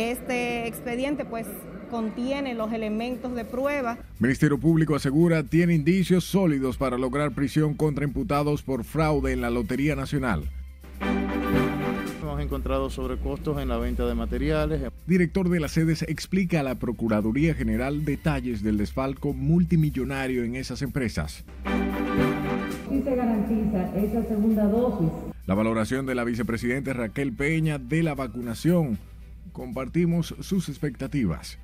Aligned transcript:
Este 0.00 0.66
expediente 0.66 1.26
pues 1.26 1.46
contiene 1.90 2.54
los 2.54 2.72
elementos 2.72 3.34
de 3.34 3.44
prueba. 3.44 3.98
Ministerio 4.18 4.56
Público 4.56 4.94
asegura 4.94 5.42
tiene 5.42 5.74
indicios 5.74 6.24
sólidos 6.24 6.78
para 6.78 6.96
lograr 6.96 7.32
prisión 7.32 7.74
contra 7.74 8.06
imputados 8.06 8.62
por 8.62 8.84
fraude 8.84 9.32
en 9.32 9.42
la 9.42 9.50
Lotería 9.50 9.94
Nacional. 9.96 10.44
Hemos 12.22 12.40
encontrado 12.40 12.88
sobrecostos 12.88 13.60
en 13.60 13.68
la 13.68 13.76
venta 13.76 14.06
de 14.06 14.14
materiales. 14.14 14.80
Director 15.06 15.50
de 15.50 15.60
las 15.60 15.72
sedes 15.72 16.00
explica 16.08 16.60
a 16.60 16.62
la 16.62 16.76
Procuraduría 16.76 17.54
General 17.54 18.02
detalles 18.06 18.62
del 18.62 18.78
desfalco 18.78 19.34
multimillonario 19.34 20.44
en 20.44 20.56
esas 20.56 20.80
empresas. 20.80 21.44
Y 22.90 23.02
se 23.02 23.16
garantiza 23.16 23.94
esa 23.98 24.26
segunda 24.26 24.64
dosis. 24.64 25.10
La 25.46 25.54
valoración 25.54 26.06
de 26.06 26.14
la 26.14 26.24
vicepresidenta 26.24 26.94
Raquel 26.94 27.34
Peña 27.34 27.76
de 27.76 28.02
la 28.02 28.14
vacunación. 28.14 28.98
Compartimos 29.52 30.34
sus 30.40 30.68
expectativas. 30.68 31.58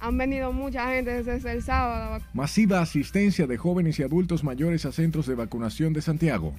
Han 0.00 0.18
venido 0.18 0.52
mucha 0.52 0.88
gente 0.88 1.22
desde 1.22 1.52
el 1.52 1.62
sábado. 1.62 2.24
Masiva 2.34 2.80
asistencia 2.80 3.46
de 3.46 3.56
jóvenes 3.56 3.98
y 3.98 4.02
adultos 4.02 4.42
mayores 4.42 4.84
a 4.86 4.92
centros 4.92 5.26
de 5.26 5.34
vacunación 5.34 5.92
de 5.92 6.02
Santiago. 6.02 6.54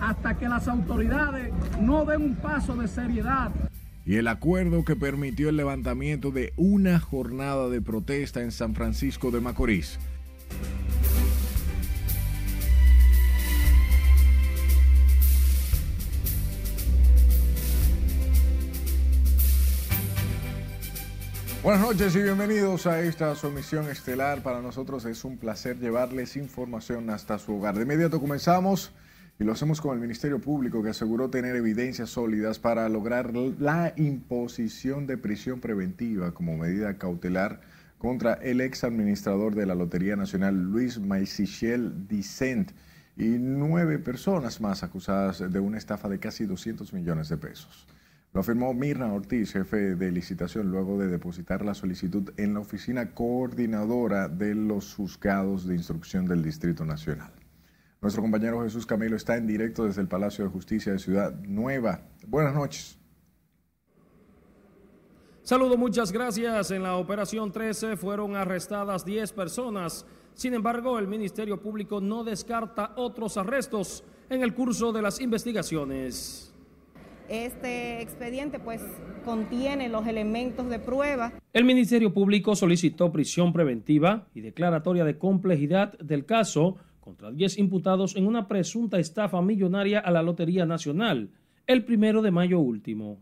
Hasta 0.00 0.36
que 0.36 0.48
las 0.48 0.66
autoridades 0.66 1.52
no 1.80 2.04
den 2.04 2.22
un 2.22 2.34
paso 2.36 2.74
de 2.74 2.88
seriedad. 2.88 3.52
Y 4.06 4.16
el 4.16 4.28
acuerdo 4.28 4.84
que 4.84 4.96
permitió 4.96 5.48
el 5.48 5.56
levantamiento 5.56 6.30
de 6.30 6.52
una 6.56 7.00
jornada 7.00 7.68
de 7.68 7.80
protesta 7.80 8.42
en 8.42 8.50
San 8.50 8.74
Francisco 8.74 9.30
de 9.30 9.40
Macorís. 9.40 9.98
Buenas 21.64 21.80
noches 21.80 22.14
y 22.14 22.22
bienvenidos 22.22 22.86
a 22.86 23.00
esta 23.00 23.34
su 23.34 23.46
emisión 23.46 23.88
estelar. 23.88 24.42
Para 24.42 24.60
nosotros 24.60 25.06
es 25.06 25.24
un 25.24 25.38
placer 25.38 25.78
llevarles 25.78 26.36
información 26.36 27.08
hasta 27.08 27.38
su 27.38 27.54
hogar. 27.54 27.74
De 27.76 27.84
inmediato 27.84 28.20
comenzamos 28.20 28.92
y 29.38 29.44
lo 29.44 29.52
hacemos 29.52 29.80
con 29.80 29.94
el 29.94 30.00
Ministerio 30.02 30.42
Público 30.42 30.82
que 30.82 30.90
aseguró 30.90 31.30
tener 31.30 31.56
evidencias 31.56 32.10
sólidas 32.10 32.58
para 32.58 32.86
lograr 32.90 33.32
la 33.34 33.94
imposición 33.96 35.06
de 35.06 35.16
prisión 35.16 35.60
preventiva 35.60 36.34
como 36.34 36.54
medida 36.54 36.98
cautelar 36.98 37.62
contra 37.96 38.34
el 38.34 38.60
ex 38.60 38.84
administrador 38.84 39.54
de 39.54 39.64
la 39.64 39.74
Lotería 39.74 40.16
Nacional 40.16 40.54
Luis 40.64 41.00
Maisichel 41.00 42.06
Dicent 42.06 42.72
y 43.16 43.38
nueve 43.38 43.98
personas 43.98 44.60
más 44.60 44.82
acusadas 44.82 45.50
de 45.50 45.60
una 45.60 45.78
estafa 45.78 46.10
de 46.10 46.18
casi 46.18 46.44
200 46.44 46.92
millones 46.92 47.30
de 47.30 47.38
pesos. 47.38 47.86
Lo 48.34 48.40
afirmó 48.40 48.74
Mirna 48.74 49.12
Ortiz, 49.12 49.52
jefe 49.52 49.94
de 49.94 50.10
licitación, 50.10 50.68
luego 50.68 50.98
de 50.98 51.06
depositar 51.06 51.64
la 51.64 51.72
solicitud 51.72 52.32
en 52.36 52.54
la 52.54 52.60
oficina 52.60 53.14
coordinadora 53.14 54.26
de 54.26 54.56
los 54.56 54.92
juzgados 54.92 55.68
de 55.68 55.76
instrucción 55.76 56.26
del 56.26 56.42
Distrito 56.42 56.84
Nacional. 56.84 57.32
Nuestro 58.00 58.22
compañero 58.22 58.60
Jesús 58.64 58.86
Camilo 58.86 59.14
está 59.14 59.36
en 59.36 59.46
directo 59.46 59.84
desde 59.84 60.00
el 60.00 60.08
Palacio 60.08 60.44
de 60.44 60.50
Justicia 60.50 60.92
de 60.92 60.98
Ciudad 60.98 61.32
Nueva. 61.42 62.08
Buenas 62.26 62.56
noches. 62.56 62.98
Saludo, 65.44 65.76
muchas 65.76 66.10
gracias. 66.10 66.72
En 66.72 66.82
la 66.82 66.96
operación 66.96 67.52
13 67.52 67.96
fueron 67.96 68.34
arrestadas 68.34 69.04
10 69.04 69.30
personas. 69.30 70.04
Sin 70.34 70.54
embargo, 70.54 70.98
el 70.98 71.06
Ministerio 71.06 71.62
Público 71.62 72.00
no 72.00 72.24
descarta 72.24 72.94
otros 72.96 73.36
arrestos 73.36 74.02
en 74.28 74.42
el 74.42 74.54
curso 74.54 74.92
de 74.92 75.02
las 75.02 75.20
investigaciones. 75.20 76.53
Este 77.28 78.02
expediente 78.02 78.58
pues 78.58 78.82
contiene 79.24 79.88
los 79.88 80.06
elementos 80.06 80.68
de 80.68 80.78
prueba. 80.78 81.32
El 81.52 81.64
Ministerio 81.64 82.12
Público 82.12 82.54
solicitó 82.54 83.10
prisión 83.10 83.52
preventiva 83.52 84.26
y 84.34 84.40
declaratoria 84.40 85.04
de 85.04 85.16
complejidad 85.16 85.98
del 85.98 86.26
caso 86.26 86.76
contra 87.00 87.30
10 87.30 87.58
imputados 87.58 88.16
en 88.16 88.26
una 88.26 88.48
presunta 88.48 88.98
estafa 88.98 89.40
millonaria 89.42 90.00
a 90.00 90.10
la 90.10 90.22
Lotería 90.22 90.66
Nacional 90.66 91.30
el 91.66 91.84
primero 91.84 92.20
de 92.22 92.30
mayo 92.30 92.60
último. 92.60 93.18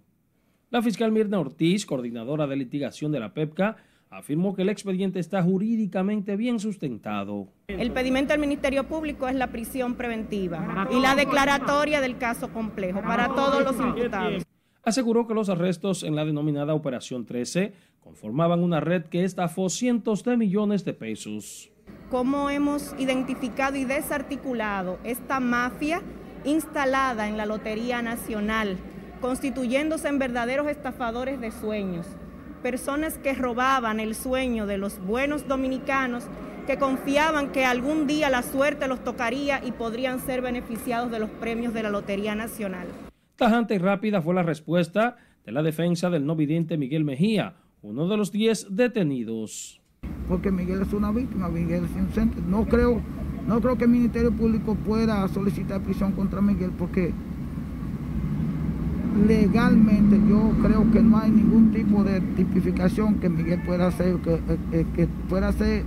La 0.71 0.83
fiscal 0.83 1.13
Mirna 1.13 1.39
Ortiz, 1.39 1.87
coordinadora 1.87 2.47
de 2.47 2.57
litigación 2.57 3.13
de 3.13 3.21
la 3.21 3.35
PEPCA, 3.35 3.77
afirmó 4.13 4.55
que 4.55 4.63
el 4.63 4.69
expediente 4.69 5.19
está 5.19 5.43
jurídicamente 5.43 6.37
bien 6.37 6.61
sustentado. 6.61 7.49
El 7.67 7.93
pedimento 7.93 8.33
del 8.33 8.41
Ministerio 8.41 8.85
Público 8.85 9.27
es 9.27 9.35
la 9.35 9.49
prisión 9.49 9.95
preventiva 9.95 10.87
y 10.93 11.01
la 11.01 11.15
declaratoria 11.15 12.01
del 12.01 12.19
caso 12.19 12.53
complejo 12.53 13.01
para 13.01 13.35
todos 13.35 13.65
los 13.65 13.77
imputados. 13.81 14.45
Aseguró 14.85 15.27
que 15.27 15.35
los 15.35 15.49
arrestos 15.49 16.03
en 16.03 16.15
la 16.15 16.25
denominada 16.25 16.75
Operación 16.75 17.25
13 17.25 17.73
conformaban 18.01 18.61
una 18.61 18.81
red 18.81 19.05
que 19.05 19.25
estafó 19.25 19.71
cientos 19.71 20.25
de 20.25 20.37
millones 20.37 20.85
de 20.85 20.93
pesos. 20.93 21.71
¿Cómo 22.11 22.51
hemos 22.51 22.95
identificado 22.99 23.77
y 23.77 23.85
desarticulado 23.85 24.99
esta 25.05 25.41
mafia 25.41 26.03
instalada 26.45 27.29
en 27.29 27.37
la 27.37 27.47
Lotería 27.47 28.03
Nacional, 28.03 28.77
constituyéndose 29.21 30.09
en 30.09 30.19
verdaderos 30.19 30.67
estafadores 30.67 31.41
de 31.41 31.53
sueños? 31.53 32.07
Personas 32.63 33.19
que 33.19 33.35
robaban 33.35 34.01
el 34.01 34.15
sueño 34.15 34.67
de 34.67 34.79
los 34.79 34.99
buenos 35.05 35.47
dominicanos 35.49 36.25
que 36.67 36.79
confiaban 36.79 37.51
que 37.51 37.65
algún 37.65 38.07
día 38.07 38.31
la 38.31 38.43
suerte 38.43 38.87
los 38.87 39.03
tocaría 39.03 39.65
y 39.65 39.73
podrían 39.73 40.21
ser 40.21 40.43
beneficiados 40.43 41.11
de 41.11 41.19
los 41.19 41.29
premios 41.29 41.75
de 41.75 41.83
la 41.83 41.91
Lotería 41.91 42.35
Nacional. 42.35 42.87
Tajante 43.37 43.75
y 43.75 43.79
rápida 43.79 44.23
fue 44.23 44.35
la 44.35 44.45
respuesta 44.45 45.17
de 45.45 45.53
la 45.53 45.63
defensa 45.63 46.09
del 46.09 46.25
no 46.25 46.37
vidente 46.37 46.79
Miguel 46.79 47.05
Mejía, 47.05 47.57
uno 47.83 48.07
de 48.07 48.17
los 48.17 48.31
diez 48.31 48.69
detenidos. 48.71 49.81
Porque 50.29 50.53
Miguel 50.53 50.83
es 50.83 50.93
una 50.93 51.11
víctima, 51.11 51.49
Miguel 51.49 51.85
es 51.85 51.97
inocente. 51.97 52.39
No 52.47 52.67
creo, 52.67 53.03
no 53.47 53.61
creo 53.61 53.77
que 53.77 53.85
el 53.85 53.91
Ministerio 53.91 54.31
Público 54.31 54.77
pueda 54.77 55.27
solicitar 55.29 55.83
prisión 55.83 56.13
contra 56.13 56.41
Miguel 56.41 56.71
porque 56.79 57.13
legalmente 59.27 60.21
yo 60.29 60.53
creo 60.63 60.91
que 60.91 61.03
no 61.03 61.19
hay 61.19 61.31
ningún 61.31 61.73
tipo 61.73 62.03
de 62.05 62.21
tipificación 62.21 63.21
que 63.21 63.29
Miguel 63.29 63.63
pueda 63.65 63.89
hacer, 63.89 64.17
que, 64.17 64.35
eh, 64.35 64.59
eh, 64.73 64.87
que 64.95 65.07
pueda 65.29 65.53
ser 65.53 65.85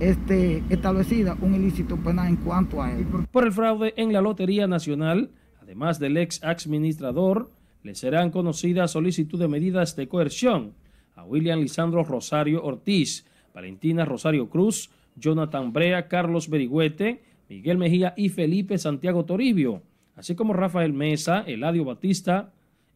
este, 0.00 0.62
establecida 0.68 1.36
un 1.40 1.54
ilícito 1.54 1.96
penal 1.96 2.28
en 2.28 2.36
cuanto 2.36 2.82
a 2.82 2.92
él. 2.92 3.06
Por 3.30 3.44
el 3.44 3.52
fraude 3.52 3.94
en 3.96 4.12
la 4.12 4.20
Lotería 4.20 4.66
Nacional, 4.66 5.30
además 5.60 5.98
del 5.98 6.16
ex 6.16 6.42
administrador, 6.42 7.50
le 7.82 7.94
serán 7.94 8.30
conocidas 8.30 8.92
solicitud 8.92 9.38
de 9.38 9.48
medidas 9.48 9.96
de 9.96 10.08
coerción 10.08 10.72
a 11.14 11.24
William 11.24 11.60
Lisandro 11.60 12.04
Rosario 12.04 12.62
Ortiz, 12.64 13.26
Valentina 13.54 14.04
Rosario 14.04 14.48
Cruz, 14.48 14.90
Jonathan 15.16 15.72
Brea, 15.72 16.08
Carlos 16.08 16.48
Berigüete, 16.48 17.22
Miguel 17.48 17.78
Mejía 17.78 18.14
y 18.16 18.30
Felipe 18.30 18.78
Santiago 18.78 19.24
Toribio, 19.24 19.82
así 20.16 20.34
como 20.34 20.52
Rafael 20.52 20.92
Mesa, 20.92 21.40
Eladio 21.46 21.84
Batista, 21.84 22.52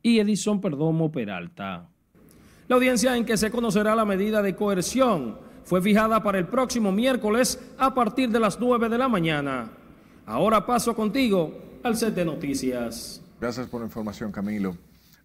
y 0.07 0.21
Edison 0.21 0.61
Perdomo 0.61 1.11
Peralta. 1.11 1.89
La 2.69 2.77
audiencia 2.77 3.17
en 3.17 3.25
que 3.25 3.37
se 3.37 3.51
conocerá 3.51 3.97
la 3.97 4.05
medida 4.05 4.41
de 4.41 4.55
coerción 4.55 5.37
fue 5.65 5.83
fijada 5.83 6.23
para 6.23 6.39
el 6.39 6.47
próximo 6.47 6.93
miércoles 6.93 7.59
a 7.77 7.93
partir 7.93 8.31
de 8.31 8.39
las 8.39 8.61
9 8.61 8.89
de 8.89 8.99
la 8.99 9.09
mañana. 9.09 9.69
Ahora 10.25 10.65
paso 10.65 10.95
contigo 10.95 11.81
al 11.83 11.97
set 11.97 12.15
de 12.15 12.25
noticias. 12.25 13.21
Gracias 13.41 13.67
por 13.67 13.81
la 13.81 13.87
información, 13.87 14.31
Camilo. 14.31 14.77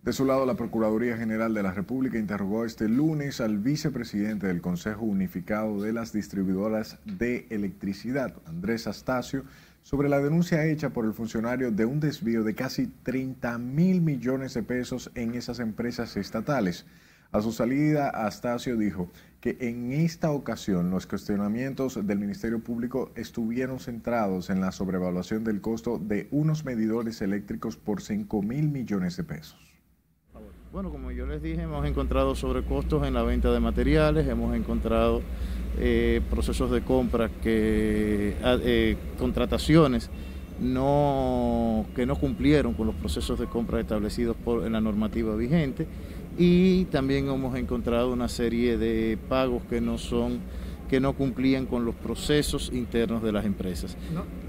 De 0.02 0.14
su 0.14 0.26
lado, 0.26 0.48
la 0.48 0.56
Procuraduría 0.56 1.16
General 1.16 1.54
de 1.54 1.62
la 1.62 1.74
República 1.74 2.18
interrogó 2.18 2.66
este 2.66 2.90
lunes 2.90 3.40
al 3.40 3.60
vicepresidente 3.60 4.48
del 4.48 4.62
Consejo 4.62 5.06
Unificado 5.06 5.80
de 5.80 5.94
las 5.94 6.12
Distribuidoras 6.12 6.98
de 7.06 7.46
Electricidad, 7.52 8.34
Andrés 8.48 8.88
Astacio, 8.88 9.44
sobre 9.84 10.10
la 10.10 10.20
denuncia 10.20 10.66
hecha 10.66 10.92
por 10.92 11.06
el 11.06 11.14
funcionario 11.14 11.72
de 11.72 11.86
un 11.86 12.00
desvío 12.00 12.44
de 12.44 12.56
casi 12.56 12.88
30 12.88 13.58
mil 13.58 14.02
millones 14.02 14.54
de 14.54 14.64
pesos 14.64 15.12
en 15.16 15.36
esas 15.36 15.60
empresas 15.60 16.18
estatales. 16.18 16.86
A 17.32 17.42
su 17.42 17.54
salida, 17.54 18.10
Astacio 18.10 18.76
dijo 18.76 19.10
que 19.40 19.58
en 19.62 19.94
esta 19.94 20.32
ocasión 20.32 20.90
los 20.90 21.08
cuestionamientos 21.08 22.06
del 22.06 22.20
Ministerio 22.20 22.60
Público 22.60 23.12
estuvieron 23.16 23.80
centrados 23.80 24.50
en 24.50 24.60
la 24.60 24.72
sobrevaluación 24.72 25.44
del 25.44 25.62
costo 25.62 25.98
de 25.98 26.28
unos 26.32 26.66
medidores 26.66 27.22
eléctricos 27.22 27.78
por 27.78 28.02
5 28.02 28.42
mil 28.42 28.70
millones 28.70 29.16
de 29.16 29.24
pesos. 29.24 29.58
Bueno, 30.72 30.90
como 30.90 31.12
yo 31.12 31.26
les 31.26 31.42
dije, 31.42 31.64
hemos 31.64 31.86
encontrado 31.86 32.34
sobrecostos 32.34 33.06
en 33.06 33.14
la 33.14 33.24
venta 33.24 33.52
de 33.52 33.60
materiales, 33.60 34.28
hemos 34.28 34.56
encontrado 34.56 35.22
eh, 35.80 36.22
procesos 36.30 36.72
de 36.72 36.82
compra 36.82 37.30
que 37.42 38.36
ah, 38.44 38.58
eh, 38.62 38.98
contrataciones 39.18 40.10
no, 40.60 41.86
que 41.96 42.06
no 42.06 42.16
cumplieron 42.16 42.74
con 42.74 42.88
los 42.88 42.96
procesos 42.96 43.40
de 43.40 43.48
compra 43.48 43.80
establecidos 43.80 44.36
por, 44.38 44.66
en 44.66 44.74
la 44.74 44.82
normativa 44.82 45.36
vigente 45.36 45.88
y 46.38 46.86
también 46.86 47.28
hemos 47.30 47.58
encontrado 47.58 48.12
una 48.12 48.28
serie 48.28 48.78
de 48.78 49.18
pagos 49.30 49.64
que 49.70 49.82
no 49.82 49.98
son 49.98 50.40
que 50.90 51.00
no 51.00 51.14
cumplían 51.14 51.68
con 51.68 51.86
los 51.86 51.96
procesos 51.96 52.70
internos 52.74 53.24
de 53.24 53.32
las 53.32 53.46
empresas. 53.46 53.96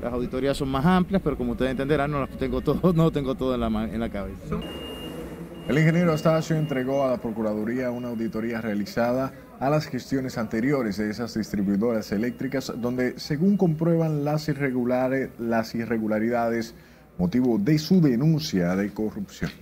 Las 0.03 0.13
auditorías 0.13 0.57
son 0.57 0.71
más 0.71 0.85
amplias, 0.85 1.23
pero 1.23 1.39
como 1.39 1.53
ustedes 1.53 1.71
entenderán, 1.71 2.11
no 2.11 2.19
las 2.19 2.31
tengo 2.31 2.61
todo, 2.61 2.93
no 2.97 3.13
tengo 3.13 3.37
todo 3.37 3.55
en 3.55 3.61
la, 3.61 3.69
en 3.85 4.01
la 4.01 4.09
cabeza. 4.09 4.57
El 5.69 5.79
ingeniero 5.79 6.13
Astacio 6.13 6.57
entregó 6.57 7.05
a 7.05 7.11
la 7.13 7.19
Procuraduría 7.19 7.93
una 7.93 8.09
auditoría 8.09 8.61
realizada 8.61 9.33
a 9.63 9.71
las 9.71 9.87
gestiones 9.87 10.39
anteriores 10.39 10.97
de 10.97 11.09
esas 11.09 11.35
distribuidoras 11.35 12.11
eléctricas, 12.11 12.73
donde 12.79 13.21
según 13.21 13.57
comprueban 13.57 14.25
las, 14.25 14.49
irregulares, 14.49 15.31
las 15.39 15.77
irregularidades, 15.77 16.75
motivo 17.17 17.59
de 17.59 17.79
su 17.79 18.01
denuncia 18.01 18.75
de 18.75 18.93
corrupción. 18.93 19.53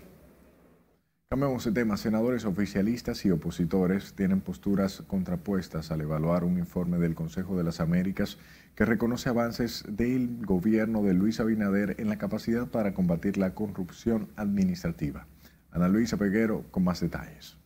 Cambiamos 1.28 1.66
de 1.66 1.72
tema. 1.72 1.98
Senadores 1.98 2.46
oficialistas 2.46 3.26
y 3.26 3.30
opositores 3.30 4.14
tienen 4.14 4.40
posturas 4.40 5.02
contrapuestas 5.06 5.90
al 5.90 6.00
evaluar 6.00 6.44
un 6.44 6.56
informe 6.56 6.96
del 6.96 7.14
Consejo 7.14 7.54
de 7.58 7.64
las 7.64 7.78
Américas 7.80 8.38
que 8.74 8.86
reconoce 8.86 9.28
avances 9.28 9.84
del 9.86 10.46
gobierno 10.46 11.02
de 11.02 11.12
Luis 11.12 11.40
Abinader 11.40 11.96
en 11.98 12.08
la 12.08 12.16
capacidad 12.16 12.66
para 12.68 12.94
combatir 12.94 13.36
la 13.36 13.52
corrupción 13.54 14.30
administrativa. 14.36 15.26
Ana 15.70 15.88
Luisa 15.88 16.16
Peguero 16.16 16.64
con 16.70 16.84
más 16.84 17.00
detalles. 17.00 17.58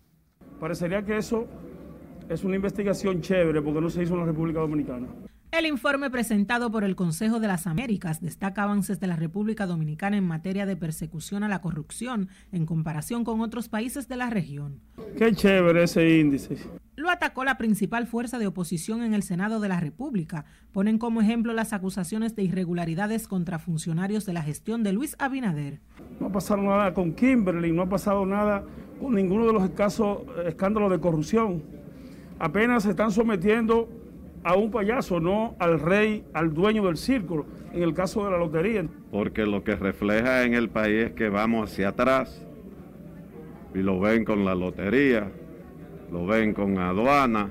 Parecería 0.59 1.05
que 1.05 1.17
eso 1.17 1.47
es 2.29 2.45
una 2.45 2.57
investigación 2.57 3.21
chévere 3.21 3.63
porque 3.63 3.81
no 3.81 3.91
se 3.91 4.03
hizo 4.03 4.15
en 4.15 4.21
la 4.21 4.27
República 4.27 4.61
Dominicana. 4.61 5.09
El 5.57 5.67
informe 5.67 6.11
presentado 6.11 6.73
por 6.73 6.83
el 6.83 6.97
Consejo 6.97 7.39
de 7.39 7.47
las 7.47 7.69
Américas 7.69 8.21
destaca 8.21 8.65
avances 8.65 8.99
de 8.99 9.07
la 9.07 9.15
República 9.15 9.67
Dominicana 9.67 10.17
en 10.17 10.27
materia 10.27 10.67
de 10.67 10.77
persecución 10.77 11.45
a 11.45 11.49
la 11.49 11.61
corrupción 11.61 12.29
en 12.51 12.67
comparación 12.67 13.23
con 13.23 13.41
otros 13.41 13.69
países 13.69 14.09
de 14.09 14.17
la 14.17 14.31
región. 14.31 14.81
Qué 15.17 15.33
chévere 15.33 15.85
ese 15.85 16.19
índice. 16.19 16.57
Lo 16.97 17.09
atacó 17.09 17.45
la 17.45 17.57
principal 17.57 18.09
fuerza 18.09 18.41
de 18.41 18.49
oposición 18.49 19.05
en 19.05 19.15
el 19.15 19.23
Senado 19.23 19.61
de 19.61 19.69
la 19.69 19.79
República. 19.79 20.45
Ponen 20.73 20.99
como 20.99 21.21
ejemplo 21.21 21.53
las 21.53 21.73
acusaciones 21.73 22.35
de 22.35 22.43
irregularidades 22.43 23.29
contra 23.29 23.61
funcionarios 23.61 24.27
de 24.27 24.33
la 24.33 24.43
gestión 24.43 24.83
de 24.83 24.93
Luis 24.93 25.15
Abinader. 25.21 25.79
No 26.19 26.27
ha 26.27 26.33
pasado 26.33 26.63
nada 26.63 26.95
con 26.95 27.13
Kimberly, 27.13 27.71
no 27.71 27.83
ha 27.83 27.89
pasado 27.89 28.27
nada 28.27 28.65
con 29.01 29.15
ninguno 29.15 29.47
de 29.47 29.53
los 29.53 29.71
casos, 29.71 30.19
escándalos 30.47 30.91
de 30.91 30.99
corrupción. 30.99 31.84
Apenas 32.39 32.83
se 32.83 32.91
están 32.91 33.11
sometiendo 33.11 33.89
a 34.43 34.57
un 34.57 34.71
payaso, 34.71 35.21
no 35.21 35.57
al 35.59 35.81
rey, 35.81 36.25
al 36.35 36.53
dueño 36.53 36.85
del 36.85 36.97
círculo, 36.97 37.47
en 37.73 37.83
el 37.83 37.95
caso 37.95 38.25
de 38.25 38.31
la 38.31 38.39
lotería. 38.39 38.85
Porque 39.11 39.47
lo 39.47 39.65
que 39.65 39.77
refleja 39.77 40.45
en 40.45 40.55
el 40.55 40.69
país 40.69 41.07
es 41.07 41.13
que 41.13 41.29
vamos 41.29 41.71
hacia 41.71 41.89
atrás 41.89 42.47
y 43.75 43.79
lo 43.79 43.99
ven 43.99 44.25
con 44.25 44.45
la 44.45 44.55
lotería, 44.55 45.31
lo 46.13 46.27
ven 46.27 46.53
con 46.53 46.79
aduana, 46.79 47.51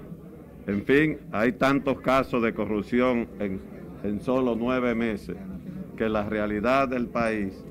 en 0.66 0.86
fin, 0.86 1.18
hay 1.34 1.54
tantos 1.54 2.00
casos 2.00 2.42
de 2.42 2.54
corrupción 2.54 3.28
en, 3.40 3.60
en 4.04 4.22
solo 4.22 4.56
nueve 4.56 4.96
meses 4.96 5.36
que 5.98 6.08
la 6.08 6.28
realidad 6.30 6.88
del 6.88 7.08
país 7.08 7.66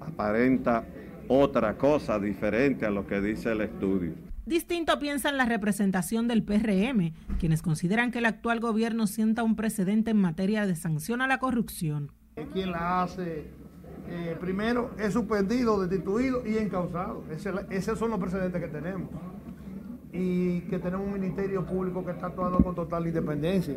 aparenta 0.00 0.84
otra 1.28 1.76
cosa 1.76 2.18
diferente 2.18 2.86
a 2.86 2.90
lo 2.90 3.06
que 3.06 3.20
dice 3.20 3.52
el 3.52 3.60
estudio. 3.60 4.27
Distinto 4.48 4.98
piensan 4.98 5.36
la 5.36 5.44
representación 5.44 6.26
del 6.26 6.42
PRM, 6.42 7.12
quienes 7.38 7.60
consideran 7.60 8.10
que 8.10 8.20
el 8.20 8.24
actual 8.24 8.60
gobierno 8.60 9.06
sienta 9.06 9.42
un 9.42 9.56
precedente 9.56 10.12
en 10.12 10.16
materia 10.16 10.66
de 10.66 10.74
sanción 10.74 11.20
a 11.20 11.26
la 11.26 11.36
corrupción. 11.36 12.12
Quien 12.54 12.72
la 12.72 13.02
hace, 13.02 13.44
eh, 14.08 14.36
primero 14.40 14.92
es 14.98 15.12
suspendido, 15.12 15.78
destituido 15.86 16.46
y 16.46 16.56
encausado. 16.56 17.24
esos 17.68 17.98
son 17.98 18.08
los 18.08 18.18
precedentes 18.18 18.58
que 18.58 18.68
tenemos. 18.68 19.10
Y 20.14 20.60
que 20.62 20.78
tenemos 20.78 21.06
un 21.06 21.12
ministerio 21.12 21.66
público 21.66 22.02
que 22.02 22.12
está 22.12 22.28
actuando 22.28 22.60
con 22.60 22.74
total 22.74 23.06
independencia. 23.06 23.76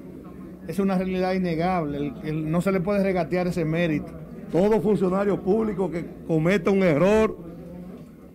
Es 0.69 0.79
una 0.79 0.97
realidad 0.97 1.33
innegable, 1.33 2.13
no 2.31 2.61
se 2.61 2.71
le 2.71 2.79
puede 2.79 3.03
regatear 3.03 3.47
ese 3.47 3.65
mérito. 3.65 4.13
Todo 4.53 4.79
funcionario 4.79 5.37
público 5.41 5.91
que 5.91 6.05
cometa 6.25 6.71
un 6.71 6.83
error, 6.83 7.37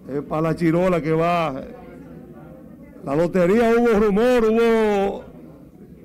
es 0.06 0.22
para 0.22 0.42
la 0.42 0.54
chirola 0.54 1.00
que 1.00 1.12
va 1.12 1.64
la 3.06 3.14
lotería 3.14 3.70
hubo 3.70 4.00
rumor, 4.00 4.44
hubo 4.44 5.24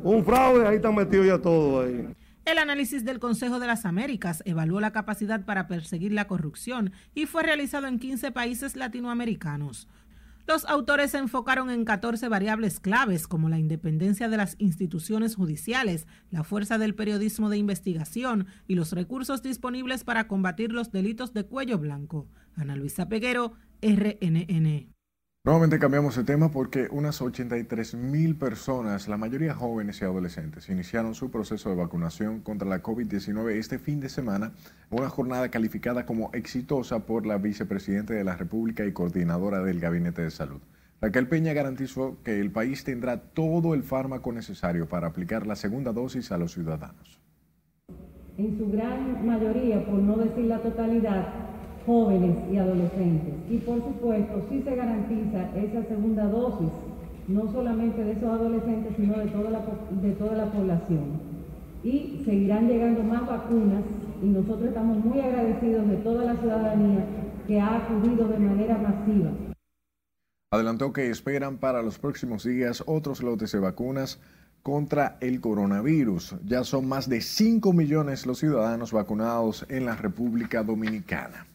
un 0.03 0.23
fraude, 0.23 0.67
ahí 0.67 0.75
están 0.75 0.93
metidos 0.93 1.25
ya 1.25 1.39
todo 1.39 1.81
ahí. 1.81 2.07
El 2.45 2.59
análisis 2.59 3.03
del 3.03 3.17
Consejo 3.17 3.59
de 3.59 3.65
las 3.65 3.85
Américas 3.85 4.43
evaluó 4.45 4.79
la 4.79 4.91
capacidad 4.91 5.43
para 5.43 5.67
perseguir 5.67 6.13
la 6.13 6.27
corrupción 6.27 6.91
y 7.15 7.25
fue 7.25 7.41
realizado 7.41 7.87
en 7.87 7.97
15 7.97 8.31
países 8.31 8.75
latinoamericanos. 8.75 9.87
Los 10.45 10.65
autores 10.65 11.11
se 11.11 11.17
enfocaron 11.17 11.71
en 11.71 11.85
14 11.85 12.27
variables 12.27 12.79
claves 12.79 13.27
como 13.27 13.49
la 13.49 13.57
independencia 13.57 14.29
de 14.29 14.37
las 14.37 14.55
instituciones 14.59 15.35
judiciales, 15.35 16.05
la 16.29 16.43
fuerza 16.43 16.77
del 16.77 16.93
periodismo 16.93 17.49
de 17.49 17.57
investigación 17.57 18.45
y 18.67 18.75
los 18.75 18.91
recursos 18.91 19.41
disponibles 19.41 20.03
para 20.03 20.27
combatir 20.27 20.71
los 20.71 20.91
delitos 20.91 21.33
de 21.33 21.45
cuello 21.45 21.79
blanco. 21.79 22.27
Ana 22.55 22.75
Luisa 22.75 23.07
Peguero, 23.09 23.53
RNN. 23.81 25.00
Nuevamente 25.43 25.79
cambiamos 25.79 26.15
de 26.15 26.23
tema 26.23 26.51
porque 26.51 26.87
unas 26.91 27.19
83 27.19 27.95
mil 27.95 28.35
personas, 28.35 29.07
la 29.07 29.17
mayoría 29.17 29.55
jóvenes 29.55 29.99
y 29.99 30.05
adolescentes, 30.05 30.69
iniciaron 30.69 31.15
su 31.15 31.31
proceso 31.31 31.71
de 31.71 31.77
vacunación 31.77 32.41
contra 32.41 32.69
la 32.69 32.83
COVID-19 32.83 33.49
este 33.53 33.79
fin 33.79 33.99
de 33.99 34.09
semana, 34.09 34.51
una 34.91 35.09
jornada 35.09 35.49
calificada 35.49 36.05
como 36.05 36.29
exitosa 36.33 37.07
por 37.07 37.25
la 37.25 37.39
vicepresidenta 37.39 38.13
de 38.13 38.23
la 38.23 38.35
República 38.35 38.85
y 38.85 38.91
coordinadora 38.91 39.63
del 39.63 39.79
Gabinete 39.79 40.21
de 40.21 40.29
Salud. 40.29 40.61
Raquel 41.01 41.27
Peña 41.27 41.53
garantizó 41.53 42.19
que 42.23 42.39
el 42.39 42.51
país 42.51 42.83
tendrá 42.83 43.17
todo 43.17 43.73
el 43.73 43.81
fármaco 43.81 44.31
necesario 44.31 44.87
para 44.87 45.07
aplicar 45.07 45.47
la 45.47 45.55
segunda 45.55 45.91
dosis 45.91 46.31
a 46.31 46.37
los 46.37 46.53
ciudadanos. 46.53 47.19
En 48.37 48.59
su 48.59 48.69
gran 48.69 49.25
mayoría, 49.25 49.83
por 49.87 49.95
no 49.95 50.17
decir 50.17 50.45
la 50.45 50.61
totalidad, 50.61 51.50
jóvenes 51.85 52.37
y 52.51 52.57
adolescentes. 52.57 53.33
Y 53.49 53.57
por 53.57 53.77
supuesto, 53.83 54.45
si 54.49 54.61
se 54.61 54.75
garantiza 54.75 55.49
esa 55.55 55.83
segunda 55.87 56.25
dosis, 56.25 56.69
no 57.27 57.51
solamente 57.51 58.03
de 58.03 58.11
esos 58.13 58.29
adolescentes, 58.29 58.93
sino 58.97 59.17
de 59.17 59.25
toda 59.27 59.49
la, 59.49 59.61
de 60.01 60.11
toda 60.11 60.35
la 60.35 60.51
población. 60.51 61.31
Y 61.83 62.21
seguirán 62.25 62.67
llegando 62.67 63.03
más 63.03 63.25
vacunas 63.25 63.83
y 64.21 64.27
nosotros 64.27 64.67
estamos 64.67 65.03
muy 65.03 65.19
agradecidos 65.19 65.87
de 65.87 65.97
toda 65.97 66.25
la 66.25 66.35
ciudadanía 66.35 67.05
que 67.47 67.59
ha 67.59 67.77
acudido 67.77 68.27
de 68.27 68.37
manera 68.37 68.77
masiva. 68.77 69.31
Adelantó 70.51 70.93
que 70.93 71.09
esperan 71.09 71.57
para 71.57 71.81
los 71.81 71.97
próximos 71.97 72.43
días 72.43 72.83
otros 72.85 73.23
lotes 73.23 73.51
de 73.53 73.59
vacunas 73.59 74.19
contra 74.63 75.17
el 75.21 75.41
coronavirus. 75.41 76.35
Ya 76.45 76.63
son 76.63 76.87
más 76.87 77.09
de 77.09 77.21
5 77.21 77.73
millones 77.73 78.25
los 78.25 78.39
ciudadanos 78.39 78.91
vacunados 78.91 79.65
en 79.69 79.85
la 79.85 79.95
República 79.95 80.61
Dominicana. 80.61 81.47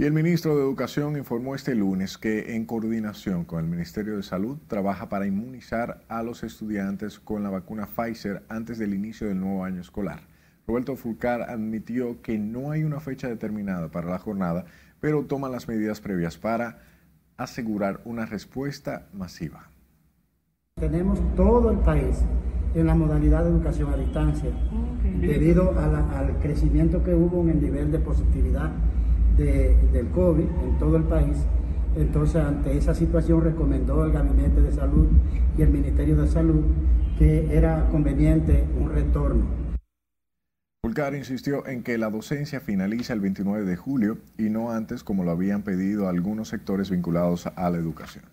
Y 0.00 0.06
el 0.06 0.14
ministro 0.14 0.56
de 0.56 0.62
Educación 0.62 1.18
informó 1.18 1.54
este 1.54 1.74
lunes 1.74 2.16
que 2.16 2.56
en 2.56 2.64
coordinación 2.64 3.44
con 3.44 3.62
el 3.62 3.70
Ministerio 3.70 4.16
de 4.16 4.22
Salud 4.22 4.56
trabaja 4.66 5.10
para 5.10 5.26
inmunizar 5.26 6.00
a 6.08 6.22
los 6.22 6.42
estudiantes 6.42 7.18
con 7.18 7.42
la 7.42 7.50
vacuna 7.50 7.84
Pfizer 7.84 8.42
antes 8.48 8.78
del 8.78 8.94
inicio 8.94 9.28
del 9.28 9.38
nuevo 9.38 9.62
año 9.62 9.82
escolar. 9.82 10.20
Roberto 10.66 10.96
Fulcar 10.96 11.42
admitió 11.42 12.22
que 12.22 12.38
no 12.38 12.70
hay 12.70 12.82
una 12.82 12.98
fecha 12.98 13.28
determinada 13.28 13.90
para 13.90 14.08
la 14.08 14.18
jornada, 14.18 14.64
pero 15.00 15.26
toma 15.26 15.50
las 15.50 15.68
medidas 15.68 16.00
previas 16.00 16.38
para 16.38 16.78
asegurar 17.36 18.00
una 18.06 18.24
respuesta 18.24 19.06
masiva. 19.12 19.68
Tenemos 20.76 21.20
todo 21.36 21.70
el 21.72 21.78
país 21.80 22.16
en 22.74 22.86
la 22.86 22.94
modalidad 22.94 23.44
de 23.44 23.50
educación 23.50 23.92
a 23.92 23.98
distancia, 23.98 24.48
debido 25.20 25.78
al 25.78 26.38
crecimiento 26.38 27.04
que 27.04 27.14
hubo 27.14 27.42
en 27.42 27.50
el 27.50 27.60
nivel 27.60 27.92
de 27.92 27.98
positividad 27.98 28.70
del 29.44 30.08
COVID 30.08 30.44
en 30.44 30.78
todo 30.78 30.96
el 30.96 31.04
país. 31.04 31.36
Entonces, 31.96 32.36
ante 32.36 32.76
esa 32.76 32.94
situación, 32.94 33.42
recomendó 33.42 34.04
el 34.04 34.12
Gabinete 34.12 34.60
de 34.60 34.72
Salud 34.72 35.08
y 35.58 35.62
el 35.62 35.70
Ministerio 35.70 36.16
de 36.16 36.28
Salud 36.28 36.64
que 37.18 37.54
era 37.54 37.86
conveniente 37.90 38.64
un 38.78 38.90
retorno. 38.90 39.44
Pulcar 40.82 41.14
insistió 41.14 41.66
en 41.66 41.82
que 41.82 41.98
la 41.98 42.08
docencia 42.08 42.60
finaliza 42.60 43.12
el 43.12 43.20
29 43.20 43.66
de 43.66 43.76
julio 43.76 44.18
y 44.38 44.44
no 44.44 44.70
antes 44.70 45.04
como 45.04 45.24
lo 45.24 45.30
habían 45.30 45.62
pedido 45.62 46.08
algunos 46.08 46.48
sectores 46.48 46.90
vinculados 46.90 47.46
a 47.46 47.68
la 47.68 47.76
educación. 47.76 48.24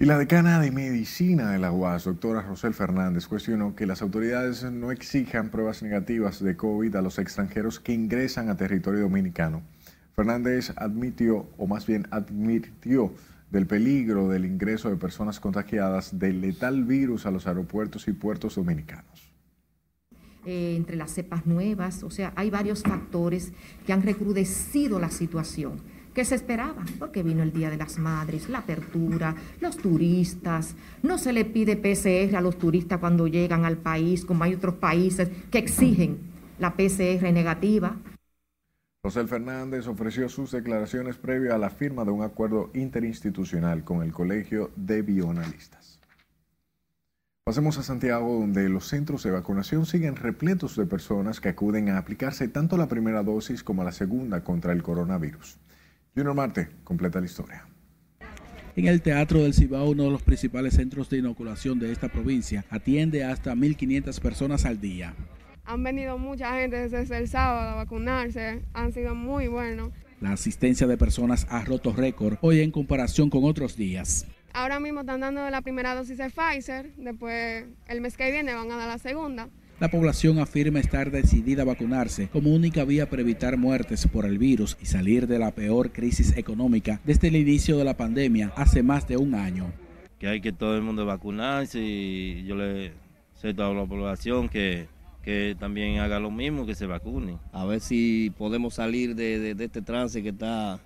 Y 0.00 0.06
la 0.06 0.16
decana 0.16 0.58
de 0.60 0.70
medicina 0.70 1.52
de 1.52 1.58
la 1.58 1.72
UAS, 1.72 2.04
doctora 2.04 2.40
Rosel 2.40 2.72
Fernández, 2.72 3.26
cuestionó 3.26 3.74
que 3.76 3.84
las 3.84 4.00
autoridades 4.00 4.64
no 4.64 4.92
exijan 4.92 5.50
pruebas 5.50 5.82
negativas 5.82 6.42
de 6.42 6.56
COVID 6.56 6.96
a 6.96 7.02
los 7.02 7.18
extranjeros 7.18 7.80
que 7.80 7.92
ingresan 7.92 8.48
a 8.48 8.56
territorio 8.56 9.02
dominicano. 9.02 9.60
Fernández 10.16 10.72
admitió, 10.76 11.50
o 11.58 11.66
más 11.66 11.86
bien 11.86 12.06
advirtió, 12.10 13.12
del 13.50 13.66
peligro 13.66 14.30
del 14.30 14.46
ingreso 14.46 14.88
de 14.88 14.96
personas 14.96 15.38
contagiadas 15.38 16.18
del 16.18 16.40
letal 16.40 16.84
virus 16.84 17.26
a 17.26 17.30
los 17.30 17.46
aeropuertos 17.46 18.08
y 18.08 18.14
puertos 18.14 18.54
dominicanos. 18.54 19.34
Eh, 20.46 20.76
entre 20.76 20.96
las 20.96 21.10
cepas 21.10 21.44
nuevas, 21.44 22.04
o 22.04 22.10
sea, 22.10 22.32
hay 22.36 22.48
varios 22.48 22.84
factores 22.84 23.52
que 23.84 23.92
han 23.92 24.00
recrudecido 24.00 24.98
la 24.98 25.10
situación 25.10 25.82
que 26.20 26.26
se 26.26 26.34
esperaba, 26.34 26.84
porque 26.98 27.22
vino 27.22 27.42
el 27.42 27.50
Día 27.50 27.70
de 27.70 27.78
las 27.78 27.98
Madres, 27.98 28.50
la 28.50 28.58
apertura, 28.58 29.34
los 29.58 29.78
turistas. 29.78 30.74
No 31.02 31.16
se 31.16 31.32
le 31.32 31.46
pide 31.46 31.78
PCR 31.78 32.36
a 32.36 32.42
los 32.42 32.58
turistas 32.58 33.00
cuando 33.00 33.26
llegan 33.26 33.64
al 33.64 33.78
país, 33.78 34.26
como 34.26 34.44
hay 34.44 34.52
otros 34.52 34.74
países 34.74 35.30
que 35.50 35.56
exigen 35.56 36.18
la 36.58 36.76
PCR 36.76 37.32
negativa. 37.32 37.96
Rosel 39.02 39.28
Fernández 39.28 39.86
ofreció 39.86 40.28
sus 40.28 40.50
declaraciones 40.50 41.16
previo 41.16 41.54
a 41.54 41.58
la 41.58 41.70
firma 41.70 42.04
de 42.04 42.10
un 42.10 42.22
acuerdo 42.22 42.68
interinstitucional 42.74 43.82
con 43.82 44.02
el 44.02 44.12
Colegio 44.12 44.72
de 44.76 45.00
Bioanalistas. 45.00 46.00
Pasemos 47.44 47.78
a 47.78 47.82
Santiago, 47.82 48.40
donde 48.40 48.68
los 48.68 48.86
centros 48.86 49.22
de 49.22 49.30
vacunación 49.30 49.86
siguen 49.86 50.16
repletos 50.16 50.76
de 50.76 50.84
personas 50.84 51.40
que 51.40 51.48
acuden 51.48 51.88
a 51.88 51.96
aplicarse 51.96 52.46
tanto 52.48 52.76
la 52.76 52.88
primera 52.88 53.22
dosis 53.22 53.64
como 53.64 53.84
la 53.84 53.92
segunda 53.92 54.44
contra 54.44 54.74
el 54.74 54.82
coronavirus. 54.82 55.58
Junior 56.14 56.34
Marte 56.34 56.68
completa 56.84 57.20
la 57.20 57.26
historia. 57.26 57.66
En 58.76 58.86
el 58.86 59.02
Teatro 59.02 59.42
del 59.42 59.54
Cibao, 59.54 59.90
uno 59.90 60.04
de 60.04 60.10
los 60.10 60.22
principales 60.22 60.74
centros 60.74 61.10
de 61.10 61.18
inoculación 61.18 61.78
de 61.78 61.92
esta 61.92 62.08
provincia, 62.08 62.64
atiende 62.70 63.24
hasta 63.24 63.54
1.500 63.54 64.20
personas 64.20 64.64
al 64.64 64.80
día. 64.80 65.14
Han 65.64 65.84
venido 65.84 66.18
mucha 66.18 66.54
gente 66.54 66.88
desde 66.88 67.18
el 67.18 67.28
sábado 67.28 67.70
a 67.70 67.74
vacunarse, 67.74 68.62
han 68.72 68.92
sido 68.92 69.14
muy 69.14 69.48
buenos. 69.48 69.90
La 70.20 70.32
asistencia 70.32 70.86
de 70.86 70.96
personas 70.96 71.46
ha 71.50 71.64
roto 71.64 71.92
récord 71.92 72.38
hoy 72.40 72.60
en 72.60 72.70
comparación 72.70 73.30
con 73.30 73.44
otros 73.44 73.76
días. 73.76 74.26
Ahora 74.52 74.80
mismo 74.80 75.00
están 75.00 75.20
dando 75.20 75.48
la 75.48 75.62
primera 75.62 75.94
dosis 75.94 76.18
de 76.18 76.28
Pfizer, 76.28 76.92
después 76.96 77.66
el 77.86 78.00
mes 78.00 78.16
que 78.16 78.30
viene 78.30 78.54
van 78.54 78.70
a 78.72 78.76
dar 78.76 78.88
la 78.88 78.98
segunda. 78.98 79.48
La 79.80 79.90
población 79.90 80.38
afirma 80.38 80.78
estar 80.78 81.10
decidida 81.10 81.62
a 81.62 81.64
vacunarse 81.64 82.28
como 82.28 82.50
única 82.50 82.84
vía 82.84 83.08
para 83.08 83.22
evitar 83.22 83.56
muertes 83.56 84.06
por 84.06 84.26
el 84.26 84.36
virus 84.36 84.76
y 84.78 84.84
salir 84.84 85.26
de 85.26 85.38
la 85.38 85.52
peor 85.52 85.90
crisis 85.90 86.36
económica 86.36 87.00
desde 87.02 87.28
el 87.28 87.36
inicio 87.36 87.78
de 87.78 87.84
la 87.84 87.96
pandemia 87.96 88.52
hace 88.56 88.82
más 88.82 89.08
de 89.08 89.16
un 89.16 89.34
año. 89.34 89.72
Que 90.18 90.28
hay 90.28 90.42
que 90.42 90.52
todo 90.52 90.76
el 90.76 90.82
mundo 90.82 91.06
vacunarse 91.06 91.80
y 91.80 92.44
yo 92.44 92.56
le 92.56 92.92
sé 93.32 93.48
a 93.48 93.56
toda 93.56 93.72
la 93.72 93.86
población 93.86 94.50
que, 94.50 94.86
que 95.22 95.56
también 95.58 96.00
haga 96.00 96.20
lo 96.20 96.30
mismo, 96.30 96.66
que 96.66 96.74
se 96.74 96.84
vacune. 96.84 97.38
A 97.50 97.64
ver 97.64 97.80
si 97.80 98.34
podemos 98.36 98.74
salir 98.74 99.14
de, 99.14 99.54
de 99.54 99.64
este 99.64 99.80
trance 99.80 100.22
que 100.22 100.28
está 100.28 100.78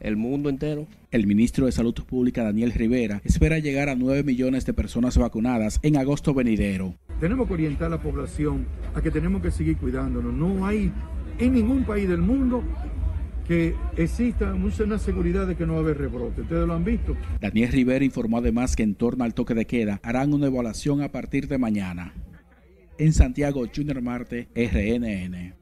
el 0.00 0.16
mundo 0.16 0.48
entero. 0.48 0.86
El 1.10 1.26
ministro 1.26 1.66
de 1.66 1.72
Salud 1.72 1.92
Pública, 1.92 2.42
Daniel 2.42 2.72
Rivera, 2.72 3.20
espera 3.22 3.58
llegar 3.58 3.90
a 3.90 3.96
9 3.96 4.22
millones 4.22 4.64
de 4.64 4.72
personas 4.72 5.18
vacunadas 5.18 5.78
en 5.82 5.98
agosto 5.98 6.32
venidero. 6.32 6.94
Tenemos 7.20 7.46
que 7.46 7.54
orientar 7.54 7.88
a 7.88 7.90
la 7.90 8.02
población 8.02 8.66
a 8.94 9.02
que 9.02 9.10
tenemos 9.10 9.42
que 9.42 9.50
seguir 9.50 9.76
cuidándonos. 9.76 10.32
No 10.32 10.66
hay 10.66 10.90
en 11.38 11.52
ningún 11.52 11.84
país 11.84 12.08
del 12.08 12.22
mundo 12.22 12.64
que 13.46 13.74
exista 13.96 14.54
una 14.54 14.98
seguridad 14.98 15.46
de 15.46 15.56
que 15.56 15.66
no 15.66 15.74
va 15.74 15.80
a 15.80 15.82
haber 15.82 15.98
rebrote. 15.98 16.42
Ustedes 16.42 16.66
lo 16.66 16.74
han 16.74 16.84
visto. 16.84 17.16
Daniel 17.40 17.72
Rivera 17.72 18.04
informó 18.04 18.38
además 18.38 18.74
que 18.74 18.84
en 18.84 18.94
torno 18.94 19.24
al 19.24 19.34
toque 19.34 19.54
de 19.54 19.66
queda 19.66 20.00
harán 20.02 20.32
una 20.32 20.46
evaluación 20.46 21.02
a 21.02 21.10
partir 21.10 21.46
de 21.46 21.58
mañana. 21.58 22.14
En 22.96 23.12
Santiago, 23.12 23.64
Junior 23.74 24.00
Marte, 24.00 24.48
RNN. 24.54 25.59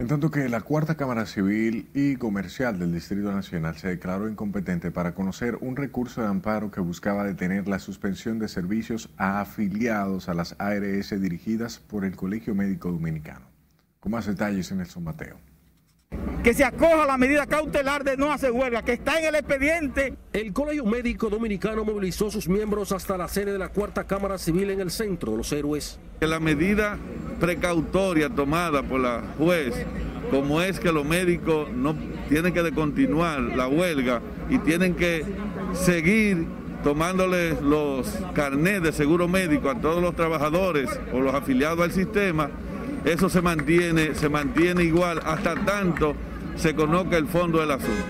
En 0.00 0.06
tanto 0.06 0.30
que 0.30 0.48
la 0.48 0.60
Cuarta 0.60 0.96
Cámara 0.96 1.26
Civil 1.26 1.90
y 1.92 2.14
Comercial 2.14 2.78
del 2.78 2.92
Distrito 2.92 3.32
Nacional 3.32 3.76
se 3.76 3.88
declaró 3.88 4.28
incompetente 4.28 4.92
para 4.92 5.12
conocer 5.12 5.58
un 5.60 5.74
recurso 5.74 6.22
de 6.22 6.28
amparo 6.28 6.70
que 6.70 6.80
buscaba 6.80 7.24
detener 7.24 7.66
la 7.66 7.80
suspensión 7.80 8.38
de 8.38 8.46
servicios 8.46 9.10
a 9.16 9.40
afiliados 9.40 10.28
a 10.28 10.34
las 10.34 10.54
ARS 10.60 11.20
dirigidas 11.20 11.80
por 11.80 12.04
el 12.04 12.14
Colegio 12.14 12.54
Médico 12.54 12.92
Dominicano. 12.92 13.46
Con 13.98 14.12
más 14.12 14.26
detalles 14.26 14.70
en 14.70 14.82
el 14.82 15.02
Mateo 15.02 15.40
que 16.48 16.54
se 16.54 16.64
acoja 16.64 17.04
la 17.04 17.18
medida 17.18 17.46
cautelar 17.46 18.04
de 18.04 18.16
no 18.16 18.32
hacer 18.32 18.52
huelga, 18.52 18.80
que 18.80 18.94
está 18.94 19.18
en 19.18 19.26
el 19.26 19.34
expediente. 19.34 20.14
El 20.32 20.54
Colegio 20.54 20.86
Médico 20.86 21.28
Dominicano 21.28 21.84
movilizó 21.84 22.30
sus 22.30 22.48
miembros 22.48 22.90
hasta 22.90 23.18
la 23.18 23.28
sede 23.28 23.52
de 23.52 23.58
la 23.58 23.68
Cuarta 23.68 24.04
Cámara 24.04 24.38
Civil 24.38 24.70
en 24.70 24.80
el 24.80 24.90
Centro 24.90 25.32
de 25.32 25.36
los 25.36 25.52
Héroes. 25.52 26.00
La 26.20 26.40
medida 26.40 26.96
precautoria 27.38 28.30
tomada 28.30 28.82
por 28.82 28.98
la 28.98 29.24
juez, 29.36 29.74
como 30.30 30.62
es 30.62 30.80
que 30.80 30.90
los 30.90 31.04
médicos 31.04 31.70
no 31.70 31.94
tienen 32.30 32.54
que 32.54 32.72
continuar 32.72 33.40
la 33.40 33.68
huelga 33.68 34.22
y 34.48 34.56
tienen 34.56 34.94
que 34.94 35.26
seguir 35.74 36.46
tomándoles 36.82 37.60
los 37.60 38.08
carnets 38.32 38.84
de 38.84 38.92
seguro 38.92 39.28
médico 39.28 39.68
a 39.68 39.74
todos 39.74 40.02
los 40.02 40.16
trabajadores 40.16 40.88
o 41.12 41.20
los 41.20 41.34
afiliados 41.34 41.80
al 41.80 41.92
sistema, 41.92 42.48
eso 43.04 43.28
se 43.28 43.40
mantiene, 43.40 44.14
se 44.14 44.28
mantiene 44.28 44.84
igual 44.84 45.20
hasta 45.24 45.54
tanto 45.54 46.14
se 46.56 46.74
conozca 46.74 47.16
el 47.16 47.26
fondo 47.26 47.60
del 47.60 47.70
asunto. 47.70 48.04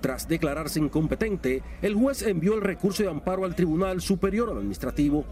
Tras 0.00 0.26
declararse 0.26 0.78
incompetente, 0.80 1.62
el 1.82 1.94
juez 1.94 2.22
envió 2.22 2.54
el 2.54 2.62
recurso 2.62 3.02
de 3.02 3.10
amparo 3.10 3.44
al 3.44 3.54
Tribunal 3.54 4.00
Superior 4.00 4.48
Administrativo. 4.48 5.26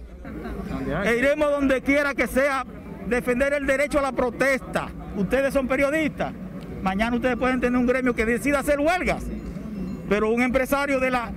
E 1.05 1.17
iremos 1.17 1.51
donde 1.51 1.81
quiera 1.81 2.15
que 2.15 2.27
sea 2.27 2.67
defender 3.09 3.55
el 3.55 3.67
derecho 3.67 3.99
a 3.99 4.03
la 4.03 4.13
protesta. 4.13 4.91
Ustedes 5.17 5.55
son 5.55 5.67
periodistas. 5.67 6.35
Mañana 6.83 7.17
ustedes 7.17 7.37
pueden 7.37 7.61
tener 7.61 7.79
un 7.79 7.87
gremio 7.87 8.15
que 8.15 8.27
decida 8.27 8.59
hacer 8.59 8.79
huelgas. 8.79 9.25
Pero 10.09 10.31
un 10.31 10.43
empresario 10.43 11.01
de 11.01 11.11
la, 11.11 11.33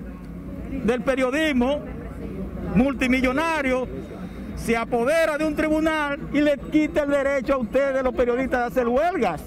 del 0.83 1.01
periodismo 1.01 1.81
multimillonario 2.75 3.87
se 4.65 4.77
apodera 4.77 5.37
de 5.37 5.45
un 5.45 5.55
tribunal 5.55 6.29
y 6.33 6.41
le 6.41 6.57
quita 6.57 7.03
el 7.03 7.09
derecho 7.09 7.55
a 7.55 7.57
ustedes, 7.57 8.03
los 8.03 8.13
periodistas, 8.13 8.59
de 8.59 8.65
hacer 8.65 8.87
huelgas. 8.87 9.41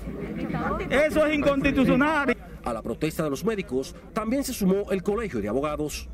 Eso 0.90 1.26
es 1.26 1.34
inconstitucional. 1.34 2.36
A 2.64 2.72
la 2.72 2.82
protesta 2.82 3.22
de 3.22 3.30
los 3.30 3.44
médicos 3.44 3.94
también 4.12 4.42
se 4.42 4.52
sumó 4.52 4.90
el 4.90 5.02
Colegio 5.02 5.40
de 5.40 5.48
Abogados. 5.48 6.08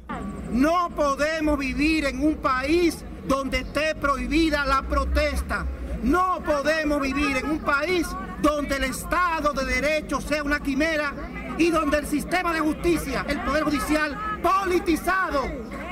No 0.51 0.91
podemos 0.95 1.59
vivir 1.59 2.07
en 2.07 2.21
un 2.21 2.37
país 2.37 3.05
donde 3.27 3.59
esté 3.59 3.95
prohibida 3.95 4.67
la 4.67 4.83
protesta. 4.83 5.65
No 6.03 6.43
podemos 6.45 7.01
vivir 7.01 7.37
en 7.37 7.51
un 7.51 7.59
país 7.61 8.07
donde 8.43 8.77
el 8.77 8.85
Estado 8.85 9.53
de 9.53 9.65
Derecho 9.65 10.21
sea 10.21 10.43
una 10.43 10.61
quimera 10.61 11.13
y 11.59 11.71
donde 11.71 11.99
el 11.99 12.07
sistema 12.07 12.53
de 12.53 12.61
justicia, 12.61 13.25
el 13.29 13.41
Poder 13.43 13.65
Judicial, 13.65 14.17
politizado 14.43 15.43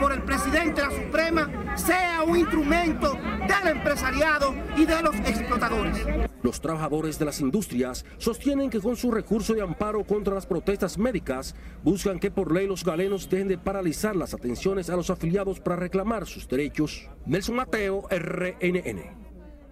por 0.00 0.12
el 0.12 0.22
presidente 0.22 0.80
de 0.80 0.88
la 0.88 1.04
Suprema, 1.04 1.76
sea 1.76 2.22
un 2.22 2.36
instrumento 2.36 3.14
del 3.14 3.76
empresariado 3.76 4.54
y 4.76 4.84
de 4.84 5.02
los 5.02 5.14
explotadores. 5.16 5.98
Los 6.42 6.60
trabajadores 6.60 7.18
de 7.18 7.24
las 7.24 7.40
industrias 7.40 8.04
sostienen 8.18 8.70
que 8.70 8.80
con 8.80 8.96
su 8.96 9.10
recurso 9.10 9.54
de 9.54 9.62
amparo 9.62 10.04
contra 10.04 10.34
las 10.34 10.46
protestas 10.46 10.96
médicas 10.96 11.54
buscan 11.82 12.18
que 12.18 12.30
por 12.30 12.52
ley 12.52 12.66
los 12.66 12.84
galenos 12.84 13.28
dejen 13.28 13.48
de 13.48 13.58
paralizar 13.58 14.14
las 14.14 14.34
atenciones 14.34 14.88
a 14.88 14.96
los 14.96 15.10
afiliados 15.10 15.60
para 15.60 15.76
reclamar 15.76 16.26
sus 16.26 16.48
derechos. 16.48 17.08
Nelson 17.26 17.56
Mateo, 17.56 18.06
RNN. 18.10 19.27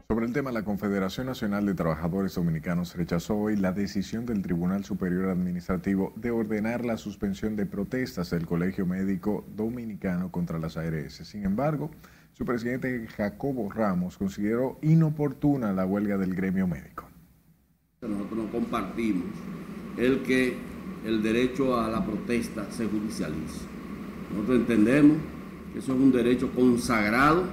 Sobre 0.09 0.27
el 0.27 0.33
tema, 0.33 0.53
la 0.53 0.63
Confederación 0.63 1.27
Nacional 1.27 1.67
de 1.67 1.75
Trabajadores 1.75 2.37
Dominicanos 2.37 2.95
rechazó 2.95 3.37
hoy 3.37 3.57
la 3.57 3.73
decisión 3.73 4.25
del 4.25 4.41
Tribunal 4.41 4.85
Superior 4.85 5.31
Administrativo 5.31 6.13
de 6.15 6.31
ordenar 6.31 6.85
la 6.85 6.97
suspensión 6.97 7.57
de 7.57 7.67
protestas 7.67 8.31
del 8.31 8.47
Colegio 8.47 8.87
Médico 8.87 9.45
Dominicano 9.57 10.31
contra 10.31 10.61
las 10.61 10.77
ARS. 10.77 11.15
Sin 11.25 11.45
embargo, 11.45 11.91
su 12.35 12.45
presidente 12.45 13.09
Jacobo 13.17 13.69
Ramos 13.69 14.17
consideró 14.17 14.79
inoportuna 14.81 15.73
la 15.73 15.85
huelga 15.85 16.17
del 16.17 16.37
gremio 16.37 16.69
médico. 16.69 17.09
Nosotros 18.01 18.39
no 18.45 18.53
compartimos 18.53 19.27
el 19.97 20.23
que 20.23 20.57
el 21.05 21.21
derecho 21.21 21.81
a 21.81 21.91
la 21.91 22.07
protesta 22.07 22.71
se 22.71 22.87
judicialice. 22.87 23.67
Nosotros 24.31 24.61
entendemos 24.61 25.17
que 25.73 25.81
eso 25.81 25.95
es 25.95 25.99
un 25.99 26.13
derecho 26.13 26.53
consagrado 26.53 27.47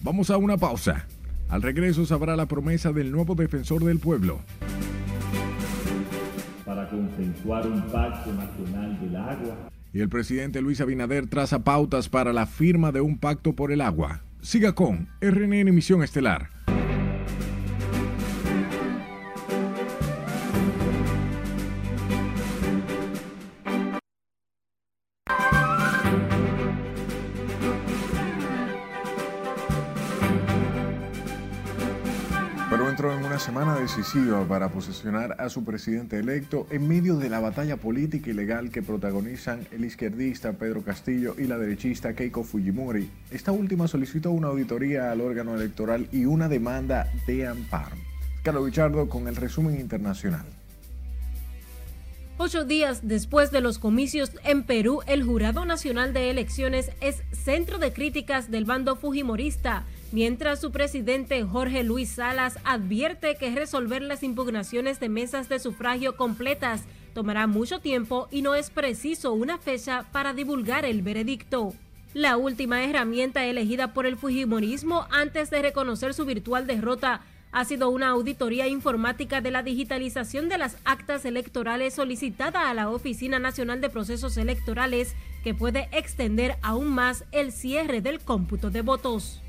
Vamos 0.00 0.30
a 0.30 0.36
una 0.36 0.56
pausa. 0.56 1.08
Al 1.50 1.62
regreso 1.62 2.06
sabrá 2.06 2.36
la 2.36 2.46
promesa 2.46 2.92
del 2.92 3.10
nuevo 3.10 3.34
defensor 3.34 3.82
del 3.82 3.98
pueblo. 3.98 4.38
Para 6.64 6.88
consensuar 6.88 7.66
un 7.66 7.82
pacto 7.90 8.32
nacional 8.32 9.00
del 9.00 9.16
agua. 9.16 9.70
Y 9.92 10.00
el 10.00 10.08
presidente 10.08 10.62
Luis 10.62 10.80
Abinader 10.80 11.26
traza 11.26 11.64
pautas 11.64 12.08
para 12.08 12.32
la 12.32 12.46
firma 12.46 12.92
de 12.92 13.00
un 13.00 13.18
pacto 13.18 13.54
por 13.54 13.72
el 13.72 13.80
agua. 13.80 14.22
Siga 14.40 14.76
con 14.76 15.08
RNN 15.20 15.74
Misión 15.74 16.04
Estelar. 16.04 16.50
Decisiva 33.80 34.46
para 34.46 34.68
posesionar 34.68 35.36
a 35.38 35.48
su 35.48 35.64
presidente 35.64 36.18
electo 36.18 36.66
en 36.70 36.86
medio 36.86 37.16
de 37.16 37.30
la 37.30 37.40
batalla 37.40 37.78
política 37.78 38.28
y 38.28 38.34
legal 38.34 38.70
que 38.70 38.82
protagonizan 38.82 39.66
el 39.72 39.86
izquierdista 39.86 40.52
Pedro 40.52 40.82
Castillo 40.82 41.34
y 41.38 41.44
la 41.44 41.56
derechista 41.56 42.14
Keiko 42.14 42.44
Fujimori. 42.44 43.08
Esta 43.30 43.52
última 43.52 43.88
solicitó 43.88 44.32
una 44.32 44.48
auditoría 44.48 45.10
al 45.10 45.22
órgano 45.22 45.54
electoral 45.54 46.08
y 46.12 46.26
una 46.26 46.48
demanda 46.48 47.10
de 47.26 47.46
amparo. 47.46 47.96
Carlos 48.42 48.66
Bichardo 48.66 49.08
con 49.08 49.28
el 49.28 49.36
resumen 49.36 49.80
internacional. 49.80 50.44
Ocho 52.36 52.64
días 52.64 53.00
después 53.02 53.50
de 53.50 53.62
los 53.62 53.78
comicios 53.78 54.32
en 54.44 54.62
Perú, 54.62 55.00
el 55.06 55.24
Jurado 55.24 55.64
Nacional 55.64 56.12
de 56.12 56.30
Elecciones 56.30 56.90
es 57.00 57.22
centro 57.32 57.78
de 57.78 57.94
críticas 57.94 58.50
del 58.50 58.66
bando 58.66 58.96
fujimorista 58.96 59.84
mientras 60.12 60.60
su 60.60 60.70
presidente 60.72 61.42
Jorge 61.44 61.84
Luis 61.84 62.10
Salas 62.10 62.58
advierte 62.64 63.36
que 63.36 63.54
resolver 63.54 64.02
las 64.02 64.22
impugnaciones 64.22 65.00
de 65.00 65.08
mesas 65.08 65.48
de 65.48 65.58
sufragio 65.58 66.16
completas 66.16 66.84
tomará 67.14 67.46
mucho 67.46 67.80
tiempo 67.80 68.28
y 68.30 68.42
no 68.42 68.54
es 68.54 68.70
preciso 68.70 69.32
una 69.32 69.58
fecha 69.58 70.06
para 70.12 70.32
divulgar 70.32 70.84
el 70.84 71.02
veredicto. 71.02 71.74
La 72.14 72.36
última 72.36 72.82
herramienta 72.82 73.44
elegida 73.44 73.92
por 73.94 74.06
el 74.06 74.16
Fujimorismo 74.16 75.06
antes 75.10 75.50
de 75.50 75.62
reconocer 75.62 76.12
su 76.12 76.24
virtual 76.24 76.66
derrota 76.66 77.20
ha 77.52 77.64
sido 77.64 77.90
una 77.90 78.08
auditoría 78.10 78.68
informática 78.68 79.40
de 79.40 79.50
la 79.50 79.62
digitalización 79.62 80.48
de 80.48 80.58
las 80.58 80.76
actas 80.84 81.24
electorales 81.24 81.94
solicitada 81.94 82.70
a 82.70 82.74
la 82.74 82.90
Oficina 82.90 83.38
Nacional 83.38 83.80
de 83.80 83.90
Procesos 83.90 84.36
Electorales 84.36 85.14
que 85.42 85.54
puede 85.54 85.88
extender 85.92 86.56
aún 86.62 86.88
más 86.88 87.24
el 87.32 87.52
cierre 87.52 88.00
del 88.00 88.20
cómputo 88.20 88.70
de 88.70 88.82
votos. 88.82 89.40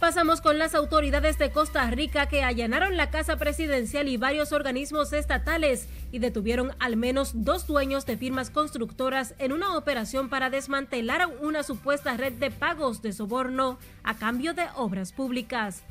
Pasamos 0.00 0.40
con 0.40 0.58
las 0.58 0.74
autoridades 0.74 1.36
de 1.36 1.50
Costa 1.50 1.88
Rica 1.90 2.26
que 2.26 2.42
allanaron 2.42 2.96
la 2.96 3.10
Casa 3.10 3.36
Presidencial 3.36 4.08
y 4.08 4.16
varios 4.16 4.50
organismos 4.50 5.12
estatales 5.12 5.90
y 6.10 6.20
detuvieron 6.20 6.70
al 6.78 6.96
menos 6.96 7.32
dos 7.34 7.66
dueños 7.66 8.06
de 8.06 8.16
firmas 8.16 8.48
constructoras 8.48 9.34
en 9.38 9.52
una 9.52 9.76
operación 9.76 10.30
para 10.30 10.48
desmantelar 10.48 11.28
una 11.42 11.62
supuesta 11.62 12.16
red 12.16 12.32
de 12.32 12.50
pagos 12.50 13.02
de 13.02 13.12
soborno 13.12 13.78
a 14.02 14.16
cambio 14.16 14.54
de 14.54 14.64
obras 14.74 15.12
públicas. 15.12 15.82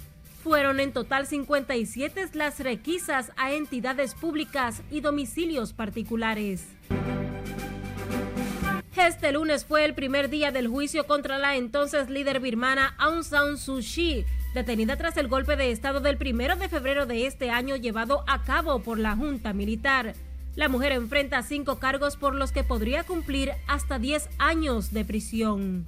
Fueron 0.44 0.80
en 0.80 0.92
total 0.92 1.28
57 1.28 2.30
las 2.34 2.60
requisas 2.60 3.32
a 3.38 3.52
entidades 3.52 4.16
públicas 4.16 4.82
y 4.90 5.02
domicilios 5.02 5.72
particulares. 5.72 6.66
Este 8.96 9.32
lunes 9.32 9.66
fue 9.66 9.86
el 9.86 9.94
primer 9.94 10.30
día 10.30 10.52
del 10.52 10.68
juicio 10.68 11.06
contra 11.06 11.38
la 11.38 11.56
entonces 11.56 12.10
líder 12.10 12.40
birmana 12.40 12.96
Aung 12.98 13.24
San 13.24 13.58
Suu 13.58 13.80
Kyi, 13.80 14.26
detenida 14.54 14.98
tras 14.98 15.16
el 15.18 15.28
golpe 15.28 15.56
de 15.56 15.72
Estado 15.72 16.00
del 16.00 16.18
primero 16.18 16.56
de 16.56 16.70
febrero 16.70 17.06
de 17.06 17.28
este 17.28 17.52
año 17.52 17.76
llevado 17.76 18.24
a 18.28 18.44
cabo 18.44 18.82
por 18.82 18.98
la 18.98 19.16
Junta 19.16 19.54
Militar. 19.54 20.16
La 20.56 20.68
mujer 20.68 20.92
enfrenta 20.92 21.44
cinco 21.44 21.80
cargos 21.80 22.18
por 22.18 22.36
los 22.36 22.52
que 22.52 22.64
podría 22.64 23.04
cumplir 23.04 23.52
hasta 23.68 24.00
10 24.00 24.28
años 24.40 24.92
de 24.92 25.06
prisión. 25.06 25.86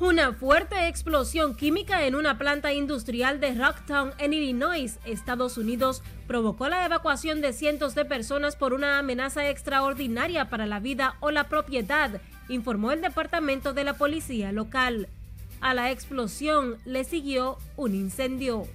Una 0.00 0.32
fuerte 0.32 0.86
explosión 0.86 1.56
química 1.56 2.06
en 2.06 2.14
una 2.14 2.38
planta 2.38 2.72
industrial 2.72 3.40
de 3.40 3.52
Rocktown 3.54 4.12
en 4.18 4.32
Illinois, 4.32 4.96
Estados 5.04 5.58
Unidos, 5.58 6.04
provocó 6.28 6.68
la 6.68 6.84
evacuación 6.84 7.40
de 7.40 7.52
cientos 7.52 7.96
de 7.96 8.04
personas 8.04 8.54
por 8.54 8.74
una 8.74 9.00
amenaza 9.00 9.48
extraordinaria 9.48 10.48
para 10.48 10.66
la 10.66 10.78
vida 10.78 11.16
o 11.18 11.32
la 11.32 11.48
propiedad, 11.48 12.20
informó 12.48 12.92
el 12.92 13.00
departamento 13.00 13.72
de 13.72 13.82
la 13.82 13.94
policía 13.94 14.52
local. 14.52 15.08
A 15.60 15.74
la 15.74 15.90
explosión 15.90 16.76
le 16.84 17.02
siguió 17.02 17.58
un 17.76 17.96
incendio. 17.96 18.68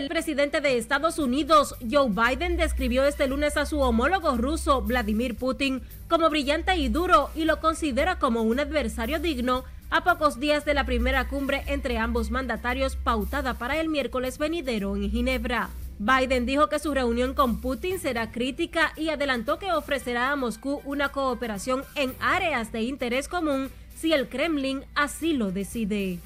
El 0.00 0.08
presidente 0.08 0.62
de 0.62 0.78
Estados 0.78 1.18
Unidos, 1.18 1.74
Joe 1.90 2.08
Biden, 2.08 2.56
describió 2.56 3.04
este 3.04 3.26
lunes 3.26 3.58
a 3.58 3.66
su 3.66 3.80
homólogo 3.80 4.34
ruso, 4.38 4.80
Vladimir 4.80 5.36
Putin, 5.36 5.82
como 6.08 6.30
brillante 6.30 6.74
y 6.76 6.88
duro 6.88 7.28
y 7.34 7.44
lo 7.44 7.60
considera 7.60 8.18
como 8.18 8.40
un 8.40 8.58
adversario 8.60 9.20
digno 9.20 9.62
a 9.90 10.02
pocos 10.02 10.40
días 10.40 10.64
de 10.64 10.72
la 10.72 10.86
primera 10.86 11.28
cumbre 11.28 11.64
entre 11.66 11.98
ambos 11.98 12.30
mandatarios 12.30 12.96
pautada 12.96 13.58
para 13.58 13.78
el 13.78 13.90
miércoles 13.90 14.38
venidero 14.38 14.96
en 14.96 15.10
Ginebra. 15.10 15.68
Biden 15.98 16.46
dijo 16.46 16.70
que 16.70 16.78
su 16.78 16.94
reunión 16.94 17.34
con 17.34 17.60
Putin 17.60 17.98
será 17.98 18.32
crítica 18.32 18.94
y 18.96 19.10
adelantó 19.10 19.58
que 19.58 19.70
ofrecerá 19.70 20.30
a 20.30 20.36
Moscú 20.36 20.80
una 20.86 21.10
cooperación 21.10 21.84
en 21.94 22.14
áreas 22.20 22.72
de 22.72 22.80
interés 22.80 23.28
común 23.28 23.68
si 23.94 24.14
el 24.14 24.30
Kremlin 24.30 24.82
así 24.94 25.34
lo 25.34 25.52
decide 25.52 26.20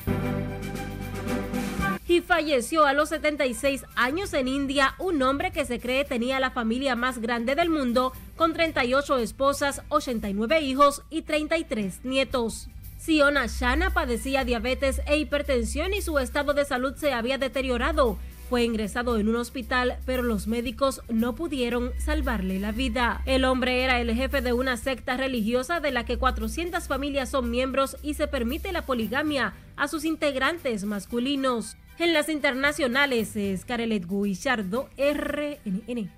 y 2.06 2.20
falleció 2.20 2.84
a 2.84 2.92
los 2.92 3.08
76 3.08 3.84
años 3.96 4.34
en 4.34 4.48
India 4.48 4.94
un 4.98 5.22
hombre 5.22 5.52
que 5.52 5.64
se 5.64 5.80
cree 5.80 6.04
tenía 6.04 6.40
la 6.40 6.50
familia 6.50 6.96
más 6.96 7.18
grande 7.18 7.54
del 7.54 7.70
mundo 7.70 8.12
con 8.36 8.52
38 8.52 9.18
esposas, 9.18 9.82
89 9.88 10.60
hijos 10.60 11.02
y 11.10 11.22
33 11.22 12.04
nietos. 12.04 12.68
Siona 12.98 13.46
Shana 13.46 13.90
padecía 13.90 14.44
diabetes 14.44 15.02
e 15.06 15.18
hipertensión 15.18 15.92
y 15.92 16.00
su 16.00 16.18
estado 16.18 16.54
de 16.54 16.64
salud 16.64 16.94
se 16.96 17.12
había 17.12 17.36
deteriorado. 17.38 18.18
Fue 18.48 18.64
ingresado 18.64 19.18
en 19.18 19.28
un 19.28 19.36
hospital, 19.36 19.98
pero 20.04 20.22
los 20.22 20.46
médicos 20.46 21.02
no 21.08 21.34
pudieron 21.34 21.92
salvarle 21.98 22.60
la 22.60 22.72
vida. 22.72 23.22
El 23.24 23.44
hombre 23.46 23.82
era 23.82 24.00
el 24.00 24.14
jefe 24.14 24.42
de 24.42 24.52
una 24.52 24.76
secta 24.76 25.16
religiosa 25.16 25.80
de 25.80 25.90
la 25.90 26.04
que 26.04 26.18
400 26.18 26.86
familias 26.86 27.30
son 27.30 27.50
miembros 27.50 27.96
y 28.02 28.14
se 28.14 28.26
permite 28.26 28.72
la 28.72 28.82
poligamia 28.82 29.54
a 29.76 29.88
sus 29.88 30.04
integrantes 30.04 30.84
masculinos. 30.84 31.76
En 31.96 32.12
las 32.12 32.28
internacionales 32.28 33.36
es 33.36 33.64
Carelet 33.64 34.04
Guillardo, 34.08 34.88
RNN. 34.98 36.10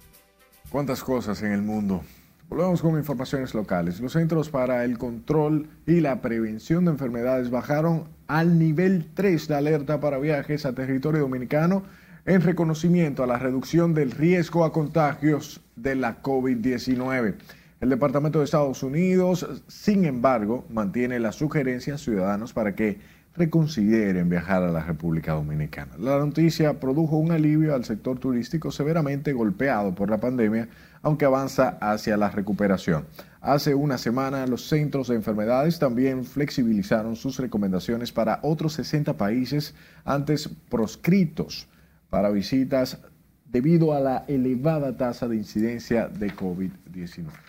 ¿Cuántas 0.70 1.04
cosas 1.04 1.42
en 1.42 1.52
el 1.52 1.60
mundo? 1.60 2.02
Volvemos 2.48 2.80
con 2.80 2.96
informaciones 2.96 3.52
locales. 3.54 4.00
Los 4.00 4.12
Centros 4.12 4.48
para 4.48 4.84
el 4.84 4.96
Control 4.96 5.68
y 5.86 6.00
la 6.00 6.22
Prevención 6.22 6.86
de 6.86 6.92
Enfermedades 6.92 7.50
bajaron 7.50 8.08
al 8.26 8.58
nivel 8.58 9.10
3 9.12 9.50
la 9.50 9.58
alerta 9.58 10.00
para 10.00 10.18
viajes 10.18 10.64
a 10.64 10.74
territorio 10.74 11.20
dominicano 11.20 11.82
en 12.24 12.40
reconocimiento 12.40 13.22
a 13.22 13.26
la 13.26 13.38
reducción 13.38 13.92
del 13.92 14.12
riesgo 14.12 14.64
a 14.64 14.72
contagios 14.72 15.60
de 15.76 15.94
la 15.94 16.22
COVID-19. 16.22 17.34
El 17.82 17.90
Departamento 17.90 18.38
de 18.38 18.46
Estados 18.46 18.82
Unidos, 18.82 19.46
sin 19.68 20.06
embargo, 20.06 20.64
mantiene 20.70 21.20
la 21.20 21.32
sugerencia 21.32 21.96
a 21.96 21.98
ciudadanos 21.98 22.54
para 22.54 22.74
que 22.74 22.98
reconsideren 23.36 24.28
viajar 24.28 24.62
a 24.62 24.70
la 24.70 24.80
República 24.80 25.32
Dominicana. 25.32 25.92
La 25.98 26.18
noticia 26.18 26.80
produjo 26.80 27.16
un 27.16 27.32
alivio 27.32 27.74
al 27.74 27.84
sector 27.84 28.18
turístico 28.18 28.70
severamente 28.70 29.32
golpeado 29.32 29.94
por 29.94 30.10
la 30.10 30.18
pandemia, 30.18 30.68
aunque 31.02 31.24
avanza 31.24 31.78
hacia 31.80 32.16
la 32.16 32.30
recuperación. 32.30 33.04
Hace 33.40 33.74
una 33.74 33.98
semana 33.98 34.46
los 34.46 34.66
centros 34.68 35.08
de 35.08 35.14
enfermedades 35.14 35.78
también 35.78 36.24
flexibilizaron 36.24 37.14
sus 37.14 37.38
recomendaciones 37.38 38.10
para 38.10 38.40
otros 38.42 38.72
60 38.72 39.16
países 39.16 39.74
antes 40.04 40.48
proscritos 40.68 41.68
para 42.10 42.30
visitas 42.30 42.98
debido 43.44 43.92
a 43.92 44.00
la 44.00 44.24
elevada 44.26 44.96
tasa 44.96 45.28
de 45.28 45.36
incidencia 45.36 46.08
de 46.08 46.34
COVID-19. 46.34 47.45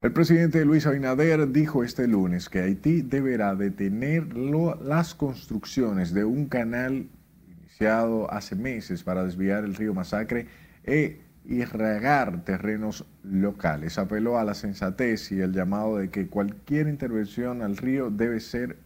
El 0.00 0.12
presidente 0.12 0.64
Luis 0.64 0.86
Abinader 0.86 1.50
dijo 1.50 1.82
este 1.82 2.06
lunes 2.06 2.48
que 2.48 2.60
Haití 2.60 3.02
deberá 3.02 3.56
detener 3.56 4.32
las 4.36 5.12
construcciones 5.12 6.14
de 6.14 6.24
un 6.24 6.46
canal 6.46 7.08
iniciado 7.48 8.32
hace 8.32 8.54
meses 8.54 9.02
para 9.02 9.24
desviar 9.24 9.64
el 9.64 9.74
río 9.74 9.94
Masacre 9.94 10.46
e 10.84 11.18
irrigar 11.46 12.44
terrenos 12.44 13.06
locales. 13.24 13.98
Apeló 13.98 14.38
a 14.38 14.44
la 14.44 14.54
sensatez 14.54 15.32
y 15.32 15.40
el 15.40 15.52
llamado 15.52 15.96
de 15.96 16.10
que 16.10 16.28
cualquier 16.28 16.86
intervención 16.86 17.60
al 17.60 17.76
río 17.76 18.08
debe 18.08 18.38
ser 18.38 18.76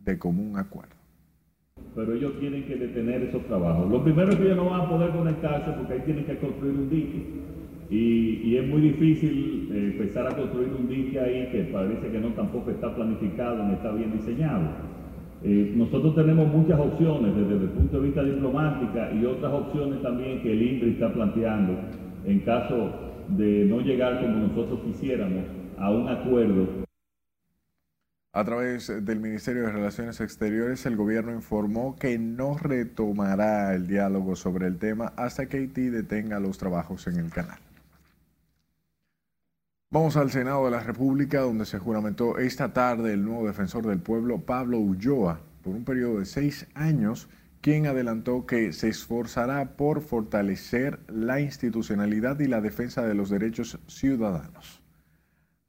de 0.00 0.18
común 0.18 0.58
acuerdo. 0.58 0.94
Pero 1.94 2.12
ellos 2.12 2.38
tienen 2.38 2.66
que 2.66 2.76
detener 2.76 3.22
esos 3.22 3.46
trabajos. 3.46 3.90
Lo 3.90 4.04
primero 4.04 4.30
es 4.30 4.36
que 4.36 4.42
ellos 4.42 4.58
no 4.58 4.68
van 4.68 4.82
a 4.82 4.88
poder 4.90 5.10
conectarse 5.12 5.70
porque 5.70 5.94
ahí 5.94 6.02
tienen 6.04 6.26
que 6.26 6.38
construir 6.38 6.74
un 6.74 6.90
dique 6.90 7.59
y, 7.90 8.56
es 8.56 8.68
muy 8.68 8.82
difícil 8.82 9.68
eh, 9.72 9.92
empezar 9.92 10.26
a 10.26 10.36
construir 10.36 10.68
un 10.78 10.88
dique 10.88 11.18
ahí 11.18 11.48
que 11.50 11.64
parece 11.72 12.08
que 12.08 12.20
no 12.20 12.28
tampoco 12.34 12.70
está 12.70 12.94
planificado 12.94 13.64
ni 13.64 13.74
está 13.74 13.90
bien 13.92 14.12
diseñado. 14.12 14.62
Eh, 15.42 15.72
nosotros 15.74 16.14
tenemos 16.14 16.46
muchas 16.48 16.78
opciones 16.78 17.34
desde 17.34 17.64
el 17.64 17.70
punto 17.70 18.00
de 18.00 18.06
vista 18.06 18.22
diplomático 18.22 18.92
y 19.20 19.24
otras 19.24 19.52
opciones 19.52 20.02
también 20.02 20.40
que 20.42 20.52
el 20.52 20.62
INDRI 20.62 20.90
está 20.90 21.12
planteando 21.12 21.78
en 22.26 22.40
caso 22.40 22.92
de 23.28 23.64
no 23.64 23.80
llegar 23.80 24.20
como 24.20 24.46
nosotros 24.46 24.80
quisiéramos 24.84 25.44
a 25.78 25.90
un 25.90 26.08
acuerdo. 26.08 26.68
A 28.32 28.44
través 28.44 29.04
del 29.04 29.18
Ministerio 29.18 29.62
de 29.62 29.72
Relaciones 29.72 30.20
Exteriores, 30.20 30.86
el 30.86 30.94
gobierno 30.94 31.32
informó 31.32 31.96
que 31.96 32.16
no 32.18 32.56
retomará 32.56 33.74
el 33.74 33.88
diálogo 33.88 34.36
sobre 34.36 34.68
el 34.68 34.78
tema 34.78 35.12
hasta 35.16 35.46
que 35.46 35.56
Haití 35.56 35.88
detenga 35.88 36.38
los 36.38 36.56
trabajos 36.56 37.08
en 37.08 37.18
el 37.18 37.30
canal. 37.30 37.58
Vamos 39.92 40.16
al 40.16 40.30
Senado 40.30 40.66
de 40.66 40.70
la 40.70 40.84
República, 40.84 41.40
donde 41.40 41.66
se 41.66 41.80
juramentó 41.80 42.38
esta 42.38 42.72
tarde 42.72 43.12
el 43.12 43.24
nuevo 43.24 43.48
defensor 43.48 43.84
del 43.88 43.98
pueblo, 43.98 44.38
Pablo 44.38 44.78
Ulloa, 44.78 45.40
por 45.64 45.74
un 45.74 45.84
periodo 45.84 46.20
de 46.20 46.26
seis 46.26 46.68
años, 46.74 47.28
quien 47.60 47.88
adelantó 47.88 48.46
que 48.46 48.72
se 48.72 48.88
esforzará 48.88 49.76
por 49.76 50.00
fortalecer 50.00 51.00
la 51.08 51.40
institucionalidad 51.40 52.38
y 52.38 52.46
la 52.46 52.60
defensa 52.60 53.04
de 53.04 53.14
los 53.14 53.30
derechos 53.30 53.80
ciudadanos. 53.88 54.80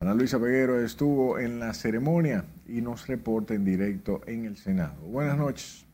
Ana 0.02 0.14
Luisa 0.14 0.40
Peguero 0.40 0.80
estuvo 0.80 1.40
en 1.40 1.60
la 1.60 1.74
ceremonia 1.74 2.46
y 2.68 2.82
nos 2.82 3.08
reporta 3.08 3.56
en 3.56 3.66
directo 3.66 4.22
en 4.28 4.46
el 4.46 4.56
Senado. 4.56 5.02
Buenas 5.02 5.40
noches. 5.40 5.88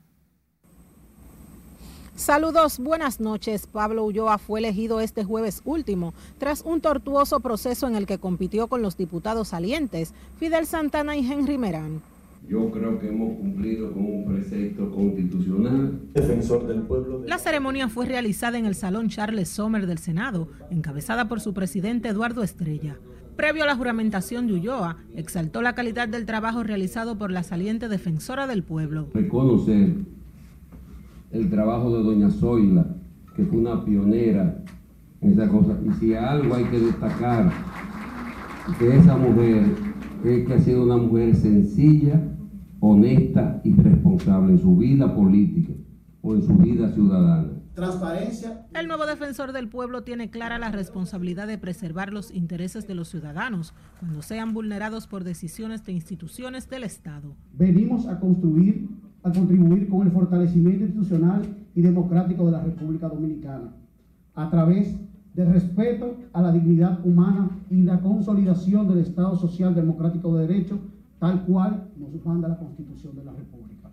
Saludos, 2.17 2.80
buenas 2.80 3.19
noches. 3.19 3.67
Pablo 3.67 4.03
Ulloa 4.03 4.39
fue 4.39 4.60
elegido 4.60 5.01
este 5.01 5.23
jueves 5.23 5.62
último 5.65 6.15
tras 6.39 6.63
un 6.63 6.82
tortuoso 6.82 7.41
proceso 7.41 7.88
en 7.88 7.95
el 7.95 8.08
que 8.08 8.17
compitió 8.17 8.65
con 8.65 8.82
los 8.82 8.97
diputados 8.97 9.49
salientes 9.49 10.15
Fidel 10.39 10.65
Santana 10.65 11.15
y 11.15 11.32
Henry 11.32 11.60
Merán. 11.60 12.01
Yo 12.49 12.71
creo 12.71 12.99
que 12.99 13.10
hemos 13.10 13.38
cumplido 13.38 13.93
con 13.93 14.03
un 14.03 14.25
precepto 14.25 14.89
constitucional. 14.89 15.99
Defensor 16.15 16.65
del 16.65 16.82
pueblo. 16.82 17.21
La 17.23 17.38
ceremonia 17.38 17.88
fue 17.88 18.08
realizada 18.08 18.58
en 18.58 18.65
el 18.65 18.73
Salón 18.73 19.10
Charles 19.10 19.49
Sommer 19.49 19.86
del 19.86 19.99
Senado, 19.99 20.47
encabezada 20.71 21.30
por 21.30 21.39
su 21.39 21.53
presidente 21.53 22.10
Eduardo 22.10 22.41
Estrella. 22.41 22.97
Previo 23.36 23.62
a 23.62 23.67
la 23.67 23.75
juramentación 23.75 24.47
de 24.47 24.53
Ulloa, 24.53 24.97
exaltó 25.15 25.62
la 25.62 25.75
calidad 25.75 26.08
del 26.08 26.25
trabajo 26.25 26.63
realizado 26.63 27.15
por 27.15 27.30
la 27.30 27.43
saliente 27.43 27.88
defensora 27.88 28.47
del 28.47 28.63
pueblo. 28.63 29.08
Reconocer 29.13 30.16
el 31.32 31.50
trabajo 31.50 31.96
de 31.96 32.04
doña 32.04 32.30
Zoila, 32.30 32.86
que 33.36 33.46
fue 33.46 33.60
una 33.60 33.84
pionera 33.84 34.63
en 35.22 35.32
esa 35.34 35.48
cosa. 35.50 35.78
Y 35.86 35.92
si 36.00 36.13
algo 36.13 36.56
hay 36.56 36.66
que 36.66 36.80
destacar 36.80 37.52
de 38.80 38.98
esa 38.98 39.18
mujer, 39.18 39.66
es 40.24 40.46
que 40.46 40.54
ha 40.54 40.60
sido 40.60 40.84
una 40.84 40.98
mujer 40.98 41.36
sencilla, 41.36 42.22
honesta 42.80 43.62
y 43.63 43.74
responsable 43.74 44.54
en 44.54 44.60
su 44.60 44.76
vida 44.78 45.13
política 45.16 45.74
o 46.22 46.36
en 46.36 46.44
su 46.44 46.54
vida 46.56 46.92
ciudadana. 46.94 47.54
Transparencia. 47.74 48.66
El 48.74 48.88
nuevo 48.88 49.06
defensor 49.06 49.52
del 49.54 49.70
pueblo 49.70 50.02
tiene 50.02 50.32
clara 50.32 50.58
la 50.58 50.72
responsabilidad 50.72 51.48
de 51.48 51.60
preservar 51.60 52.12
los 52.12 52.32
intereses 52.32 52.88
de 52.88 52.96
los 52.96 53.08
ciudadanos 53.08 53.76
cuando 54.00 54.24
sean 54.24 54.56
vulnerados 54.56 55.06
por 55.06 55.24
decisiones 55.24 55.86
de 55.86 55.92
instituciones 55.92 56.70
del 56.70 56.84
Estado. 56.84 57.36
Venimos 57.54 58.08
a 58.08 58.20
construir 58.20 58.88
a 59.28 59.32
contribuir 59.32 59.90
con 59.90 60.08
el 60.08 60.12
fortalecimiento 60.12 60.86
institucional 60.86 61.42
y 61.76 61.82
democrático 61.82 62.46
de 62.46 62.52
la 62.52 62.63
República 62.63 63.08
Dominicana, 63.08 63.74
a 64.36 64.50
través 64.50 64.96
del 65.34 65.54
respeto 65.54 66.16
a 66.34 66.42
la 66.42 66.52
dignidad 66.52 67.06
humana 67.06 67.50
y 67.70 67.84
la 67.84 68.00
consolidación 68.00 68.88
del 68.88 69.00
Estado 69.00 69.38
Social 69.38 69.76
Democrático 69.76 70.36
de 70.36 70.48
Derecho, 70.48 70.80
tal 71.20 71.46
cual 71.46 71.90
nos 71.98 72.26
manda 72.26 72.48
la 72.48 72.58
Constitución 72.58 73.16
de 73.16 73.24
la 73.24 73.32
República. 73.32 73.90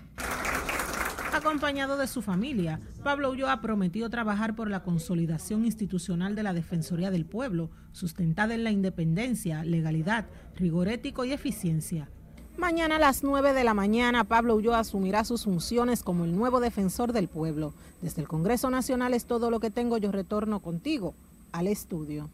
Acompañado 1.35 1.99
de 1.99 2.07
su 2.07 2.23
familia, 2.23 2.81
Pablo 3.03 3.31
Ulloa 3.31 3.61
prometió 3.61 4.09
trabajar 4.09 4.55
por 4.55 4.71
la 4.71 4.83
consolidación 4.83 5.65
institucional 5.65 6.35
de 6.35 6.45
la 6.45 6.55
Defensoría 6.55 7.11
del 7.11 7.27
Pueblo, 7.27 7.71
sustentada 7.93 8.55
en 8.55 8.65
la 8.65 8.71
independencia, 8.71 9.65
legalidad, 9.65 10.27
rigor 10.57 10.89
ético 10.89 11.25
y 11.25 11.33
eficiencia. 11.33 12.09
Mañana 12.57 12.97
a 12.97 13.01
las 13.01 13.25
9 13.25 13.53
de 13.53 13.65
la 13.65 13.75
mañana, 13.75 14.25
Pablo 14.25 14.55
Ulloa 14.55 14.79
asumirá 14.79 15.25
sus 15.25 15.43
funciones 15.45 16.05
como 16.05 16.25
el 16.25 16.37
nuevo 16.37 16.61
defensor 16.61 17.13
del 17.13 17.27
pueblo. 17.27 17.75
Desde 18.01 18.23
el 18.23 18.29
Congreso 18.29 18.71
Nacional 18.71 19.13
es 19.13 19.25
todo 19.25 19.51
lo 19.51 19.59
que 19.59 19.73
tengo. 19.73 19.99
Yo 19.99 20.13
retorno 20.13 20.61
contigo 20.61 21.17
al 21.51 21.67
estudio. 21.67 22.31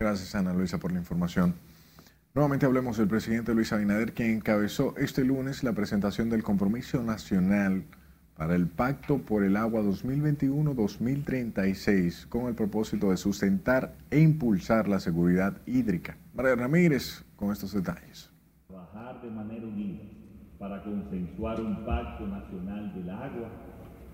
Gracias, 0.00 0.34
Ana 0.34 0.52
Luisa, 0.52 0.78
por 0.78 0.90
la 0.90 0.98
información. 0.98 1.54
Nuevamente 2.34 2.66
hablemos 2.66 2.98
del 2.98 3.06
presidente 3.06 3.54
Luis 3.54 3.72
Abinader, 3.72 4.12
quien 4.12 4.30
encabezó 4.30 4.96
este 4.96 5.22
lunes 5.24 5.62
la 5.62 5.72
presentación 5.72 6.30
del 6.30 6.42
compromiso 6.42 7.04
nacional 7.04 7.84
para 8.36 8.56
el 8.56 8.66
Pacto 8.66 9.18
por 9.18 9.44
el 9.44 9.56
Agua 9.56 9.82
2021-2036, 9.82 12.26
con 12.28 12.48
el 12.48 12.56
propósito 12.56 13.10
de 13.10 13.16
sustentar 13.16 13.94
e 14.10 14.18
impulsar 14.18 14.88
la 14.88 14.98
seguridad 14.98 15.58
hídrica. 15.64 16.16
María 16.34 16.56
Ramírez, 16.56 17.22
con 17.36 17.52
estos 17.52 17.72
detalles 17.72 18.27
de 19.16 19.30
manera 19.30 19.66
unida 19.66 20.00
para 20.58 20.82
consensuar 20.82 21.60
un 21.60 21.84
pacto 21.86 22.26
nacional 22.26 22.92
del 22.94 23.08
agua 23.08 23.48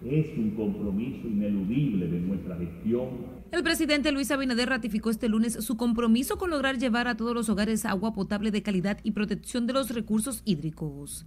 es 0.04 0.26
un 0.36 0.50
compromiso 0.50 1.26
ineludible 1.26 2.06
de 2.06 2.20
nuestra 2.20 2.56
gestión. 2.56 3.08
El 3.50 3.62
presidente 3.62 4.12
Luis 4.12 4.30
Abinader 4.30 4.68
ratificó 4.68 5.10
este 5.10 5.28
lunes 5.28 5.54
su 5.64 5.76
compromiso 5.76 6.36
con 6.36 6.50
lograr 6.50 6.78
llevar 6.78 7.08
a 7.08 7.16
todos 7.16 7.34
los 7.34 7.48
hogares 7.48 7.84
agua 7.84 8.12
potable 8.12 8.50
de 8.50 8.62
calidad 8.62 8.98
y 9.02 9.12
protección 9.12 9.66
de 9.66 9.72
los 9.72 9.90
recursos 9.90 10.42
hídricos. 10.44 11.26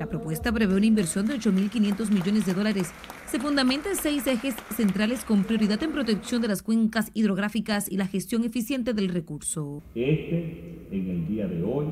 La 0.00 0.06
propuesta 0.06 0.50
prevé 0.52 0.74
una 0.74 0.86
inversión 0.86 1.26
de 1.26 1.34
8.500 1.34 2.10
millones 2.10 2.46
de 2.46 2.54
dólares. 2.54 2.90
Se 3.26 3.38
fundamenta 3.38 3.90
en 3.90 3.96
seis 3.96 4.26
ejes 4.26 4.54
centrales 4.74 5.24
con 5.24 5.44
prioridad 5.44 5.82
en 5.82 5.92
protección 5.92 6.42
de 6.42 6.48
las 6.48 6.62
cuencas 6.62 7.10
hidrográficas 7.14 7.90
y 7.90 7.96
la 7.96 8.06
gestión 8.06 8.44
eficiente 8.44 8.94
del 8.94 9.08
recurso. 9.08 9.82
Este, 9.94 10.86
en 10.90 11.10
el 11.10 11.28
día 11.28 11.46
de 11.46 11.62
hoy, 11.62 11.86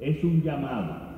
es 0.00 0.22
un 0.24 0.42
llamado 0.42 1.08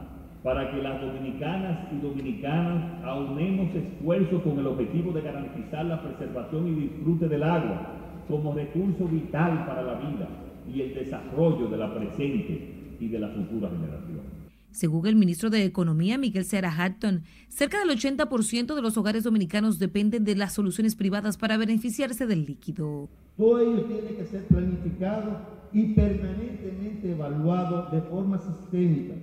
para 0.43 0.71
que 0.71 0.83
las 0.83 1.01
dominicanas 1.01 1.93
y 1.93 1.99
dominicanos 2.01 2.83
aunemos 3.05 3.75
esfuerzos 3.75 4.43
con 4.43 4.59
el 4.59 4.67
objetivo 4.67 5.13
de 5.13 5.21
garantizar 5.21 5.85
la 5.85 6.03
preservación 6.03 6.67
y 6.69 6.81
disfrute 6.81 7.29
del 7.29 7.43
agua 7.43 7.95
como 8.27 8.55
recurso 8.55 9.07
vital 9.07 9.67
para 9.67 9.83
la 9.83 9.95
vida 9.95 10.29
y 10.73 10.81
el 10.81 10.95
desarrollo 10.95 11.69
de 11.69 11.77
la 11.77 11.95
presente 11.95 12.97
y 12.99 13.09
de 13.09 13.19
la 13.19 13.29
futura 13.29 13.69
generación. 13.69 14.40
Según 14.73 15.07
el 15.07 15.17
ministro 15.17 15.51
de 15.51 15.65
Economía, 15.65 16.17
Miguel 16.17 16.45
Serra 16.45 16.73
Hatton, 16.77 17.25
cerca 17.49 17.81
del 17.81 17.91
80% 17.91 18.75
de 18.75 18.83
los 18.83 18.97
hogares 18.97 19.25
dominicanos 19.25 19.79
dependen 19.79 20.25
de 20.25 20.37
las 20.37 20.53
soluciones 20.53 20.95
privadas 20.95 21.37
para 21.37 21.57
beneficiarse 21.57 22.27
del 22.27 22.45
líquido. 22.45 23.09
Todo 23.37 23.59
ello 23.59 23.85
tiene 23.85 24.17
que 24.17 24.27
ser 24.27 24.45
planificado 24.45 25.41
y 25.73 25.95
permanentemente 25.95 27.13
evaluado 27.13 27.91
de 27.91 28.01
forma 28.03 28.39
sistémica, 28.39 29.15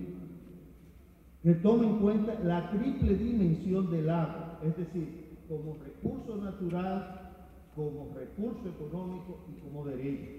que 1.42 1.54
tome 1.54 1.86
en 1.86 1.98
cuenta 1.98 2.38
la 2.44 2.70
triple 2.70 3.14
dimensión 3.14 3.90
del 3.90 4.10
agua, 4.10 4.60
es 4.64 4.76
decir, 4.76 5.28
como 5.48 5.78
recurso 5.82 6.36
natural, 6.36 7.32
como 7.74 8.12
recurso 8.14 8.68
económico 8.68 9.46
y 9.48 9.60
como 9.60 9.86
derecho. 9.86 10.30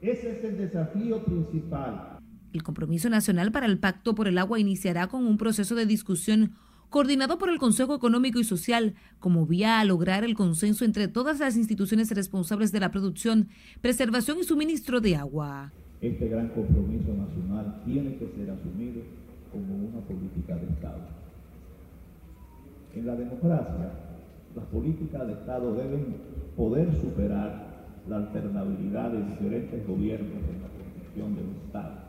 Ese 0.00 0.38
es 0.38 0.44
el 0.44 0.58
desafío 0.58 1.22
principal. 1.24 2.17
El 2.52 2.62
compromiso 2.62 3.10
nacional 3.10 3.52
para 3.52 3.66
el 3.66 3.78
Pacto 3.78 4.14
por 4.14 4.26
el 4.26 4.38
Agua 4.38 4.58
iniciará 4.58 5.08
con 5.08 5.26
un 5.26 5.36
proceso 5.36 5.74
de 5.74 5.84
discusión 5.84 6.52
coordinado 6.88 7.36
por 7.36 7.50
el 7.50 7.58
Consejo 7.58 7.94
Económico 7.94 8.38
y 8.38 8.44
Social, 8.44 8.94
como 9.18 9.44
vía 9.44 9.80
a 9.80 9.84
lograr 9.84 10.24
el 10.24 10.34
consenso 10.34 10.86
entre 10.86 11.08
todas 11.08 11.38
las 11.40 11.56
instituciones 11.56 12.10
responsables 12.10 12.72
de 12.72 12.80
la 12.80 12.90
producción, 12.90 13.48
preservación 13.82 14.38
y 14.40 14.44
suministro 14.44 15.02
de 15.02 15.16
agua. 15.16 15.72
Este 16.00 16.28
gran 16.28 16.48
compromiso 16.48 17.12
nacional 17.12 17.82
tiene 17.84 18.16
que 18.16 18.32
ser 18.34 18.50
asumido 18.50 19.02
como 19.52 19.88
una 19.88 20.00
política 20.00 20.56
de 20.56 20.72
Estado. 20.72 21.00
En 22.94 23.06
la 23.06 23.14
democracia, 23.14 23.92
las 24.56 24.64
políticas 24.66 25.26
de 25.26 25.32
Estado 25.34 25.74
deben 25.74 26.16
poder 26.56 26.88
superar 27.02 27.68
la 28.08 28.16
alternabilidad 28.16 29.10
de 29.10 29.24
diferentes 29.24 29.86
gobiernos 29.86 30.42
en 30.48 30.62
la 30.62 30.68
construcción 30.68 31.34
del 31.34 31.66
Estado 31.66 32.07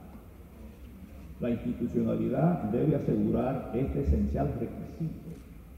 la 1.39 1.49
institucionalidad 1.51 2.63
debe 2.71 2.95
asegurar 2.95 3.71
este 3.73 4.01
esencial 4.01 4.53
requisito 4.59 5.29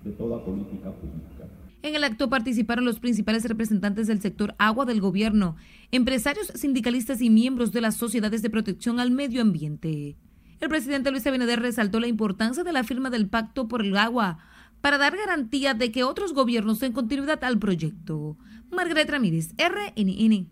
de 0.03 0.11
toda 0.11 0.43
política 0.43 0.91
pública. 0.91 1.45
En 1.83 1.95
el 1.95 2.03
acto 2.03 2.29
participaron 2.29 2.85
los 2.85 2.99
principales 2.99 3.45
representantes 3.45 4.07
del 4.07 4.21
sector 4.21 4.55
agua 4.59 4.85
del 4.85 5.01
gobierno, 5.01 5.55
empresarios, 5.91 6.47
sindicalistas 6.53 7.21
y 7.21 7.29
miembros 7.29 7.71
de 7.71 7.81
las 7.81 7.95
sociedades 7.95 8.41
de 8.41 8.49
protección 8.49 8.99
al 8.99 9.11
medio 9.11 9.41
ambiente. 9.41 10.15
El 10.59 10.69
presidente 10.69 11.09
Luis 11.09 11.25
Abinader 11.25 11.59
resaltó 11.59 11.99
la 11.99 12.07
importancia 12.07 12.63
de 12.63 12.71
la 12.71 12.83
firma 12.83 13.09
del 13.09 13.27
Pacto 13.29 13.67
por 13.67 13.81
el 13.81 13.97
Agua 13.97 14.37
para 14.81 14.99
dar 14.99 15.15
garantía 15.15 15.73
de 15.73 15.91
que 15.91 16.03
otros 16.03 16.33
gobiernos 16.33 16.79
den 16.79 16.93
continuidad 16.93 17.43
al 17.43 17.57
proyecto. 17.57 18.37
Margaret 18.71 19.09
Ramírez, 19.09 19.53
RNN. 19.57 20.49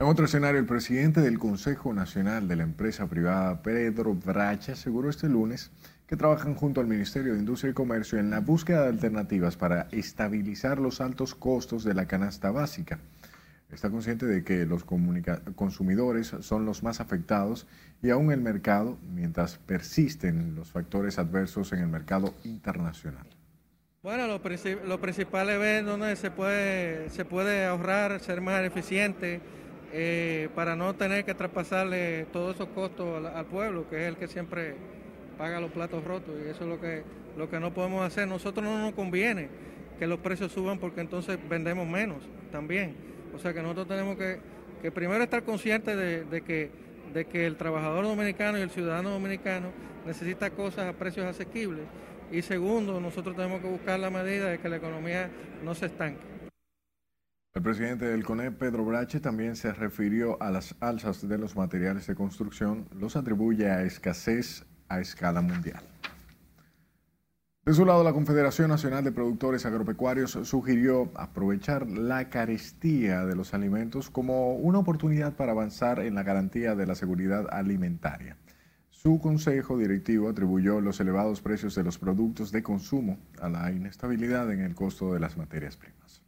En 0.00 0.06
otro 0.06 0.24
escenario, 0.24 0.58
el 0.58 0.64
presidente 0.64 1.20
del 1.20 1.38
Consejo 1.38 1.92
Nacional 1.92 2.48
de 2.48 2.56
la 2.56 2.62
Empresa 2.62 3.06
Privada, 3.06 3.60
Pedro 3.60 4.14
Bracha, 4.14 4.72
aseguró 4.72 5.10
este 5.10 5.28
lunes 5.28 5.70
que 6.06 6.16
trabajan 6.16 6.54
junto 6.54 6.80
al 6.80 6.86
Ministerio 6.86 7.34
de 7.34 7.38
Industria 7.38 7.72
y 7.72 7.74
Comercio 7.74 8.18
en 8.18 8.30
la 8.30 8.40
búsqueda 8.40 8.84
de 8.84 8.88
alternativas 8.88 9.58
para 9.58 9.88
estabilizar 9.92 10.78
los 10.78 11.02
altos 11.02 11.34
costos 11.34 11.84
de 11.84 11.92
la 11.92 12.06
canasta 12.06 12.50
básica. 12.50 12.98
Está 13.70 13.90
consciente 13.90 14.24
de 14.24 14.42
que 14.42 14.64
los 14.64 14.84
consumidores 14.84 16.34
son 16.40 16.64
los 16.64 16.82
más 16.82 17.00
afectados 17.00 17.66
y 18.02 18.08
aún 18.08 18.32
el 18.32 18.40
mercado, 18.40 18.96
mientras 19.12 19.58
persisten 19.58 20.54
los 20.54 20.70
factores 20.70 21.18
adversos 21.18 21.74
en 21.74 21.80
el 21.80 21.88
mercado 21.88 22.32
internacional. 22.44 23.26
Bueno, 24.02 24.26
lo, 24.26 24.40
principal 24.40 25.50
es 25.50 25.58
ver 25.58 25.84
dónde 25.84 26.16
se 26.16 26.30
puede, 26.30 27.10
se 27.10 27.26
puede 27.26 27.66
ahorrar, 27.66 28.18
ser 28.20 28.40
más 28.40 28.64
eficiente 28.64 29.42
eh, 29.92 30.48
para 30.54 30.76
no 30.76 30.94
tener 30.94 31.24
que 31.24 31.34
traspasarle 31.34 32.26
todos 32.32 32.54
esos 32.54 32.68
costos 32.68 33.24
al, 33.24 33.46
pueblo, 33.46 33.88
que 33.88 34.02
es 34.02 34.08
el 34.08 34.16
que 34.16 34.28
siempre 34.28 34.74
paga 35.36 35.60
los 35.60 35.70
platos 35.72 36.04
rotos 36.04 36.34
y 36.44 36.48
eso 36.48 36.64
es 36.64 36.68
lo 36.68 36.80
que, 36.80 37.02
lo 37.36 37.50
que 37.50 37.58
no 37.58 37.72
podemos 37.72 38.06
hacer. 38.06 38.28
Nosotros 38.28 38.64
no 38.64 38.78
nos 38.78 38.94
conviene 38.94 39.48
que 39.98 40.06
los 40.06 40.20
precios 40.20 40.52
suban 40.52 40.78
porque 40.78 41.00
entonces 41.00 41.38
vendemos 41.48 41.88
menos 41.88 42.18
también. 42.52 42.94
O 43.34 43.38
sea 43.38 43.52
que 43.52 43.62
nosotros 43.62 43.88
tenemos 43.88 44.16
que, 44.16 44.90
primero 44.92 45.22
estar 45.24 45.42
conscientes 45.42 45.96
de, 45.96 46.40
que, 46.42 46.70
de 47.12 47.24
que 47.24 47.46
el 47.46 47.56
trabajador 47.56 48.04
dominicano 48.04 48.58
y 48.58 48.62
el 48.62 48.70
ciudadano 48.70 49.10
dominicano 49.10 49.68
necesita 50.06 50.50
cosas 50.50 50.86
a 50.86 50.92
precios 50.92 51.26
asequibles. 51.26 51.84
Y 52.30 52.42
segundo, 52.42 53.00
nosotros 53.00 53.34
tenemos 53.34 53.60
que 53.60 53.66
buscar 53.66 53.98
la 53.98 54.08
medida 54.08 54.50
de 54.50 54.58
que 54.58 54.68
la 54.68 54.76
economía 54.76 55.28
no 55.64 55.74
se 55.74 55.86
estanque. 55.86 56.29
El 57.52 57.62
presidente 57.62 58.04
del 58.04 58.24
CONE, 58.24 58.52
Pedro 58.52 58.84
Brache, 58.84 59.18
también 59.18 59.56
se 59.56 59.72
refirió 59.72 60.40
a 60.40 60.52
las 60.52 60.76
alzas 60.78 61.28
de 61.28 61.36
los 61.36 61.56
materiales 61.56 62.06
de 62.06 62.14
construcción, 62.14 62.86
los 62.94 63.16
atribuye 63.16 63.68
a 63.68 63.82
escasez 63.82 64.64
a 64.88 65.00
escala 65.00 65.40
mundial. 65.40 65.82
De 67.64 67.74
su 67.74 67.84
lado, 67.84 68.04
la 68.04 68.12
Confederación 68.12 68.68
Nacional 68.68 69.02
de 69.02 69.10
Productores 69.10 69.66
Agropecuarios 69.66 70.38
sugirió 70.44 71.10
aprovechar 71.16 71.88
la 71.90 72.30
carestía 72.30 73.26
de 73.26 73.34
los 73.34 73.52
alimentos 73.52 74.10
como 74.10 74.54
una 74.54 74.78
oportunidad 74.78 75.34
para 75.34 75.50
avanzar 75.50 75.98
en 75.98 76.14
la 76.14 76.22
garantía 76.22 76.76
de 76.76 76.86
la 76.86 76.94
seguridad 76.94 77.48
alimentaria. 77.50 78.36
Su 78.90 79.18
consejo 79.18 79.76
directivo 79.76 80.28
atribuyó 80.28 80.80
los 80.80 81.00
elevados 81.00 81.40
precios 81.40 81.74
de 81.74 81.82
los 81.82 81.98
productos 81.98 82.52
de 82.52 82.62
consumo 82.62 83.18
a 83.40 83.48
la 83.48 83.72
inestabilidad 83.72 84.52
en 84.52 84.60
el 84.60 84.76
costo 84.76 85.12
de 85.12 85.18
las 85.18 85.36
materias 85.36 85.76
primas 85.76 86.19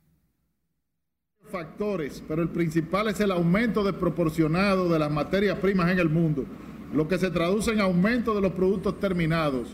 factores, 1.52 2.22
pero 2.26 2.42
el 2.42 2.48
principal 2.48 3.08
es 3.08 3.20
el 3.20 3.30
aumento 3.30 3.84
desproporcionado 3.84 4.88
de 4.88 4.98
las 4.98 5.12
materias 5.12 5.58
primas 5.58 5.90
en 5.90 5.98
el 5.98 6.08
mundo, 6.08 6.44
lo 6.94 7.06
que 7.06 7.18
se 7.18 7.30
traduce 7.30 7.70
en 7.72 7.80
aumento 7.80 8.34
de 8.34 8.40
los 8.40 8.52
productos 8.52 8.98
terminados, 8.98 9.68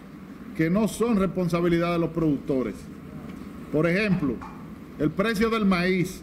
que 0.56 0.68
no 0.68 0.88
son 0.88 1.16
responsabilidad 1.16 1.92
de 1.92 2.00
los 2.00 2.10
productores. 2.10 2.74
Por 3.72 3.86
ejemplo, 3.86 4.34
el 4.98 5.10
precio 5.10 5.48
del 5.48 5.64
maíz 5.64 6.22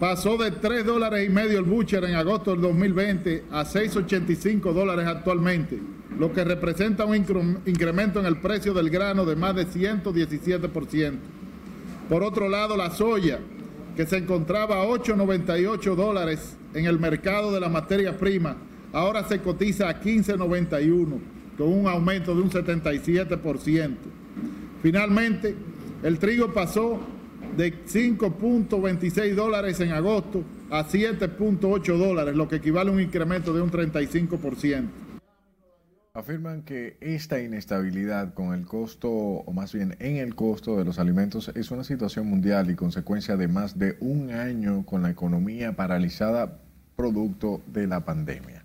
pasó 0.00 0.38
de 0.38 0.50
3 0.50 0.86
dólares 0.86 1.28
y 1.28 1.32
medio 1.32 1.58
el 1.58 1.64
butcher 1.64 2.04
en 2.04 2.14
agosto 2.14 2.52
del 2.52 2.62
2020 2.62 3.44
a 3.50 3.64
6,85 3.64 4.72
dólares 4.72 5.06
actualmente, 5.06 5.78
lo 6.18 6.32
que 6.32 6.44
representa 6.44 7.04
un 7.04 7.16
incremento 7.66 8.20
en 8.20 8.26
el 8.26 8.38
precio 8.38 8.72
del 8.72 8.88
grano 8.88 9.26
de 9.26 9.36
más 9.36 9.54
de 9.54 9.66
117%. 9.66 11.12
Por 12.08 12.22
otro 12.22 12.48
lado, 12.48 12.76
la 12.76 12.90
soya 12.90 13.38
que 13.98 14.06
se 14.06 14.16
encontraba 14.16 14.80
a 14.80 14.86
8,98 14.86 15.96
dólares 15.96 16.56
en 16.72 16.86
el 16.86 17.00
mercado 17.00 17.50
de 17.50 17.58
la 17.58 17.68
materia 17.68 18.16
prima, 18.16 18.56
ahora 18.92 19.26
se 19.26 19.40
cotiza 19.40 19.88
a 19.88 20.00
15,91, 20.00 21.18
con 21.58 21.66
un 21.66 21.88
aumento 21.88 22.32
de 22.32 22.42
un 22.42 22.48
77%. 22.48 23.96
Finalmente, 24.84 25.56
el 26.04 26.16
trigo 26.20 26.54
pasó 26.54 27.00
de 27.56 27.74
5.26 27.86 29.34
dólares 29.34 29.80
en 29.80 29.90
agosto 29.90 30.44
a 30.70 30.86
7.8 30.86 31.96
dólares, 31.96 32.36
lo 32.36 32.46
que 32.46 32.54
equivale 32.54 32.90
a 32.90 32.92
un 32.92 33.00
incremento 33.00 33.52
de 33.52 33.62
un 33.62 33.72
35%. 33.72 34.84
Afirman 36.14 36.62
que 36.62 36.96
esta 37.00 37.40
inestabilidad 37.40 38.34
con 38.34 38.54
el 38.54 38.66
costo, 38.66 39.10
o 39.10 39.52
más 39.52 39.72
bien 39.72 39.94
en 40.00 40.16
el 40.16 40.34
costo 40.34 40.76
de 40.76 40.84
los 40.84 40.98
alimentos, 40.98 41.52
es 41.54 41.70
una 41.70 41.84
situación 41.84 42.26
mundial 42.26 42.70
y 42.70 42.76
consecuencia 42.76 43.36
de 43.36 43.46
más 43.46 43.78
de 43.78 43.96
un 44.00 44.30
año 44.30 44.84
con 44.84 45.02
la 45.02 45.10
economía 45.10 45.76
paralizada 45.76 46.60
producto 46.96 47.60
de 47.66 47.86
la 47.86 48.04
pandemia. 48.04 48.64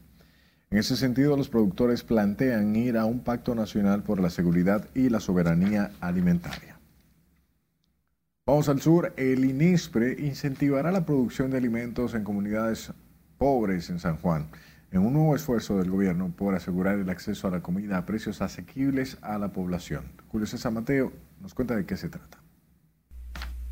En 0.71 0.79
ese 0.79 0.95
sentido, 0.95 1.37
los 1.37 1.49
productores 1.49 2.03
plantean 2.03 2.75
ir 2.75 2.97
a 2.97 3.05
un 3.05 3.19
pacto 3.19 3.53
nacional 3.53 4.01
por 4.01 4.19
la 4.19 4.31
seguridad 4.31 4.87
y 4.95 5.09
la 5.09 5.19
soberanía 5.19 5.91
alimentaria. 5.99 6.79
Vamos 8.45 8.67
al 8.69 8.81
sur. 8.81 9.13
El 9.15 9.45
INISPRE 9.45 10.15
incentivará 10.19 10.91
la 10.91 11.05
producción 11.05 11.51
de 11.51 11.57
alimentos 11.57 12.15
en 12.15 12.23
comunidades 12.23 12.91
pobres 13.37 13.89
en 13.89 13.99
San 13.99 14.17
Juan 14.17 14.47
en 14.93 15.01
un 15.01 15.13
nuevo 15.13 15.35
esfuerzo 15.35 15.77
del 15.77 15.89
gobierno 15.89 16.31
por 16.37 16.53
asegurar 16.53 16.99
el 16.99 17.09
acceso 17.09 17.47
a 17.47 17.51
la 17.51 17.61
comida 17.61 17.97
a 17.97 18.05
precios 18.05 18.41
asequibles 18.41 19.17
a 19.21 19.39
la 19.39 19.51
población. 19.51 20.03
Julio 20.27 20.45
César 20.45 20.71
Mateo 20.71 21.11
nos 21.41 21.53
cuenta 21.55 21.75
de 21.75 21.85
qué 21.85 21.97
se 21.97 22.09
trata. 22.09 22.37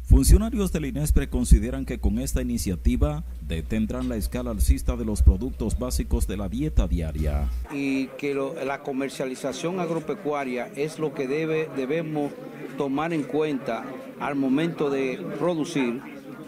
Funcionarios 0.02 0.74
del 0.74 0.86
INESPRE 0.86 1.30
consideran 1.30 1.86
que 1.86 2.00
con 2.00 2.20
esta 2.20 2.42
iniciativa 2.42 3.24
detendrán 3.48 4.10
la 4.10 4.18
escala 4.18 4.52
alcista 4.52 4.98
de 4.98 5.06
los 5.06 5.22
productos 5.22 5.80
básicos 5.80 6.28
de 6.28 6.36
la 6.36 6.50
dieta 6.50 6.88
diaria. 6.88 7.48
Y 7.72 8.08
que 8.18 8.36
la 8.66 8.82
comercialización 8.82 9.80
agropecuaria 9.80 10.70
es 10.76 11.00
lo 11.00 11.14
que 11.14 11.28
debe, 11.28 11.70
debemos 11.78 12.34
tomar 12.78 13.14
en 13.14 13.24
cuenta 13.24 13.86
al 14.20 14.36
momento 14.36 14.90
de 14.90 15.18
producir 15.40 16.02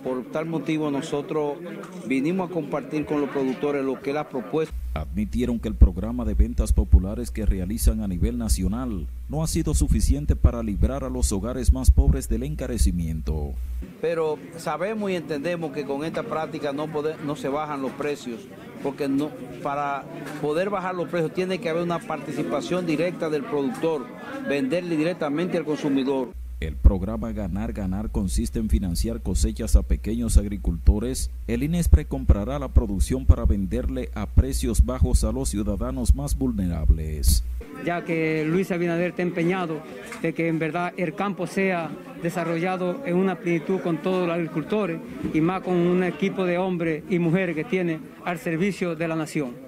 por 0.04 0.24
tal 0.32 0.46
motivo 0.46 0.92
nosotros 0.92 1.58
vinimos 2.06 2.50
a 2.50 2.54
compartir 2.54 3.06
con 3.06 3.22
los 3.22 3.30
productores 3.30 3.84
lo 3.84 4.02
que 4.02 4.10
es 4.10 4.16
la 4.16 4.30
propuesta. 4.30 4.76
Admitieron 4.94 5.60
que 5.60 5.70
el 5.70 5.76
programa 5.76 6.24
de 6.26 6.36
ventas 6.36 6.74
populares 6.74 7.32
que 7.32 7.46
realizan 7.46 8.02
a 8.02 8.08
nivel 8.08 8.38
nacional 8.38 9.08
no 9.28 9.44
ha 9.44 9.48
sido 9.48 9.74
suficiente 9.74 10.36
para 10.36 10.62
librar 10.62 11.04
a 11.04 11.10
los 11.10 11.32
hogares 11.32 11.74
más 11.74 11.90
pobres 11.90 12.30
del 12.30 12.44
encarecimiento. 12.44 13.54
Pero 14.02 14.38
sabemos 14.58 15.10
y 15.10 15.16
entendemos 15.16 15.72
que 15.72 15.86
con 15.86 16.04
esta 16.04 16.24
práctica 16.24 16.74
no, 16.74 16.88
no 17.26 17.36
se 17.36 17.50
bajan 17.50 17.82
los 17.82 17.92
precios, 17.94 18.42
porque 18.84 19.08
no, 19.08 19.32
para 19.64 20.04
poder 20.42 20.70
bajar 20.70 20.94
los 20.94 21.10
precios 21.10 21.34
tiene 21.34 21.60
que 21.60 21.70
haber 21.70 21.84
una 21.84 22.00
participación 22.00 22.86
directa 22.86 23.30
del 23.30 23.44
productor, 23.44 24.06
venderle 24.48 24.96
directamente 24.96 25.58
al 25.58 25.66
consumidor. 25.66 26.30
El 26.60 26.76
programa 26.76 27.32
Ganar 27.32 27.74
Ganar 27.74 28.10
consiste 28.10 28.60
en 28.60 28.70
financiar 28.70 29.22
cosechas 29.22 29.76
a 29.76 29.84
pequeños 29.84 30.38
agricultores. 30.38 31.30
El 31.48 31.64
INESPRE 31.64 32.06
comprará 32.06 32.58
la 32.60 32.70
producción 32.70 33.26
para 33.26 33.46
venderle 33.46 34.10
a 34.14 34.26
precios 34.28 34.86
bajos 34.86 35.24
a 35.24 35.32
los 35.32 35.50
ciudadanos 35.50 36.16
más 36.16 36.38
vulnerables. 36.38 37.44
Ya 37.86 38.06
que 38.06 38.46
Luis 38.46 38.72
Abinader 38.72 39.10
está 39.10 39.24
empeñado 39.24 39.82
de 40.22 40.34
que 40.34 40.48
en 40.48 40.60
verdad 40.60 40.94
el 40.96 41.16
campo 41.16 41.48
sea 41.48 41.90
desarrollado 42.22 43.06
en 43.06 43.18
una 43.18 43.40
plenitud 43.40 43.82
con 43.82 44.02
todos 44.02 44.28
los 44.28 44.36
agricultores 44.36 45.00
y 45.34 45.42
más 45.42 45.62
con 45.62 45.76
un 45.76 46.04
equipo 46.04 46.46
de 46.46 46.58
hombres 46.58 47.04
y 47.10 47.20
mujeres 47.20 47.56
que 47.56 47.66
tiene 47.66 48.00
al 48.24 48.40
servicio 48.40 48.96
de 48.96 49.08
la 49.08 49.16
nación. 49.16 49.63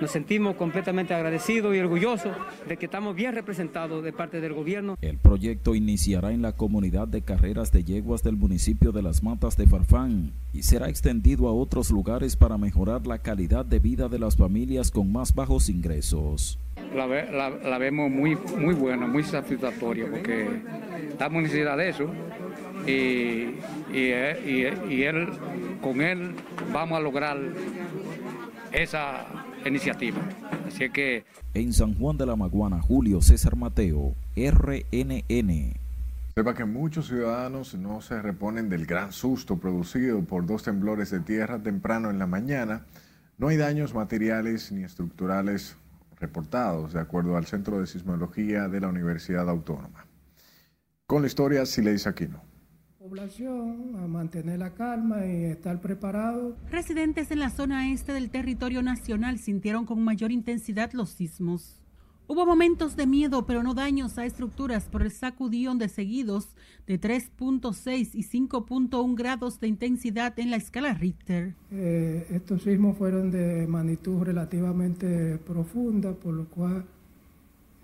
Nos 0.00 0.10
sentimos 0.10 0.56
completamente 0.56 1.14
agradecidos 1.14 1.74
y 1.74 1.78
orgullosos 1.78 2.36
de 2.68 2.76
que 2.76 2.84
estamos 2.84 3.16
bien 3.16 3.34
representados 3.34 4.04
de 4.04 4.12
parte 4.12 4.40
del 4.40 4.52
gobierno. 4.52 4.96
El 5.00 5.16
proyecto 5.16 5.74
iniciará 5.74 6.32
en 6.32 6.42
la 6.42 6.52
comunidad 6.52 7.08
de 7.08 7.22
carreras 7.22 7.72
de 7.72 7.82
yeguas 7.82 8.22
del 8.22 8.36
municipio 8.36 8.92
de 8.92 9.02
Las 9.02 9.22
Matas 9.22 9.56
de 9.56 9.66
Farfán 9.66 10.32
y 10.52 10.64
será 10.64 10.90
extendido 10.90 11.48
a 11.48 11.52
otros 11.52 11.90
lugares 11.90 12.36
para 12.36 12.58
mejorar 12.58 13.06
la 13.06 13.18
calidad 13.18 13.64
de 13.64 13.78
vida 13.78 14.08
de 14.08 14.18
las 14.18 14.36
familias 14.36 14.90
con 14.90 15.10
más 15.10 15.34
bajos 15.34 15.70
ingresos. 15.70 16.58
La, 16.94 17.78
vemos 17.78 18.10
muy, 18.10 18.36
muy 18.58 18.74
buena, 18.74 19.06
muy 19.06 19.22
satisfactoria 19.22 20.08
porque 20.10 20.60
estamos 21.08 21.42
necesidad 21.42 21.76
de 21.78 21.88
eso 21.88 22.10
y, 22.86 23.56
y, 23.96 24.12
y 24.90 25.02
él, 25.02 25.28
con 25.80 26.02
él 26.02 26.34
vamos 26.72 26.98
a 26.98 27.00
lograr 27.00 27.38
esa 28.72 29.26
iniciativa. 29.68 30.18
Así 30.66 30.90
que... 30.90 31.24
En 31.54 31.72
San 31.72 31.94
Juan 31.94 32.16
de 32.16 32.26
la 32.26 32.36
Maguana, 32.36 32.80
Julio 32.80 33.20
César 33.22 33.56
Mateo, 33.56 34.14
RNN. 34.36 35.74
Sepa 36.34 36.54
que 36.54 36.64
muchos 36.64 37.08
ciudadanos 37.08 37.74
no 37.74 38.00
se 38.00 38.20
reponen 38.20 38.68
del 38.68 38.86
gran 38.86 39.12
susto 39.12 39.58
producido 39.58 40.22
por 40.24 40.46
dos 40.46 40.62
temblores 40.62 41.10
de 41.10 41.20
tierra 41.20 41.58
temprano 41.62 42.10
en 42.10 42.18
la 42.18 42.26
mañana. 42.26 42.84
No 43.38 43.48
hay 43.48 43.56
daños 43.56 43.94
materiales 43.94 44.70
ni 44.72 44.84
estructurales 44.84 45.76
reportados, 46.20 46.92
de 46.92 47.00
acuerdo 47.00 47.36
al 47.36 47.46
Centro 47.46 47.80
de 47.80 47.86
Sismología 47.86 48.68
de 48.68 48.80
la 48.80 48.88
Universidad 48.88 49.48
Autónoma. 49.48 50.06
Con 51.06 51.22
la 51.22 51.28
historia, 51.28 51.64
Sileis 51.64 52.06
Aquino 52.06 52.42
población 53.06 53.94
a 54.02 54.08
mantener 54.08 54.58
la 54.58 54.74
calma 54.74 55.24
y 55.24 55.44
estar 55.44 55.80
preparado. 55.80 56.56
Residentes 56.72 57.30
en 57.30 57.38
la 57.38 57.50
zona 57.50 57.92
este 57.92 58.12
del 58.12 58.30
territorio 58.30 58.82
nacional 58.82 59.38
sintieron 59.38 59.86
con 59.86 60.02
mayor 60.02 60.32
intensidad 60.32 60.90
los 60.92 61.10
sismos. 61.10 61.80
Hubo 62.26 62.44
momentos 62.44 62.96
de 62.96 63.06
miedo, 63.06 63.46
pero 63.46 63.62
no 63.62 63.74
daños 63.74 64.18
a 64.18 64.26
estructuras 64.26 64.88
por 64.88 65.02
el 65.02 65.12
sacudión 65.12 65.78
de 65.78 65.88
seguidos 65.88 66.48
de 66.88 67.00
3.6 67.00 68.10
y 68.12 68.24
5.1 68.24 69.14
grados 69.14 69.60
de 69.60 69.68
intensidad 69.68 70.36
en 70.40 70.50
la 70.50 70.56
escala 70.56 70.92
Richter. 70.92 71.54
Eh, 71.70 72.26
estos 72.32 72.64
sismos 72.64 72.98
fueron 72.98 73.30
de 73.30 73.68
magnitud 73.68 74.24
relativamente 74.24 75.38
profunda, 75.38 76.12
por 76.12 76.34
lo 76.34 76.46
cual 76.46 76.84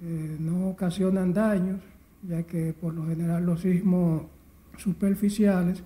eh, 0.02 0.36
no 0.40 0.70
ocasionan 0.70 1.32
daños, 1.32 1.80
ya 2.28 2.42
que 2.42 2.72
por 2.72 2.92
lo 2.92 3.06
general 3.06 3.46
los 3.46 3.60
sismos 3.60 4.22
superficiales 4.78 5.82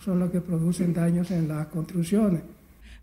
son 0.00 0.18
los 0.18 0.30
que 0.30 0.40
producen 0.40 0.92
daños 0.92 1.30
en 1.30 1.48
las 1.48 1.66
construcciones. 1.68 2.42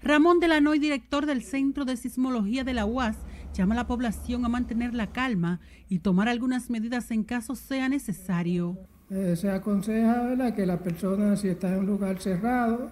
Ramón 0.02 0.40
Delanoy, 0.40 0.78
director 0.80 1.26
del 1.26 1.42
Centro 1.42 1.86
de 1.86 1.98
Sismología 1.98 2.64
de 2.64 2.74
la 2.74 2.86
UAS, 2.86 3.18
llama 3.54 3.74
a 3.74 3.78
la 3.78 3.88
población 3.88 4.46
a 4.46 4.50
mantener 4.50 4.94
la 4.94 5.08
calma 5.08 5.60
y 5.90 6.00
tomar 6.00 6.28
algunas 6.30 6.70
medidas 6.70 7.10
en 7.12 7.24
caso 7.24 7.56
sea 7.56 7.90
necesario. 7.90 8.78
Eh, 9.10 9.36
se 9.36 9.50
aconseja 9.50 10.54
que 10.56 10.66
la 10.66 10.78
persona, 10.78 11.36
si 11.36 11.48
está 11.48 11.74
en 11.74 11.80
un 11.80 11.86
lugar 11.86 12.20
cerrado, 12.20 12.92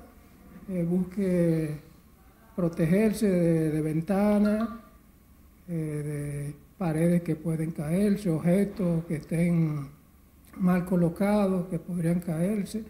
eh, 0.69 0.83
busque 0.83 1.79
protegerse 2.55 3.27
de, 3.27 3.81
ventanas, 3.81 4.69
eh, 5.67 5.73
de 5.73 6.55
paredes 6.77 7.21
que 7.23 7.35
pueden 7.35 7.71
caerse, 7.71 8.29
objetos 8.29 9.05
que 9.05 9.15
estén 9.15 9.87
mal 10.57 10.85
colocados, 10.85 11.67
que 11.67 11.79
podrían 11.79 12.19
caerse. 12.19 12.85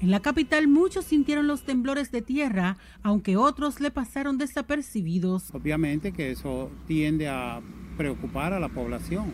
En 0.00 0.10
la 0.10 0.20
capital 0.20 0.66
muchos 0.66 1.04
sintieron 1.04 1.46
los 1.46 1.64
temblores 1.64 2.10
de 2.10 2.22
tierra, 2.22 2.78
aunque 3.02 3.36
otros 3.36 3.80
le 3.80 3.90
pasaron 3.90 4.38
desapercibidos. 4.38 5.54
Obviamente 5.54 6.12
que 6.12 6.30
eso 6.30 6.70
tiende 6.86 7.28
a 7.28 7.60
preocupar 7.98 8.54
a 8.54 8.60
la 8.60 8.70
población, 8.70 9.26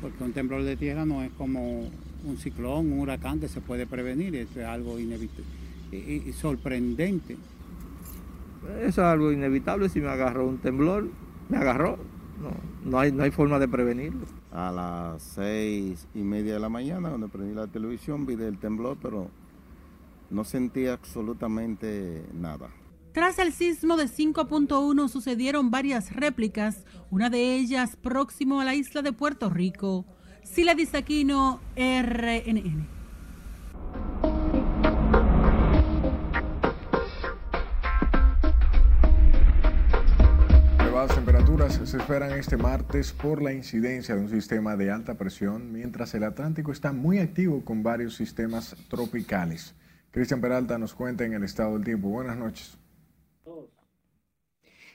porque 0.00 0.22
un 0.22 0.32
temblor 0.32 0.62
de 0.62 0.76
tierra 0.76 1.04
no 1.04 1.24
es 1.24 1.32
como 1.32 1.90
un 2.24 2.36
ciclón, 2.36 2.92
un 2.92 3.00
huracán 3.00 3.40
que 3.40 3.48
se 3.48 3.60
puede 3.60 3.86
prevenir, 3.86 4.36
eso 4.36 4.60
es 4.60 4.66
algo 4.66 5.00
inevitable 5.00 5.58
y, 5.92 6.32
sorprendente. 6.32 7.36
Eso 8.80 8.86
es 8.86 8.98
algo 8.98 9.32
inevitable, 9.32 9.88
si 9.88 10.00
me 10.00 10.08
agarró 10.08 10.46
un 10.46 10.58
temblor, 10.58 11.08
me 11.48 11.56
agarró, 11.56 11.98
no, 12.40 12.50
no, 12.84 12.98
hay, 12.98 13.12
no 13.12 13.22
hay 13.22 13.30
forma 13.30 13.58
de 13.58 13.68
prevenirlo. 13.68 14.26
A 14.52 14.72
las 14.72 15.22
seis 15.22 16.06
y 16.14 16.20
media 16.20 16.54
de 16.54 16.60
la 16.60 16.68
mañana, 16.68 17.08
cuando 17.08 17.28
prendí 17.28 17.54
la 17.54 17.66
televisión, 17.66 18.26
vi 18.26 18.34
el 18.34 18.58
temblor, 18.58 18.96
pero 19.00 19.30
no 20.30 20.44
sentí 20.44 20.86
absolutamente 20.86 22.24
nada. 22.32 22.70
Tras 23.12 23.38
el 23.38 23.52
sismo 23.52 23.96
de 23.96 24.04
5.1 24.04 25.08
sucedieron 25.08 25.70
varias 25.70 26.14
réplicas, 26.14 26.84
una 27.10 27.30
de 27.30 27.56
ellas 27.56 27.96
próximo 27.96 28.60
a 28.60 28.64
la 28.64 28.74
isla 28.74 29.02
de 29.02 29.12
Puerto 29.12 29.50
Rico. 29.50 30.04
Sila 30.44 30.74
Disaquino, 30.74 31.60
RNN. 31.76 32.97
Se 41.84 41.96
esperan 41.96 42.32
este 42.32 42.56
martes 42.56 43.12
por 43.12 43.40
la 43.40 43.52
incidencia 43.52 44.14
de 44.14 44.20
un 44.20 44.28
sistema 44.28 44.76
de 44.76 44.90
alta 44.90 45.14
presión, 45.14 45.72
mientras 45.72 46.12
el 46.14 46.24
Atlántico 46.24 46.72
está 46.72 46.92
muy 46.92 47.18
activo 47.18 47.64
con 47.64 47.82
varios 47.82 48.16
sistemas 48.16 48.76
tropicales. 48.88 49.74
Cristian 50.10 50.40
Peralta 50.40 50.76
nos 50.76 50.92
cuenta 50.92 51.24
en 51.24 51.34
el 51.34 51.44
estado 51.44 51.74
del 51.74 51.84
tiempo. 51.84 52.08
Buenas 52.08 52.36
noches. 52.36 52.76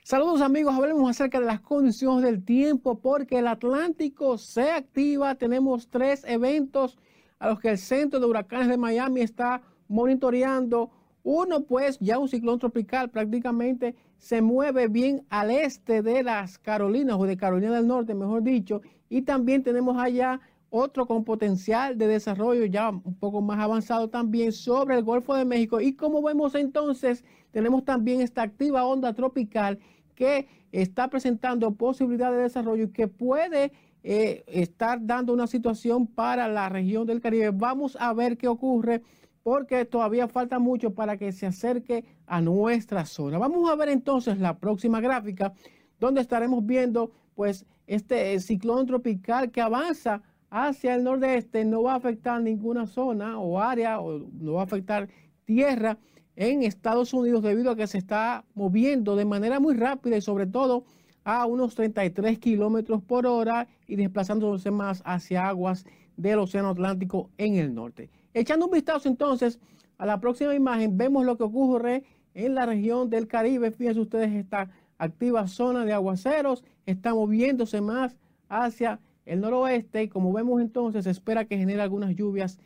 Saludos 0.03 0.41
amigos, 0.41 0.75
hablemos 0.75 1.09
acerca 1.09 1.39
de 1.39 1.45
las 1.45 1.61
condiciones 1.61 2.23
del 2.23 2.43
tiempo 2.43 2.99
porque 2.99 3.39
el 3.39 3.47
Atlántico 3.47 4.37
se 4.37 4.71
activa. 4.71 5.35
Tenemos 5.35 5.89
tres 5.89 6.25
eventos 6.27 6.97
a 7.39 7.47
los 7.47 7.59
que 7.59 7.69
el 7.69 7.77
Centro 7.77 8.19
de 8.19 8.25
Huracanes 8.25 8.67
de 8.67 8.77
Miami 8.77 9.21
está 9.21 9.61
monitoreando. 9.87 10.91
Uno 11.23 11.63
pues 11.63 11.97
ya 11.99 12.19
un 12.19 12.27
ciclón 12.27 12.59
tropical 12.59 13.09
prácticamente 13.09 13.95
se 14.23 14.41
mueve 14.41 14.87
bien 14.87 15.25
al 15.29 15.51
este 15.51 16.01
de 16.01 16.23
las 16.23 16.57
Carolinas 16.57 17.17
o 17.19 17.25
de 17.25 17.35
Carolina 17.35 17.75
del 17.75 17.87
Norte, 17.87 18.15
mejor 18.15 18.41
dicho. 18.41 18.81
Y 19.09 19.23
también 19.23 19.63
tenemos 19.63 19.97
allá 19.97 20.39
otro 20.69 21.05
con 21.07 21.25
potencial 21.25 21.97
de 21.97 22.07
desarrollo 22.07 22.63
ya 22.63 22.89
un 22.89 23.15
poco 23.15 23.41
más 23.41 23.59
avanzado 23.59 24.09
también 24.09 24.53
sobre 24.53 24.95
el 24.95 25.03
Golfo 25.03 25.35
de 25.35 25.43
México. 25.43 25.81
Y 25.81 25.95
como 25.95 26.23
vemos 26.23 26.55
entonces, 26.55 27.25
tenemos 27.51 27.83
también 27.83 28.21
esta 28.21 28.43
activa 28.43 28.85
onda 28.85 29.11
tropical 29.13 29.79
que 30.15 30.47
está 30.71 31.09
presentando 31.09 31.73
posibilidad 31.73 32.31
de 32.31 32.43
desarrollo 32.43 32.85
y 32.85 32.91
que 32.91 33.09
puede 33.09 33.73
eh, 34.03 34.45
estar 34.47 35.05
dando 35.05 35.33
una 35.33 35.47
situación 35.47 36.07
para 36.07 36.47
la 36.47 36.69
región 36.69 37.05
del 37.05 37.19
Caribe. 37.19 37.51
Vamos 37.51 37.97
a 37.99 38.13
ver 38.13 38.37
qué 38.37 38.47
ocurre 38.47 39.03
porque 39.43 39.85
todavía 39.85 40.27
falta 40.27 40.57
mucho 40.57 40.93
para 40.93 41.17
que 41.17 41.31
se 41.31 41.45
acerque 41.45 42.05
a 42.25 42.41
nuestra 42.41 43.05
zona. 43.05 43.37
Vamos 43.37 43.69
a 43.69 43.75
ver 43.75 43.89
entonces 43.89 44.39
la 44.39 44.57
próxima 44.57 45.01
gráfica 45.01 45.53
donde 45.99 46.21
estaremos 46.21 46.65
viendo 46.65 47.11
pues 47.35 47.65
este 47.85 48.39
ciclón 48.39 48.85
tropical 48.85 49.51
que 49.51 49.61
avanza 49.61 50.21
hacia 50.49 50.95
el 50.95 51.03
nordeste 51.03 51.65
no 51.65 51.83
va 51.83 51.93
a 51.93 51.97
afectar 51.97 52.41
ninguna 52.41 52.87
zona 52.87 53.39
o 53.39 53.59
área 53.59 53.99
o 53.99 54.19
no 54.19 54.53
va 54.53 54.61
a 54.61 54.65
afectar 54.65 55.09
tierra 55.45 55.97
en 56.35 56.63
Estados 56.63 57.13
Unidos 57.13 57.43
debido 57.43 57.71
a 57.71 57.75
que 57.75 57.87
se 57.87 57.97
está 57.97 58.45
moviendo 58.55 59.15
de 59.15 59.25
manera 59.25 59.59
muy 59.59 59.75
rápida 59.75 60.17
y 60.17 60.21
sobre 60.21 60.47
todo 60.47 60.85
a 61.25 61.45
unos 61.45 61.75
33 61.75 62.39
kilómetros 62.39 63.01
por 63.01 63.25
hora 63.25 63.67
y 63.87 63.95
desplazándose 63.95 64.71
más 64.71 65.01
hacia 65.05 65.47
aguas 65.47 65.85
del 66.17 66.39
Océano 66.39 66.69
Atlántico 66.69 67.29
en 67.37 67.55
el 67.55 67.73
norte. 67.73 68.09
Echando 68.33 68.65
un 68.65 68.71
vistazo 68.71 69.07
entonces 69.07 69.59
a 69.97 70.05
la 70.05 70.19
próxima 70.19 70.55
imagen, 70.55 70.97
vemos 70.97 71.25
lo 71.25 71.37
que 71.37 71.43
ocurre 71.43 72.03
en 72.33 72.55
la 72.55 72.65
región 72.65 73.09
del 73.09 73.27
Caribe. 73.27 73.71
Fíjense 73.71 73.99
ustedes, 73.99 74.33
esta 74.33 74.69
activa 74.97 75.47
zona 75.47 75.85
de 75.85 75.93
aguaceros 75.93 76.63
está 76.85 77.13
moviéndose 77.13 77.81
más 77.81 78.17
hacia 78.49 78.99
el 79.25 79.41
noroeste 79.41 80.03
y 80.03 80.07
como 80.09 80.33
vemos 80.33 80.61
entonces 80.61 81.05
se 81.05 81.09
espera 81.09 81.45
que 81.45 81.57
genere 81.57 81.81
algunas 81.81 82.15
lluvias 82.15 82.59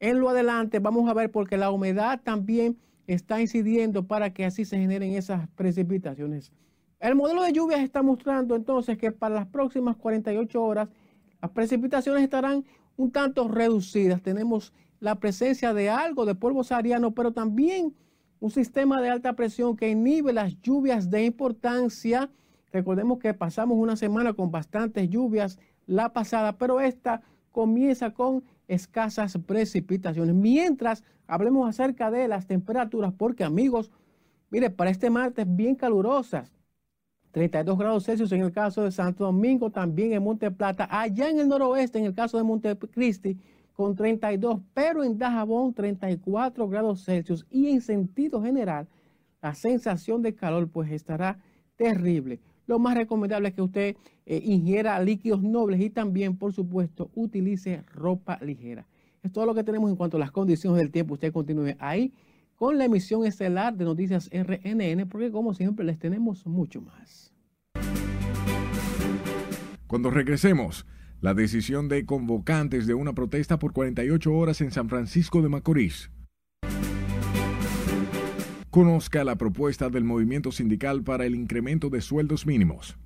en 0.00 0.20
lo 0.20 0.28
adelante. 0.28 0.78
Vamos 0.78 1.08
a 1.08 1.14
ver 1.14 1.30
porque 1.30 1.56
la 1.56 1.70
humedad 1.70 2.20
también 2.22 2.78
está 3.06 3.40
incidiendo 3.40 4.06
para 4.06 4.32
que 4.32 4.44
así 4.44 4.64
se 4.64 4.78
generen 4.78 5.12
esas 5.12 5.48
precipitaciones. 5.50 6.52
El 6.98 7.14
modelo 7.14 7.42
de 7.42 7.52
lluvias 7.52 7.80
está 7.80 8.02
mostrando 8.02 8.54
entonces 8.54 8.98
que 8.98 9.12
para 9.12 9.34
las 9.34 9.46
próximas 9.46 9.96
48 9.96 10.62
horas 10.62 10.88
las 11.40 11.50
precipitaciones 11.50 12.22
estarán 12.22 12.64
un 12.96 13.10
tanto 13.10 13.48
reducidas. 13.48 14.22
Tenemos 14.22 14.72
la 15.00 15.16
presencia 15.16 15.74
de 15.74 15.90
algo 15.90 16.26
de 16.26 16.34
polvo 16.34 16.62
sahariano, 16.62 17.12
pero 17.12 17.32
también 17.32 17.94
un 18.38 18.50
sistema 18.50 19.00
de 19.00 19.10
alta 19.10 19.34
presión 19.34 19.76
que 19.76 19.88
inhibe 19.88 20.32
las 20.32 20.60
lluvias 20.60 21.10
de 21.10 21.24
importancia. 21.24 22.30
Recordemos 22.72 23.18
que 23.18 23.34
pasamos 23.34 23.78
una 23.78 23.96
semana 23.96 24.34
con 24.34 24.50
bastantes 24.50 25.08
lluvias 25.08 25.58
la 25.86 26.12
pasada, 26.12 26.56
pero 26.56 26.80
esta 26.80 27.22
comienza 27.50 28.12
con 28.12 28.44
escasas 28.68 29.36
precipitaciones. 29.46 30.34
Mientras 30.34 31.02
hablemos 31.26 31.68
acerca 31.68 32.10
de 32.10 32.28
las 32.28 32.46
temperaturas, 32.46 33.12
porque 33.12 33.42
amigos, 33.42 33.90
mire, 34.50 34.70
para 34.70 34.90
este 34.90 35.10
martes 35.10 35.46
bien 35.48 35.74
calurosas. 35.74 36.52
32 37.32 37.78
grados 37.78 38.04
Celsius 38.04 38.32
en 38.32 38.42
el 38.42 38.52
caso 38.52 38.82
de 38.82 38.90
Santo 38.90 39.24
Domingo, 39.24 39.70
también 39.70 40.12
en 40.12 40.22
Monte 40.22 40.50
Plata, 40.50 40.88
allá 40.90 41.30
en 41.30 41.38
el 41.38 41.48
noroeste, 41.48 41.98
en 41.98 42.06
el 42.06 42.14
caso 42.14 42.36
de 42.36 42.42
Montecristi, 42.42 43.38
con 43.80 43.96
32, 43.96 44.60
pero 44.74 45.02
en 45.02 45.16
Dajabón 45.16 45.72
34 45.72 46.68
grados 46.68 47.02
Celsius 47.02 47.46
y 47.50 47.68
en 47.68 47.80
sentido 47.80 48.42
general 48.42 48.86
la 49.40 49.54
sensación 49.54 50.20
de 50.20 50.34
calor 50.34 50.68
pues 50.68 50.90
estará 50.90 51.38
terrible 51.76 52.40
lo 52.66 52.78
más 52.78 52.94
recomendable 52.94 53.48
es 53.48 53.54
que 53.54 53.62
usted 53.62 53.96
eh, 54.26 54.42
ingiera 54.44 55.00
líquidos 55.00 55.42
nobles 55.42 55.80
y 55.80 55.90
también, 55.90 56.36
por 56.36 56.52
supuesto, 56.52 57.10
utilice 57.16 57.82
ropa 57.92 58.38
ligera. 58.42 58.86
Es 59.24 59.32
todo 59.32 59.44
lo 59.44 59.56
que 59.56 59.64
tenemos 59.64 59.90
en 59.90 59.96
cuanto 59.96 60.18
a 60.18 60.20
las 60.20 60.30
condiciones 60.30 60.78
del 60.78 60.92
tiempo. 60.92 61.14
Usted 61.14 61.32
continúe 61.32 61.74
ahí 61.80 62.12
con 62.54 62.78
la 62.78 62.84
emisión 62.84 63.26
estelar 63.26 63.76
de 63.76 63.86
Noticias 63.86 64.30
RNN, 64.30 65.08
porque 65.08 65.32
como 65.32 65.52
siempre 65.52 65.84
les 65.84 65.98
tenemos 65.98 66.46
mucho 66.46 66.80
más. 66.80 67.34
Cuando 69.88 70.10
regresemos, 70.10 70.86
la 71.20 71.34
decisión 71.34 71.88
de 71.88 72.06
convocantes 72.06 72.86
de 72.86 72.94
una 72.94 73.12
protesta 73.12 73.58
por 73.58 73.72
48 73.72 74.32
horas 74.32 74.60
en 74.60 74.70
San 74.70 74.88
Francisco 74.88 75.42
de 75.42 75.48
Macorís. 75.48 76.10
Conozca 78.70 79.24
la 79.24 79.36
propuesta 79.36 79.90
del 79.90 80.04
movimiento 80.04 80.52
sindical 80.52 81.02
para 81.02 81.26
el 81.26 81.34
incremento 81.34 81.90
de 81.90 82.00
sueldos 82.00 82.46
mínimos. 82.46 82.96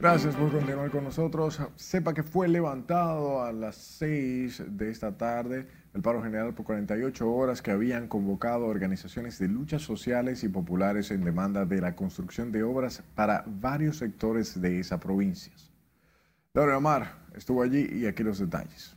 Gracias 0.00 0.36
por 0.36 0.52
continuar 0.52 0.90
con 0.90 1.02
nosotros. 1.02 1.60
Sepa 1.74 2.14
que 2.14 2.22
fue 2.22 2.46
levantado 2.46 3.42
a 3.42 3.50
las 3.52 3.74
6 3.74 4.62
de 4.78 4.90
esta 4.90 5.16
tarde 5.16 5.66
el 5.92 6.02
paro 6.02 6.22
general 6.22 6.54
por 6.54 6.66
48 6.66 7.28
horas 7.28 7.62
que 7.62 7.72
habían 7.72 8.06
convocado 8.06 8.66
organizaciones 8.66 9.40
de 9.40 9.48
luchas 9.48 9.82
sociales 9.82 10.44
y 10.44 10.48
populares 10.48 11.10
en 11.10 11.24
demanda 11.24 11.64
de 11.64 11.80
la 11.80 11.96
construcción 11.96 12.52
de 12.52 12.62
obras 12.62 13.02
para 13.16 13.42
varios 13.44 13.96
sectores 13.96 14.60
de 14.60 14.78
esa 14.78 15.00
provincia. 15.00 15.52
Laura 16.54 16.78
Omar 16.78 17.16
estuvo 17.34 17.64
allí 17.64 17.88
y 17.92 18.06
aquí 18.06 18.22
los 18.22 18.38
detalles. 18.38 18.96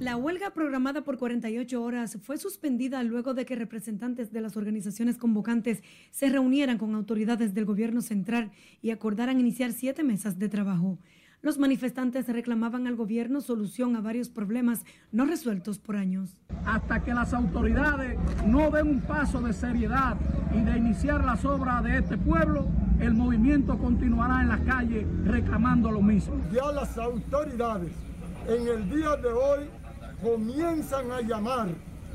La 0.00 0.16
huelga 0.16 0.48
programada 0.48 1.02
por 1.02 1.18
48 1.18 1.82
horas 1.82 2.16
fue 2.22 2.38
suspendida 2.38 3.02
luego 3.02 3.34
de 3.34 3.44
que 3.44 3.54
representantes 3.54 4.32
de 4.32 4.40
las 4.40 4.56
organizaciones 4.56 5.18
convocantes 5.18 5.82
se 6.10 6.30
reunieran 6.30 6.78
con 6.78 6.94
autoridades 6.94 7.52
del 7.52 7.66
gobierno 7.66 8.00
central 8.00 8.50
y 8.80 8.92
acordaran 8.92 9.38
iniciar 9.38 9.72
siete 9.72 10.02
mesas 10.02 10.38
de 10.38 10.48
trabajo. 10.48 10.98
Los 11.42 11.58
manifestantes 11.58 12.26
reclamaban 12.28 12.86
al 12.86 12.96
gobierno 12.96 13.42
solución 13.42 13.94
a 13.94 14.00
varios 14.00 14.30
problemas 14.30 14.86
no 15.12 15.26
resueltos 15.26 15.78
por 15.78 15.96
años. 15.96 16.34
Hasta 16.64 17.04
que 17.04 17.12
las 17.12 17.34
autoridades 17.34 18.18
no 18.46 18.70
den 18.70 18.88
un 18.88 19.00
paso 19.02 19.42
de 19.42 19.52
seriedad 19.52 20.16
y 20.56 20.62
de 20.62 20.78
iniciar 20.78 21.26
las 21.26 21.44
obras 21.44 21.84
de 21.84 21.98
este 21.98 22.16
pueblo, 22.16 22.68
el 23.00 23.12
movimiento 23.12 23.76
continuará 23.76 24.40
en 24.40 24.48
las 24.48 24.60
calles 24.60 25.04
reclamando 25.26 25.90
lo 25.90 26.00
mismo. 26.00 26.40
Ya 26.54 26.72
las 26.72 26.96
autoridades 26.96 27.92
en 28.48 28.66
el 28.66 28.88
día 28.88 29.14
de 29.16 29.28
hoy 29.28 29.79
comienzan 30.22 31.10
a 31.10 31.20
llamar 31.22 31.68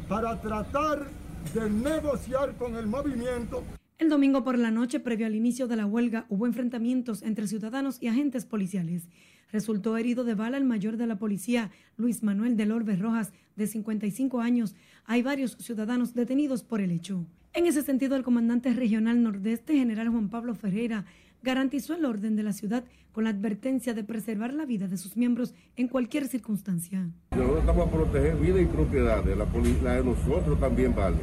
para 0.07 0.39
tratar 0.39 1.07
de 1.53 1.69
negociar 1.69 2.55
con 2.55 2.75
el 2.75 2.87
movimiento. 2.87 3.63
El 3.97 4.09
domingo 4.09 4.43
por 4.43 4.57
la 4.57 4.71
noche, 4.71 4.99
previo 4.99 5.25
al 5.25 5.35
inicio 5.35 5.67
de 5.67 5.77
la 5.77 5.85
huelga, 5.85 6.25
hubo 6.29 6.45
enfrentamientos 6.45 7.21
entre 7.23 7.47
ciudadanos 7.47 7.97
y 8.01 8.07
agentes 8.07 8.45
policiales. 8.45 9.07
Resultó 9.51 9.95
herido 9.97 10.23
de 10.23 10.35
bala 10.35 10.57
el 10.57 10.65
mayor 10.65 10.97
de 10.97 11.07
la 11.07 11.17
policía, 11.17 11.71
Luis 11.97 12.21
Manuel 12.21 12.57
del 12.57 12.71
Orbe 12.71 12.95
Rojas, 12.95 13.31
de 13.55 13.67
55 13.67 14.41
años. 14.41 14.75
Hay 15.05 15.21
varios 15.21 15.53
ciudadanos 15.59 16.13
detenidos 16.13 16.63
por 16.63 16.81
el 16.81 16.91
hecho. 16.91 17.25
En 17.53 17.67
ese 17.67 17.83
sentido, 17.83 18.17
el 18.17 18.23
comandante 18.23 18.73
regional 18.73 19.23
nordeste, 19.23 19.75
general 19.75 20.09
Juan 20.09 20.29
Pablo 20.29 20.55
Ferreira, 20.55 21.05
garantizó 21.43 21.93
el 21.93 22.05
orden 22.05 22.35
de 22.35 22.43
la 22.43 22.53
ciudad 22.53 22.83
con 23.11 23.23
la 23.23 23.29
advertencia 23.29 23.93
de 23.93 24.03
preservar 24.03 24.53
la 24.53 24.65
vida 24.65 24.87
de 24.87 24.97
sus 24.97 25.15
miembros 25.15 25.53
en 25.77 25.87
cualquier 25.87 26.27
circunstancia. 26.27 27.07
Nosotros 27.31 27.59
estamos 27.59 27.87
a 27.87 27.91
proteger 27.91 28.35
vida 28.35 28.59
y 28.59 28.65
propiedad, 28.65 29.23
de 29.23 29.35
la, 29.35 29.45
la 29.83 29.95
de 29.95 30.03
nosotros 30.03 30.59
también 30.59 30.93
vale. 30.93 31.17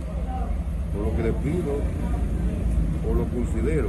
Por 0.94 1.06
lo 1.06 1.16
que 1.16 1.22
le 1.22 1.32
pido, 1.32 1.80
o 3.08 3.14
lo 3.14 3.24
considero, 3.26 3.88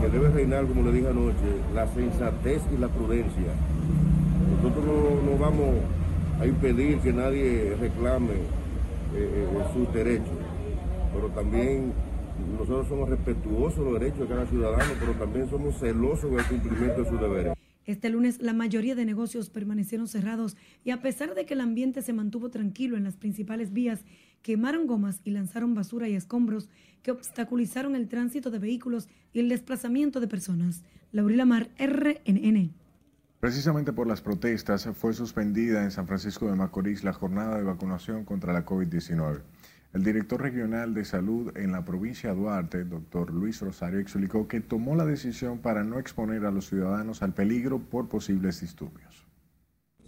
que 0.00 0.08
debe 0.08 0.28
reinar, 0.28 0.66
como 0.66 0.82
le 0.82 0.92
dije 0.92 1.08
anoche, 1.08 1.62
la 1.74 1.86
sensatez 1.88 2.62
y 2.74 2.78
la 2.78 2.88
prudencia. 2.88 3.54
Nosotros 4.62 5.24
no, 5.24 5.38
vamos 5.38 5.76
a 6.40 6.46
impedir 6.46 6.98
que 6.98 7.12
nadie 7.12 7.76
reclame 7.80 8.32
eh, 9.14 9.46
eh, 9.46 9.64
sus 9.72 9.92
derechos, 9.94 10.38
pero 11.14 11.28
también 11.28 11.92
nosotros 12.54 12.88
somos 12.88 13.08
respetuosos 13.08 13.84
de 13.84 13.90
los 13.90 14.00
derechos 14.00 14.20
de 14.20 14.26
cada 14.26 14.46
ciudadano, 14.46 14.92
pero 14.98 15.12
también 15.12 15.48
somos 15.48 15.78
celosos 15.78 16.30
del 16.30 16.44
cumplimiento 16.46 17.02
de 17.02 17.08
sus 17.08 17.20
deberes. 17.20 17.54
Este 17.86 18.08
lunes 18.08 18.40
la 18.40 18.54
mayoría 18.54 18.94
de 18.94 19.04
negocios 19.04 19.50
permanecieron 19.50 20.08
cerrados 20.08 20.56
y 20.84 20.90
a 20.90 21.02
pesar 21.02 21.34
de 21.34 21.44
que 21.44 21.54
el 21.54 21.60
ambiente 21.60 22.00
se 22.00 22.14
mantuvo 22.14 22.48
tranquilo 22.48 22.96
en 22.96 23.04
las 23.04 23.16
principales 23.16 23.72
vías, 23.72 24.00
quemaron 24.42 24.86
gomas 24.86 25.20
y 25.24 25.30
lanzaron 25.32 25.74
basura 25.74 26.08
y 26.08 26.14
escombros 26.14 26.70
que 27.02 27.10
obstaculizaron 27.10 27.94
el 27.94 28.08
tránsito 28.08 28.50
de 28.50 28.58
vehículos 28.58 29.08
y 29.34 29.40
el 29.40 29.50
desplazamiento 29.50 30.20
de 30.20 30.28
personas. 30.28 30.82
Laurila 31.12 31.44
Mar, 31.44 31.68
RNN. 31.78 32.72
Precisamente 33.40 33.92
por 33.92 34.06
las 34.06 34.22
protestas 34.22 34.88
fue 34.94 35.12
suspendida 35.12 35.84
en 35.84 35.90
San 35.90 36.06
Francisco 36.06 36.48
de 36.48 36.56
Macorís 36.56 37.04
la 37.04 37.12
jornada 37.12 37.58
de 37.58 37.64
vacunación 37.64 38.24
contra 38.24 38.54
la 38.54 38.64
COVID-19. 38.64 39.42
El 39.94 40.02
director 40.02 40.42
regional 40.42 40.92
de 40.92 41.04
salud 41.04 41.56
en 41.56 41.70
la 41.70 41.84
provincia 41.84 42.30
de 42.30 42.36
Duarte, 42.36 42.84
doctor 42.84 43.32
Luis 43.32 43.60
Rosario, 43.60 44.00
explicó 44.00 44.48
que 44.48 44.60
tomó 44.60 44.96
la 44.96 45.04
decisión 45.04 45.58
para 45.58 45.84
no 45.84 46.00
exponer 46.00 46.44
a 46.46 46.50
los 46.50 46.66
ciudadanos 46.66 47.22
al 47.22 47.32
peligro 47.32 47.78
por 47.78 48.08
posibles 48.08 48.60
disturbios. 48.60 49.24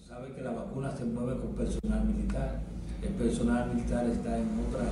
Sabe 0.05 0.33
que 0.33 0.43
la 0.43 0.51
vacuna 0.51 0.91
se 0.91 1.05
mueve 1.05 1.41
con 1.41 1.55
personal 1.55 2.05
militar. 2.05 2.63
El 3.01 3.11
personal 3.11 3.73
militar 3.73 4.07
está 4.07 4.37
en 4.37 4.49
otras 4.69 4.89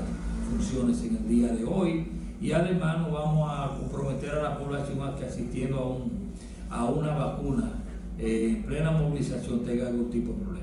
funciones 0.49 1.03
en 1.03 1.17
el 1.17 1.29
día 1.29 1.49
de 1.49 1.65
hoy 1.65 2.07
y 2.41 2.53
además 2.53 2.99
nos 2.99 3.13
vamos 3.13 3.51
a 3.51 3.77
comprometer 3.77 4.31
a 4.31 4.43
la 4.45 4.59
población 4.59 5.03
a 5.03 5.17
que 5.17 5.25
asistiendo 5.25 6.09
a, 6.71 6.79
a 6.79 6.85
una 6.85 7.15
vacuna 7.15 7.73
eh, 8.17 8.47
en 8.49 8.63
plena 8.63 8.93
movilización 8.93 9.65
tenga 9.65 9.89
algún 9.89 10.09
tipo 10.09 10.35
de 10.35 10.39
problema. 10.39 10.54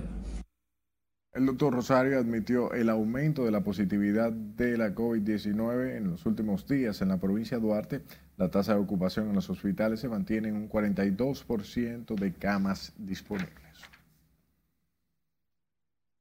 El 1.34 1.46
doctor 1.46 1.74
Rosario 1.74 2.20
admitió 2.20 2.74
el 2.74 2.90
aumento 2.90 3.46
de 3.46 3.52
la 3.52 3.64
positividad 3.64 4.34
de 4.34 4.78
la 4.78 4.94
COVID-19 4.94 5.96
en 5.96 6.12
los 6.12 6.26
últimos 6.26 6.68
días 6.68 7.02
en 7.02 7.08
la 7.08 7.22
provincia 7.22 7.56
de 7.56 7.64
Duarte. 7.64 8.02
La 8.36 8.52
tasa 8.52 8.74
de 8.74 8.82
ocupación 8.82 9.30
en 9.30 9.36
los 9.36 9.50
hospitales 9.50 10.02
se 10.02 10.10
mantiene 10.10 10.50
en 10.50 10.58
un 10.58 10.68
42% 10.68 12.16
de 12.16 12.34
camas 12.34 12.92
disponibles. 12.98 13.56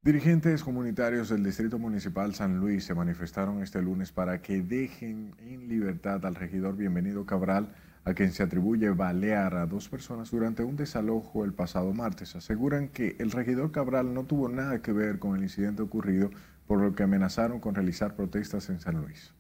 Dirigentes 0.01 0.63
comunitarios 0.63 1.29
del 1.29 1.43
Distrito 1.43 1.81
Municipal 1.81 2.33
San 2.37 2.59
Luis 2.59 2.85
se 2.85 2.95
manifestaron 2.95 3.65
este 3.65 3.83
lunes 3.83 4.13
para 4.13 4.41
que 4.41 4.63
dejen 4.63 5.35
en 5.41 5.67
libertad 5.67 6.25
al 6.25 6.37
regidor 6.37 6.77
Bienvenido 6.77 7.27
Cabral 7.27 7.75
a 8.05 8.15
quien 8.15 8.33
se 8.33 8.43
atribuye 8.43 8.91
balear 8.91 9.57
a 9.57 9.67
dos 9.67 9.89
personas 9.89 10.31
durante 10.31 10.63
un 10.63 10.77
desalojo 10.77 11.45
el 11.45 11.53
pasado 11.53 11.93
martes. 11.93 12.35
Aseguran 12.35 12.89
que 12.89 13.17
el 13.19 13.31
regidor 13.31 13.73
Cabral 13.73 14.15
no 14.15 14.25
tuvo 14.25 14.49
nada 14.49 14.81
que 14.81 14.93
ver 14.93 15.19
con 15.19 15.37
el 15.37 15.43
incidente 15.43 15.83
ocurrido, 15.83 16.31
por 16.67 16.81
lo 16.81 16.95
que 16.95 17.03
amenazaron 17.03 17.61
con 17.61 17.75
realizar 17.75 18.15
protestas 18.15 18.69
en 18.71 18.81
San 18.81 18.97
Luis. 19.01 19.33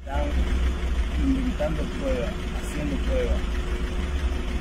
Están 0.00 1.28
inventando 1.28 1.82
pruebas, 2.00 2.32
haciendo 2.60 2.96
pruebas 3.06 3.40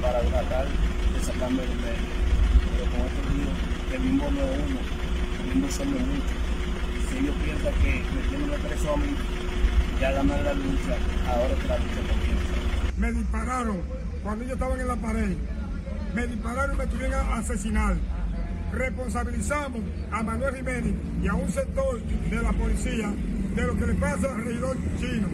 para 0.02 0.22
tratar 0.22 0.66
de 0.66 1.20
sacarme 1.20 1.62
del 1.62 1.76
medio. 1.78 2.26
Pero 2.72 2.92
como 2.92 3.06
esto 3.06 3.22
digo, 3.34 3.52
el 3.94 4.02
mismo 4.02 4.32
no 4.32 4.42
es 4.42 4.60
uno, 4.70 4.80
el 5.42 5.56
mismo 5.56 5.70
somos 5.70 6.00
muchos. 6.00 6.38
Si 7.10 7.18
ellos 7.18 7.36
piensan 7.44 7.74
que 7.82 8.04
metiéndome 8.14 8.58
preso 8.60 8.94
a 8.94 8.98
mí, 8.98 9.16
ya 10.00 10.12
ganar 10.12 10.42
la 10.42 10.54
lucha, 10.54 10.96
ahora 11.28 11.56
que 11.56 11.68
la 11.68 11.78
lucha 11.78 12.15
me 12.98 13.12
dispararon 13.12 13.82
cuando 14.24 14.44
ellos 14.44 14.56
estaban 14.56 14.80
en 14.80 14.88
la 14.88 14.96
pared. 14.96 15.36
Me 16.14 16.28
dispararon 16.28 16.76
y 16.76 16.78
me 16.80 16.88
tuvieron 16.88 17.14
a 17.14 17.38
asesinar. 17.38 17.96
Responsabilizamos 18.72 19.82
a 20.12 20.24
Manuel 20.24 20.56
Jiménez 20.56 20.94
y 21.22 21.28
a 21.28 21.34
un 21.34 21.50
sector 21.50 22.02
de 22.02 22.42
la 22.42 22.52
policía 22.54 23.14
de 23.56 23.64
lo 23.64 23.78
que 23.78 23.88
le 23.88 23.94
pasa 23.96 24.34
al 24.34 24.44
regidor 24.44 24.78
chino, 25.00 25.28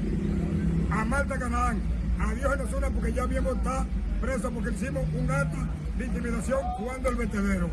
a 0.92 1.06
Marta 1.06 1.40
Canán, 1.40 1.80
a 2.20 2.34
Dios 2.34 2.60
en 2.60 2.68
zona 2.68 2.90
porque 2.90 3.14
ya 3.14 3.26
mismo 3.26 3.52
está 3.52 3.86
preso 4.20 4.52
porque 4.52 4.72
hicimos 4.72 5.04
un 5.18 5.32
acto 5.32 5.58
de 5.98 6.06
intimidación 6.06 6.62
jugando 6.78 7.10
el 7.10 7.16
vertedero. 7.16 7.70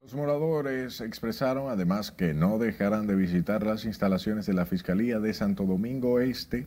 Los 0.00 0.14
moradores 0.14 1.00
expresaron 1.00 1.70
además 1.70 2.10
que 2.10 2.34
no 2.34 2.58
dejarán 2.58 3.06
de 3.06 3.14
visitar 3.14 3.64
las 3.64 3.84
instalaciones 3.84 4.46
de 4.46 4.54
la 4.54 4.66
Fiscalía 4.66 5.20
de 5.20 5.32
Santo 5.32 5.64
Domingo 5.64 6.20
Este 6.20 6.66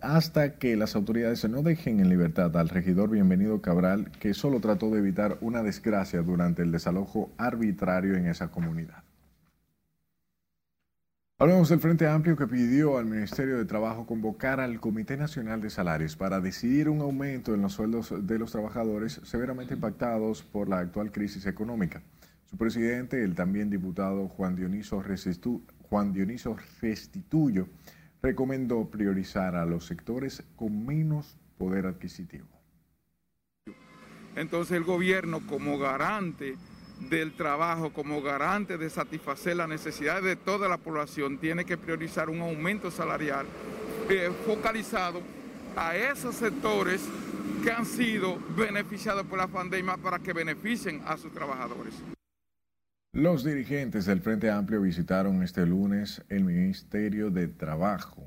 hasta 0.00 0.58
que 0.58 0.76
las 0.76 0.96
autoridades 0.96 1.48
no 1.48 1.62
dejen 1.62 2.00
en 2.00 2.08
libertad 2.08 2.56
al 2.56 2.68
regidor 2.68 3.10
Bienvenido 3.10 3.60
Cabral, 3.60 4.10
que 4.18 4.34
solo 4.34 4.60
trató 4.60 4.90
de 4.90 4.98
evitar 4.98 5.38
una 5.40 5.62
desgracia 5.62 6.22
durante 6.22 6.62
el 6.62 6.72
desalojo 6.72 7.30
arbitrario 7.38 8.16
en 8.16 8.26
esa 8.26 8.48
comunidad. 8.48 9.02
Hablamos 11.38 11.68
del 11.68 11.80
Frente 11.80 12.08
Amplio 12.08 12.34
que 12.34 12.46
pidió 12.46 12.96
al 12.96 13.04
Ministerio 13.04 13.58
de 13.58 13.66
Trabajo 13.66 14.06
convocar 14.06 14.58
al 14.58 14.80
Comité 14.80 15.18
Nacional 15.18 15.60
de 15.60 15.68
Salarios 15.68 16.16
para 16.16 16.40
decidir 16.40 16.88
un 16.88 17.02
aumento 17.02 17.52
en 17.52 17.60
los 17.60 17.74
sueldos 17.74 18.26
de 18.26 18.38
los 18.38 18.52
trabajadores 18.52 19.20
severamente 19.22 19.74
impactados 19.74 20.42
por 20.42 20.70
la 20.70 20.78
actual 20.78 21.12
crisis 21.12 21.44
económica. 21.44 22.02
Su 22.46 22.56
presidente, 22.56 23.22
el 23.22 23.34
también 23.34 23.68
diputado 23.68 24.28
Juan 24.28 24.56
Dioniso, 24.56 25.04
Juan 25.90 26.12
Dioniso 26.14 26.56
Restituyo, 26.80 27.68
recomendó 28.22 28.88
priorizar 28.90 29.56
a 29.56 29.66
los 29.66 29.84
sectores 29.84 30.42
con 30.56 30.84
menos 30.84 31.36
poder 31.58 31.86
adquisitivo. 31.86 32.46
Entonces 34.34 34.76
el 34.76 34.84
gobierno 34.84 35.40
como 35.46 35.78
garante 35.78 36.56
del 37.08 37.34
trabajo, 37.34 37.92
como 37.92 38.22
garante 38.22 38.78
de 38.78 38.90
satisfacer 38.90 39.56
las 39.56 39.68
necesidades 39.68 40.24
de 40.24 40.36
toda 40.36 40.68
la 40.68 40.78
población, 40.78 41.38
tiene 41.38 41.64
que 41.64 41.76
priorizar 41.76 42.30
un 42.30 42.40
aumento 42.40 42.90
salarial 42.90 43.46
eh, 44.08 44.30
focalizado 44.46 45.20
a 45.76 45.96
esos 45.96 46.36
sectores 46.36 47.02
que 47.62 47.70
han 47.70 47.84
sido 47.84 48.38
beneficiados 48.56 49.26
por 49.26 49.38
la 49.38 49.46
pandemia 49.46 49.96
para 49.96 50.18
que 50.18 50.32
beneficien 50.32 51.02
a 51.06 51.16
sus 51.16 51.32
trabajadores. 51.32 51.94
Los 53.16 53.44
dirigentes 53.44 54.04
del 54.04 54.20
Frente 54.20 54.50
Amplio 54.50 54.82
visitaron 54.82 55.42
este 55.42 55.64
lunes 55.64 56.22
el 56.28 56.44
Ministerio 56.44 57.30
de 57.30 57.48
Trabajo, 57.48 58.22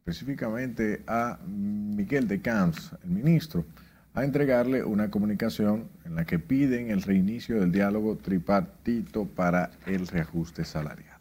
específicamente 0.00 1.02
a 1.06 1.38
Miguel 1.46 2.28
de 2.28 2.42
Camps, 2.42 2.94
el 3.02 3.12
ministro, 3.12 3.64
a 4.12 4.22
entregarle 4.22 4.84
una 4.84 5.10
comunicación 5.10 5.88
en 6.04 6.16
la 6.16 6.26
que 6.26 6.38
piden 6.38 6.90
el 6.90 7.00
reinicio 7.00 7.58
del 7.58 7.72
diálogo 7.72 8.18
tripartito 8.18 9.24
para 9.24 9.70
el 9.86 10.06
reajuste 10.06 10.66
salarial. 10.66 11.18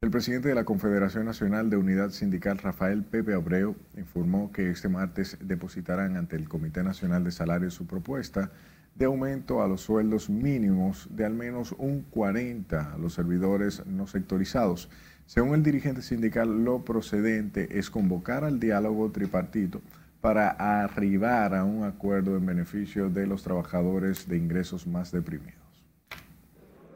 El 0.00 0.10
presidente 0.10 0.48
de 0.48 0.56
la 0.56 0.64
Confederación 0.64 1.26
Nacional 1.26 1.70
de 1.70 1.76
Unidad 1.76 2.10
Sindical, 2.10 2.58
Rafael 2.58 3.04
Pepe 3.04 3.34
Abreu, 3.34 3.76
informó 3.96 4.50
que 4.50 4.68
este 4.70 4.88
martes 4.88 5.38
depositarán 5.40 6.16
ante 6.16 6.34
el 6.34 6.48
Comité 6.48 6.82
Nacional 6.82 7.22
de 7.22 7.30
Salarios 7.30 7.74
su 7.74 7.86
propuesta 7.86 8.50
de 8.98 9.04
aumento 9.04 9.62
a 9.62 9.68
los 9.68 9.82
sueldos 9.82 10.28
mínimos 10.28 11.06
de 11.10 11.24
al 11.24 11.32
menos 11.32 11.72
un 11.78 12.02
40 12.02 12.94
a 12.94 12.98
los 12.98 13.14
servidores 13.14 13.86
no 13.86 14.08
sectorizados. 14.08 14.90
Según 15.24 15.54
el 15.54 15.62
dirigente 15.62 16.02
sindical, 16.02 16.64
lo 16.64 16.84
procedente 16.84 17.78
es 17.78 17.90
convocar 17.90 18.42
al 18.42 18.58
diálogo 18.58 19.10
tripartito 19.12 19.80
para 20.20 20.48
arribar 20.82 21.54
a 21.54 21.62
un 21.62 21.84
acuerdo 21.84 22.36
en 22.36 22.46
beneficio 22.46 23.08
de 23.08 23.26
los 23.28 23.44
trabajadores 23.44 24.28
de 24.28 24.36
ingresos 24.36 24.84
más 24.86 25.12
deprimidos. 25.12 25.54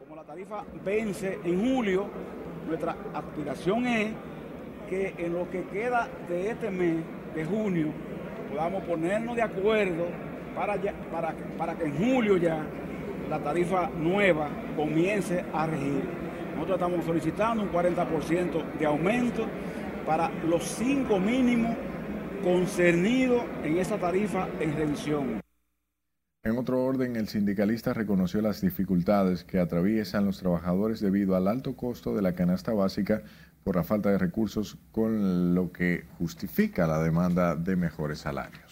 Como 0.00 0.16
la 0.16 0.24
tarifa 0.24 0.64
vence 0.84 1.38
en 1.44 1.60
julio, 1.60 2.08
nuestra 2.66 2.96
aspiración 3.14 3.86
es 3.86 4.12
que 4.88 5.14
en 5.18 5.34
lo 5.34 5.48
que 5.50 5.62
queda 5.66 6.08
de 6.28 6.50
este 6.50 6.68
mes, 6.68 7.04
de 7.36 7.44
junio, 7.44 7.92
podamos 8.50 8.82
ponernos 8.84 9.36
de 9.36 9.42
acuerdo 9.42 10.31
para, 10.54 10.76
para, 11.10 11.34
para 11.58 11.74
que 11.74 11.84
en 11.84 11.96
julio 11.96 12.36
ya 12.36 12.64
la 13.28 13.38
tarifa 13.38 13.90
nueva 13.90 14.48
comience 14.76 15.44
a 15.52 15.66
regir. 15.66 16.02
Nosotros 16.54 16.76
estamos 16.76 17.04
solicitando 17.04 17.62
un 17.62 17.72
40% 17.72 18.78
de 18.78 18.86
aumento 18.86 19.46
para 20.06 20.30
los 20.44 20.64
cinco 20.64 21.18
mínimos 21.18 21.76
concernido 22.42 23.44
en 23.62 23.78
esa 23.78 23.98
tarifa 23.98 24.48
en 24.60 24.76
revisión. 24.76 25.40
En 26.44 26.58
otro 26.58 26.84
orden, 26.84 27.14
el 27.14 27.28
sindicalista 27.28 27.94
reconoció 27.94 28.42
las 28.42 28.60
dificultades 28.60 29.44
que 29.44 29.60
atraviesan 29.60 30.24
los 30.24 30.40
trabajadores 30.40 31.00
debido 31.00 31.36
al 31.36 31.46
alto 31.46 31.76
costo 31.76 32.16
de 32.16 32.22
la 32.22 32.34
canasta 32.34 32.72
básica 32.72 33.22
por 33.62 33.76
la 33.76 33.84
falta 33.84 34.10
de 34.10 34.18
recursos, 34.18 34.76
con 34.90 35.54
lo 35.54 35.70
que 35.70 36.04
justifica 36.18 36.88
la 36.88 37.00
demanda 37.00 37.54
de 37.54 37.76
mejores 37.76 38.18
salarios. 38.18 38.71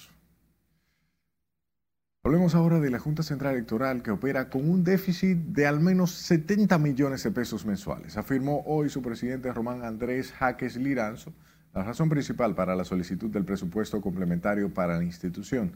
Hablemos 2.22 2.54
ahora 2.54 2.80
de 2.80 2.90
la 2.90 2.98
Junta 2.98 3.22
Central 3.22 3.54
Electoral 3.54 4.02
que 4.02 4.10
opera 4.10 4.50
con 4.50 4.68
un 4.68 4.84
déficit 4.84 5.38
de 5.38 5.66
al 5.66 5.80
menos 5.80 6.10
70 6.10 6.76
millones 6.76 7.22
de 7.22 7.30
pesos 7.30 7.64
mensuales, 7.64 8.18
afirmó 8.18 8.62
hoy 8.66 8.90
su 8.90 9.00
presidente 9.00 9.50
Román 9.50 9.84
Andrés 9.84 10.30
Jaques 10.32 10.76
Liranzo 10.76 11.32
la 11.72 11.82
razón 11.82 12.10
principal 12.10 12.54
para 12.54 12.76
la 12.76 12.84
solicitud 12.84 13.30
del 13.30 13.46
presupuesto 13.46 14.02
complementario 14.02 14.68
para 14.68 14.98
la 14.98 15.04
institución. 15.04 15.72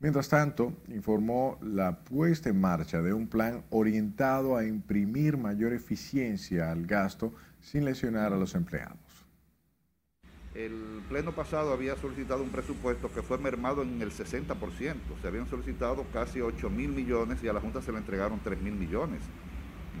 Mientras 0.00 0.28
tanto, 0.28 0.72
informó 0.88 1.60
la 1.62 2.00
puesta 2.00 2.48
en 2.48 2.60
marcha 2.60 3.00
de 3.00 3.12
un 3.12 3.28
plan 3.28 3.62
orientado 3.70 4.56
a 4.56 4.64
imprimir 4.64 5.36
mayor 5.36 5.72
eficiencia 5.72 6.72
al 6.72 6.86
gasto 6.86 7.32
sin 7.60 7.84
lesionar 7.84 8.32
a 8.32 8.36
los 8.36 8.56
empleados. 8.56 9.03
El 10.54 11.02
pleno 11.08 11.32
pasado 11.32 11.72
había 11.72 11.96
solicitado 11.96 12.40
un 12.44 12.50
presupuesto 12.50 13.10
que 13.12 13.22
fue 13.22 13.38
mermado 13.38 13.82
en 13.82 14.00
el 14.00 14.12
60%. 14.12 14.94
Se 15.20 15.26
habían 15.26 15.48
solicitado 15.48 16.06
casi 16.12 16.40
8 16.40 16.70
mil 16.70 16.90
millones 16.90 17.42
y 17.42 17.48
a 17.48 17.52
la 17.52 17.60
Junta 17.60 17.82
se 17.82 17.90
le 17.90 17.98
entregaron 17.98 18.38
3 18.38 18.62
mil 18.62 18.74
millones, 18.74 19.20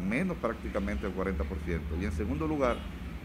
menos 0.08 0.36
prácticamente 0.36 1.08
el 1.08 1.16
40%. 1.16 2.00
Y 2.00 2.04
en 2.04 2.12
segundo 2.12 2.46
lugar, 2.46 2.76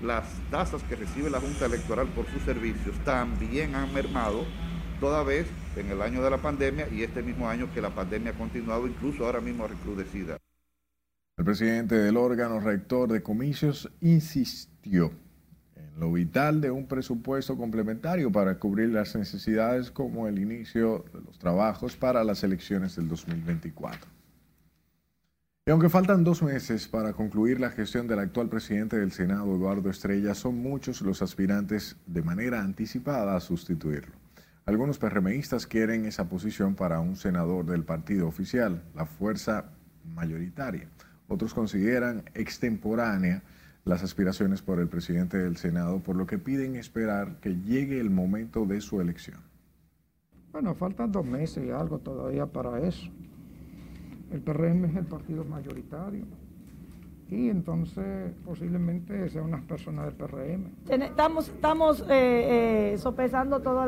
las 0.01 0.25
tasas 0.49 0.81
que 0.83 0.95
recibe 0.95 1.29
la 1.29 1.39
Junta 1.39 1.67
Electoral 1.67 2.07
por 2.07 2.25
sus 2.31 2.41
servicios 2.41 2.95
también 3.05 3.75
han 3.75 3.93
mermado, 3.93 4.43
toda 4.99 5.21
vez 5.21 5.45
en 5.75 5.91
el 5.91 6.01
año 6.01 6.23
de 6.23 6.31
la 6.31 6.37
pandemia 6.39 6.89
y 6.89 7.03
este 7.03 7.21
mismo 7.21 7.47
año 7.47 7.71
que 7.75 7.81
la 7.81 7.93
pandemia 7.93 8.31
ha 8.31 8.37
continuado, 8.39 8.87
incluso 8.87 9.23
ahora 9.23 9.39
mismo 9.39 9.67
recrudecida. 9.67 10.39
El 11.37 11.45
presidente 11.45 11.93
del 11.93 12.17
órgano 12.17 12.59
rector 12.59 13.07
de 13.11 13.21
comicios 13.21 13.89
insistió 14.01 15.11
lo 15.99 16.11
vital 16.13 16.61
de 16.61 16.71
un 16.71 16.87
presupuesto 16.87 17.57
complementario 17.57 18.31
para 18.31 18.57
cubrir 18.57 18.89
las 18.89 19.15
necesidades 19.15 19.91
como 19.91 20.27
el 20.27 20.39
inicio 20.39 21.03
de 21.13 21.21
los 21.21 21.37
trabajos 21.37 21.97
para 21.97 22.23
las 22.23 22.43
elecciones 22.43 22.95
del 22.95 23.09
2024. 23.09 24.09
Y 25.65 25.71
aunque 25.71 25.89
faltan 25.89 26.23
dos 26.23 26.41
meses 26.41 26.87
para 26.87 27.13
concluir 27.13 27.59
la 27.59 27.69
gestión 27.69 28.07
del 28.07 28.19
actual 28.19 28.47
presidente 28.47 28.97
del 28.97 29.11
Senado, 29.11 29.55
Eduardo 29.55 29.89
Estrella, 29.89 30.33
son 30.33 30.57
muchos 30.57 31.01
los 31.01 31.21
aspirantes 31.21 31.97
de 32.07 32.23
manera 32.23 32.61
anticipada 32.61 33.35
a 33.35 33.39
sustituirlo. 33.41 34.15
Algunos 34.65 34.99
PRMistas 34.99 35.67
quieren 35.67 36.05
esa 36.05 36.29
posición 36.29 36.75
para 36.75 37.01
un 37.01 37.17
senador 37.17 37.65
del 37.65 37.83
partido 37.83 38.27
oficial, 38.27 38.83
la 38.95 39.05
fuerza 39.05 39.65
mayoritaria. 40.15 40.87
Otros 41.27 41.53
consideran 41.53 42.23
extemporánea 42.33 43.43
las 43.89 44.03
aspiraciones 44.03 44.61
por 44.61 44.79
el 44.79 44.87
presidente 44.87 45.39
del 45.39 45.57
Senado, 45.57 45.97
por 45.99 46.15
lo 46.15 46.27
que 46.27 46.37
piden 46.37 46.75
esperar 46.75 47.37
que 47.41 47.55
llegue 47.55 47.99
el 47.99 48.11
momento 48.11 48.65
de 48.65 48.81
su 48.81 49.01
elección. 49.01 49.39
Bueno, 50.51 50.75
faltan 50.75 51.11
dos 51.11 51.25
meses 51.25 51.65
y 51.65 51.71
algo 51.71 51.97
todavía 51.97 52.45
para 52.45 52.79
eso. 52.87 53.09
El 54.31 54.41
PRM 54.41 54.85
es 54.85 54.95
el 54.95 55.05
partido 55.05 55.43
mayoritario 55.43 56.23
y 57.31 57.49
entonces 57.49 58.31
posiblemente 58.45 59.27
sean 59.29 59.45
unas 59.45 59.63
personas 59.63 60.05
del 60.05 60.13
PRM. 60.13 60.67
Estamos, 60.87 61.49
estamos 61.49 62.01
eh, 62.01 62.93
eh, 62.93 62.97
sopesando 62.99 63.59
todos 63.61 63.87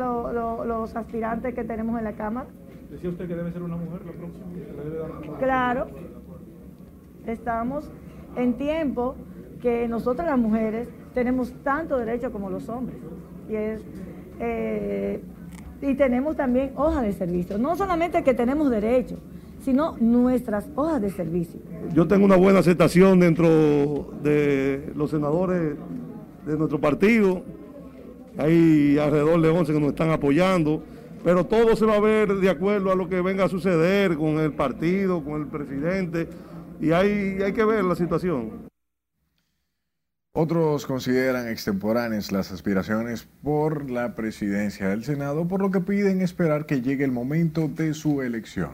los 0.66 0.96
aspirantes 0.96 1.54
que 1.54 1.64
tenemos 1.64 2.00
en 2.00 2.06
la 2.06 2.14
Cámara. 2.14 2.50
¿Decía 2.90 3.12
usted 3.12 3.28
que 3.28 3.36
debe 3.36 3.52
ser 3.52 3.62
una 3.62 3.78
mujer 3.78 4.02
la 4.04 4.14
próxima? 4.14 5.38
Claro, 5.38 5.88
estamos 7.28 7.92
en 8.36 8.58
tiempo 8.58 9.16
que 9.62 9.88
nosotras 9.88 10.28
las 10.28 10.40
mujeres 10.40 10.88
tenemos 11.14 11.54
tanto 11.64 11.98
derecho 11.98 12.32
como 12.32 12.50
los 12.50 12.68
hombres. 12.70 12.98
Y, 13.50 13.56
es, 13.56 13.82
eh, 14.40 15.22
y 15.82 15.96
tenemos 15.96 16.36
también 16.36 16.72
hoja 16.76 17.02
de 17.02 17.14
servicio. 17.14 17.58
No 17.58 17.76
solamente 17.76 18.24
que 18.24 18.34
tenemos 18.34 18.70
derecho, 18.70 19.18
sino 19.64 19.96
nuestras 20.00 20.68
hojas 20.76 21.02
de 21.02 21.10
servicio. 21.12 21.60
Yo 21.94 22.08
tengo 22.08 22.26
una 22.26 22.36
buena 22.36 22.60
aceptación 22.60 23.20
dentro 23.20 24.12
de 24.24 24.92
los 24.96 25.12
senadores 25.12 25.76
de 26.46 26.58
nuestro 26.58 26.80
partido. 26.80 27.44
Hay 28.38 28.98
alrededor 28.98 29.42
de 29.42 29.50
11 29.50 29.74
que 29.74 29.80
nos 29.80 29.90
están 29.90 30.10
apoyando, 30.10 30.82
pero 31.24 31.46
todo 31.46 31.76
se 31.76 31.86
va 31.86 31.96
a 31.96 32.00
ver 32.00 32.36
de 32.36 32.50
acuerdo 32.50 32.92
a 32.92 32.96
lo 32.96 33.08
que 33.08 33.22
venga 33.22 33.46
a 33.46 33.50
suceder 33.50 34.18
con 34.18 34.40
el 34.40 34.54
partido, 34.54 35.24
con 35.24 35.42
el 35.42 35.48
presidente, 35.48 36.28
y 36.80 36.92
hay, 36.92 37.40
hay 37.44 37.54
que 37.54 37.64
ver 37.64 37.84
la 37.84 37.96
situación. 37.96 38.71
Otros 40.34 40.86
consideran 40.86 41.50
extemporáneas 41.50 42.32
las 42.32 42.54
aspiraciones 42.54 43.28
por 43.44 43.92
la 43.92 44.16
presidencia 44.16 44.88
del 44.88 45.04
Senado, 45.04 45.46
por 45.46 45.62
lo 45.62 45.72
que 45.72 45.82
piden 45.82 46.22
esperar 46.22 46.66
que 46.66 46.82
llegue 46.82 47.04
el 47.04 47.12
momento 47.12 47.68
de 47.68 47.94
su 47.94 48.22
elección. 48.22 48.72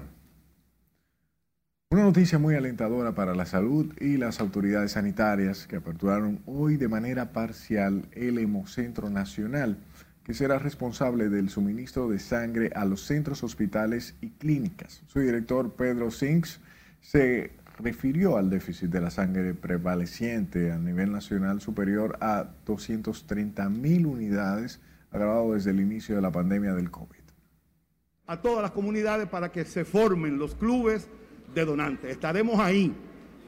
Una 1.89 2.03
noticia 2.03 2.37
muy 2.37 2.53
alentadora 2.53 3.15
para 3.15 3.33
la 3.33 3.47
salud 3.47 3.91
y 3.99 4.17
las 4.17 4.39
autoridades 4.39 4.91
sanitarias 4.91 5.65
que 5.65 5.77
aperturaron 5.77 6.41
hoy 6.45 6.77
de 6.77 6.89
manera 6.89 7.31
parcial 7.31 8.05
el 8.11 8.37
Hemocentro 8.37 9.09
Nacional, 9.09 9.79
que 10.23 10.35
será 10.35 10.59
responsable 10.59 11.27
del 11.29 11.49
suministro 11.49 12.07
de 12.07 12.19
sangre 12.19 12.69
a 12.75 12.85
los 12.85 13.01
centros, 13.01 13.41
hospitales 13.43 14.13
y 14.21 14.29
clínicas. 14.29 15.01
Su 15.07 15.21
director, 15.21 15.73
Pedro 15.73 16.11
Sinks, 16.11 16.59
se 17.01 17.49
refirió 17.77 18.37
al 18.37 18.49
déficit 18.49 18.89
de 18.89 19.01
la 19.01 19.11
sangre 19.11 19.53
prevaleciente 19.53 20.71
a 20.71 20.77
nivel 20.77 21.11
nacional 21.11 21.61
superior 21.61 22.17
a 22.21 22.47
230 22.65 23.69
mil 23.69 24.05
unidades, 24.05 24.81
agravado 25.11 25.53
desde 25.53 25.71
el 25.71 25.79
inicio 25.79 26.15
de 26.15 26.21
la 26.21 26.31
pandemia 26.31 26.73
del 26.73 26.91
COVID. 26.91 27.17
A 28.25 28.41
todas 28.41 28.61
las 28.61 28.71
comunidades 28.71 29.27
para 29.27 29.51
que 29.51 29.63
se 29.63 29.85
formen 29.85 30.37
los 30.37 30.55
clubes 30.55 31.07
de 31.53 31.65
donantes. 31.65 32.11
Estaremos 32.11 32.59
ahí, 32.59 32.93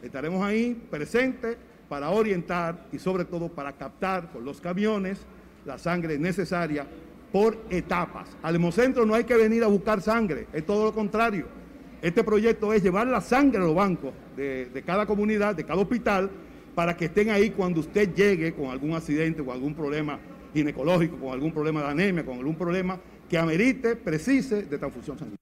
estaremos 0.02 0.44
ahí 0.44 0.74
presentes 0.90 1.58
para 1.90 2.10
orientar 2.12 2.88
y 2.92 3.00
sobre 3.00 3.26
todo 3.26 3.50
para 3.50 3.74
captar 3.74 4.32
con 4.32 4.46
los 4.46 4.62
camiones 4.62 5.20
la 5.66 5.78
sangre 5.78 6.18
necesaria 6.18 6.86
por 7.32 7.58
etapas. 7.70 8.30
Al 8.42 8.56
Hemocentro 8.56 9.06
no 9.06 9.16
hay 9.16 9.24
que 9.24 9.36
venir 9.36 9.64
a 9.64 9.68
buscar 9.68 10.02
sangre, 10.02 10.48
es 10.54 10.66
todo 10.66 10.86
lo 10.86 10.94
contrario. 10.94 11.59
Este 12.02 12.24
proyecto 12.24 12.72
es 12.72 12.82
llevar 12.82 13.08
la 13.08 13.20
sangre 13.20 13.58
a 13.58 13.66
los 13.66 13.76
bancos 13.76 14.14
de, 14.38 14.84
cada 14.86 15.06
comunidad, 15.06 15.56
de 15.56 15.66
cada 15.66 15.82
hospital, 15.82 16.30
para 16.74 16.96
que 16.96 17.06
estén 17.06 17.30
ahí 17.30 17.50
cuando 17.50 17.82
usted 17.82 18.14
llegue 18.14 18.54
con 18.54 18.68
algún 18.68 18.94
accidente, 18.94 19.44
con 19.44 19.54
algún 19.54 19.74
problema 19.74 20.18
ginecológico, 20.54 21.18
con 21.18 21.34
algún 21.34 21.52
problema 21.52 21.82
de 21.82 21.88
anemia, 21.90 22.26
con 22.26 22.38
algún 22.38 22.56
problema 22.56 23.00
que 23.28 23.38
amerite, 23.38 23.98
precise 23.98 24.64
de 24.64 24.78
transfusión 24.78 25.18
sanguínea. 25.18 25.38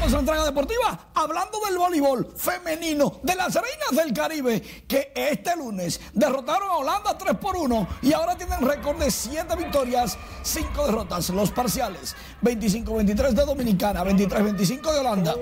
Iniciamos 0.00 0.12
la 0.12 0.18
entrega 0.20 0.44
deportiva 0.44 1.10
hablando 1.14 1.58
del 1.66 1.76
voleibol 1.76 2.32
femenino 2.34 3.20
de 3.22 3.34
las 3.34 3.54
reinas 3.54 4.04
del 4.04 4.14
Caribe 4.14 4.60
que 4.88 5.12
este 5.14 5.54
lunes 5.56 6.00
derrotaron 6.14 6.70
a 6.70 6.76
Holanda 6.76 7.18
3 7.18 7.36
por 7.36 7.56
1 7.56 7.88
y 8.02 8.12
ahora 8.12 8.36
tienen 8.36 8.66
récord 8.66 8.98
de 8.98 9.10
7 9.10 9.56
victorias, 9.56 10.16
5 10.42 10.86
derrotas. 10.86 11.28
Los 11.30 11.50
parciales 11.50 12.16
25-23 12.42 13.30
de 13.30 13.44
Dominicana, 13.44 14.04
23-25 14.04 14.92
de 14.92 14.98
Holanda, 15.00 15.34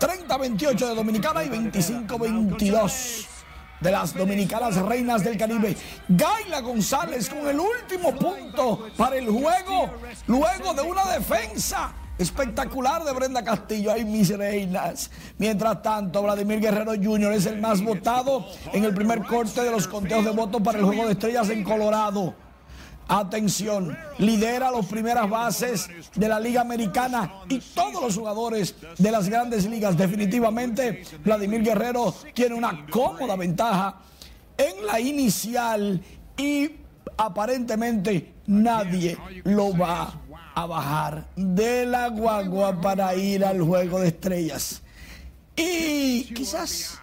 30-28 0.00 0.88
de 0.88 0.94
Dominicana 0.94 1.44
y 1.44 1.48
25-22 1.48 3.26
de 3.80 3.90
las 3.90 4.14
dominicanas 4.14 4.76
reinas 4.76 5.22
del 5.22 5.36
Caribe. 5.36 5.76
Gaila 6.08 6.60
González 6.60 7.28
con 7.28 7.46
el 7.46 7.60
último 7.60 8.14
punto 8.14 8.88
para 8.96 9.16
el 9.16 9.28
juego, 9.28 9.90
luego 10.26 10.74
de 10.74 10.82
una 10.82 11.04
defensa 11.12 11.92
espectacular 12.18 13.04
de 13.04 13.12
Brenda 13.12 13.42
Castillo. 13.42 13.92
Ay, 13.92 14.04
mis 14.04 14.36
reinas. 14.36 15.10
Mientras 15.38 15.82
tanto, 15.82 16.22
Vladimir 16.22 16.60
Guerrero 16.60 16.92
Jr. 16.92 17.32
es 17.32 17.46
el 17.46 17.60
más 17.60 17.82
votado 17.82 18.46
en 18.72 18.84
el 18.84 18.94
primer 18.94 19.22
corte 19.22 19.62
de 19.62 19.70
los 19.70 19.86
conteos 19.88 20.24
de 20.24 20.30
votos 20.30 20.60
para 20.62 20.78
el 20.78 20.84
Juego 20.84 21.06
de 21.06 21.12
Estrellas 21.12 21.48
en 21.50 21.64
Colorado. 21.64 22.34
Atención, 23.10 23.96
lidera 24.18 24.70
las 24.70 24.84
primeras 24.84 25.30
bases 25.30 25.88
de 26.14 26.28
la 26.28 26.38
Liga 26.38 26.60
Americana 26.60 27.32
y 27.48 27.58
todos 27.58 28.02
los 28.02 28.14
jugadores 28.14 28.74
de 28.98 29.10
las 29.10 29.30
grandes 29.30 29.64
ligas. 29.64 29.96
Definitivamente, 29.96 31.04
Vladimir 31.24 31.62
Guerrero 31.62 32.14
tiene 32.34 32.54
una 32.54 32.84
cómoda 32.90 33.34
ventaja 33.34 33.96
en 34.58 34.84
la 34.84 35.00
inicial 35.00 36.02
y 36.36 36.70
aparentemente 37.16 38.34
nadie 38.46 39.16
lo 39.44 39.76
va 39.76 40.12
a 40.54 40.66
bajar 40.66 41.28
de 41.36 41.86
la 41.86 42.08
guagua 42.08 42.80
para 42.80 43.14
ir 43.14 43.44
al 43.44 43.62
juego 43.62 44.00
de 44.00 44.08
estrellas. 44.08 44.82
Y 45.56 46.24
quizás 46.34 47.00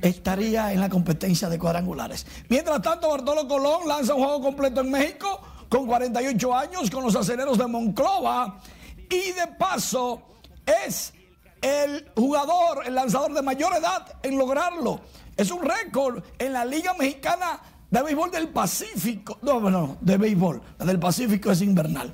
estaría 0.00 0.72
en 0.72 0.80
la 0.80 0.88
competencia 0.88 1.48
de 1.48 1.58
cuadrangulares. 1.58 2.26
Mientras 2.48 2.82
tanto, 2.82 3.08
Bartolo 3.08 3.46
Colón 3.46 3.86
lanza 3.86 4.14
un 4.14 4.24
juego 4.24 4.40
completo 4.40 4.80
en 4.80 4.90
México 4.90 5.40
con 5.68 5.86
48 5.86 6.54
años 6.54 6.90
con 6.90 7.04
los 7.04 7.16
aceleros 7.16 7.56
de 7.56 7.66
Monclova 7.66 8.60
y 9.08 9.32
de 9.32 9.46
paso 9.58 10.22
es 10.66 11.12
el 11.60 12.10
jugador, 12.16 12.86
el 12.86 12.94
lanzador 12.94 13.32
de 13.32 13.42
mayor 13.42 13.74
edad 13.74 14.06
en 14.22 14.36
lograrlo. 14.36 15.00
Es 15.36 15.50
un 15.50 15.62
récord 15.62 16.22
en 16.38 16.52
la 16.52 16.64
Liga 16.64 16.94
Mexicana 16.94 17.60
de 17.92 18.02
Béisbol 18.02 18.30
del 18.30 18.48
Pacífico. 18.48 19.38
No, 19.42 19.60
no, 19.60 19.98
de 20.00 20.16
béisbol. 20.16 20.62
La 20.78 20.86
del 20.86 20.98
Pacífico 20.98 21.50
es 21.50 21.60
invernal. 21.60 22.12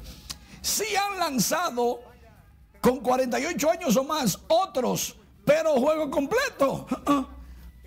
Sí 0.61 0.85
han 0.97 1.19
lanzado 1.21 2.01
con 2.81 2.99
48 2.99 3.71
años 3.71 3.97
o 3.97 4.03
más 4.03 4.41
otros, 4.49 5.17
pero 5.45 5.75
juego 5.75 6.11
completo. 6.11 6.85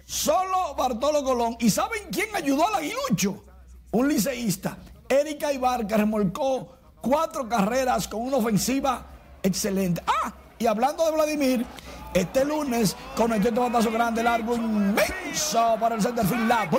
Solo 0.05 0.73
Bartolo 0.77 1.21
Colón. 1.21 1.57
¿Y 1.59 1.69
saben 1.69 2.03
quién 2.09 2.33
ayudó 2.33 2.65
al 2.65 2.75
aguilucho? 2.75 3.43
Un 3.91 4.07
liceísta. 4.07 4.77
Erika 5.09 5.51
Ibar, 5.51 5.85
que 5.85 5.97
remolcó 5.97 6.77
cuatro 7.01 7.49
carreras 7.49 8.07
con 8.07 8.21
una 8.21 8.37
ofensiva 8.37 9.05
excelente. 9.43 10.01
Ah, 10.07 10.33
y 10.57 10.65
hablando 10.65 11.03
de 11.05 11.11
Vladimir, 11.11 11.65
este 12.13 12.45
lunes 12.45 12.95
con 13.17 13.33
el 13.33 13.41
batazo 13.51 13.91
grande, 13.91 14.23
largo, 14.23 14.55
inmenso 14.55 15.75
para 15.77 15.95
el 15.95 16.01
centerfield. 16.01 16.47
La 16.47 16.69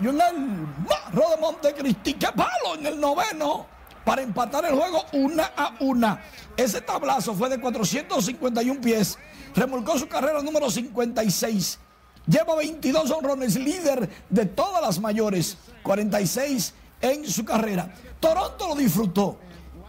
cayó 0.00 0.10
en 0.10 0.20
el 0.20 0.66
barro 0.88 1.30
de 1.30 1.36
Montecristi. 1.36 2.14
¡Qué 2.14 2.28
palo 2.34 2.76
en 2.78 2.86
el 2.86 3.00
noveno! 3.00 3.66
Para 4.04 4.22
empatar 4.22 4.64
el 4.64 4.74
juego 4.74 5.04
una 5.12 5.52
a 5.56 5.74
una. 5.80 6.22
Ese 6.56 6.80
tablazo 6.80 7.34
fue 7.34 7.48
de 7.48 7.60
451 7.60 8.80
pies. 8.80 9.18
Remolcó 9.54 9.98
su 9.98 10.08
carrera 10.08 10.42
número 10.42 10.70
56. 10.70 11.78
Lleva 12.26 12.54
22 12.56 13.10
honrones, 13.10 13.56
líder 13.56 14.08
de 14.28 14.46
todas 14.46 14.80
las 14.82 14.98
mayores. 14.98 15.58
46 15.82 16.74
en 17.02 17.26
su 17.28 17.44
carrera. 17.44 17.94
Toronto 18.18 18.68
lo 18.68 18.74
disfrutó. 18.74 19.38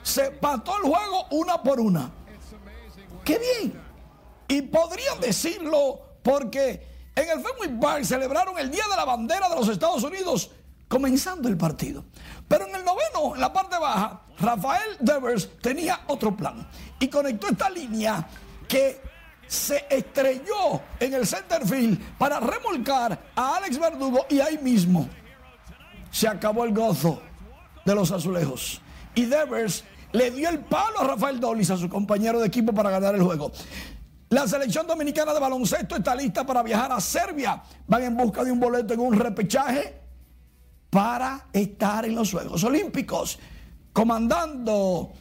Se 0.03 0.32
pató 0.32 0.76
el 0.78 0.89
juego 0.89 1.28
una 1.32 1.62
por 1.64 1.80
una. 1.80 2.12
¡Qué 3.24 3.39
bien! 3.39 3.82
Y 4.47 4.62
podrían 4.64 5.20
decirlo 5.22 6.01
porque 6.22 6.91
en 7.16 7.30
el 7.30 7.39
Fenway 7.43 7.80
Park 7.80 8.03
celebraron 8.03 8.57
el 8.57 8.72
Día 8.72 8.84
de 8.89 8.95
la 8.95 9.05
Bandera 9.05 9.49
de 9.49 9.55
los 9.55 9.68
Estados 9.68 10.03
Unidos 10.03 10.51
comenzando 10.88 11.47
el 11.47 11.57
partido. 11.57 12.03
Pero 12.47 12.68
en 12.68 12.76
el 12.76 12.84
noveno, 12.84 13.36
en 13.36 13.41
la 13.41 13.53
parte 13.53 13.78
baja, 13.80 14.22
Rafael 14.39 14.97
Devers 14.99 15.49
tenía 15.62 16.01
otro 16.07 16.36
plan 16.36 16.68
y 16.99 17.07
conectó 17.07 17.47
esta 17.47 17.70
línea 17.70 18.28
que 18.68 19.01
se 19.47 19.86
estrelló 19.89 20.82
en 20.99 21.14
el 21.14 21.28
center 21.28 21.66
field 21.66 22.18
para 22.18 22.39
remolcar 22.39 23.20
a 23.36 23.57
Alex 23.57 23.78
Verdugo 23.78 24.26
y 24.30 24.39
ahí 24.39 24.57
mismo 24.57 25.09
se 26.09 26.28
acabó 26.28 26.64
el 26.66 26.74
gozo 26.74 27.22
de 27.86 27.95
los 27.95 28.12
azulejos. 28.12 28.82
Y 29.16 29.26
Devers 29.26 29.84
le 30.12 30.32
dio 30.32 30.49
el 30.49 30.59
palo 30.59 31.01
a 31.01 31.03
Rafael 31.05 31.39
Dolis, 31.39 31.70
a 31.70 31.78
su 31.78 31.89
compañero 31.89 32.39
de 32.39 32.47
equipo, 32.47 32.74
para 32.74 32.89
ganar 32.89 33.16
el 33.16 33.24
juego. 33.24 33.51
La 34.32 34.48
selección 34.48 34.88
dominicana 34.88 35.34
de 35.34 35.42
baloncesto 35.42 35.98
está 35.98 36.16
lista 36.16 36.46
para 36.46 36.64
viajar 36.64 36.90
a 36.94 37.02
Serbia. 37.02 37.62
Van 37.86 38.02
en 38.02 38.16
busca 38.16 38.46
de 38.46 38.52
un 38.52 38.62
boleto 38.62 38.94
en 38.94 39.02
un 39.02 39.20
repechaje 39.20 39.94
para 40.90 41.48
estar 41.52 42.06
en 42.06 42.16
los 42.16 42.32
Juegos 42.32 42.64
Olímpicos. 42.64 43.38
Comandando 43.92 45.12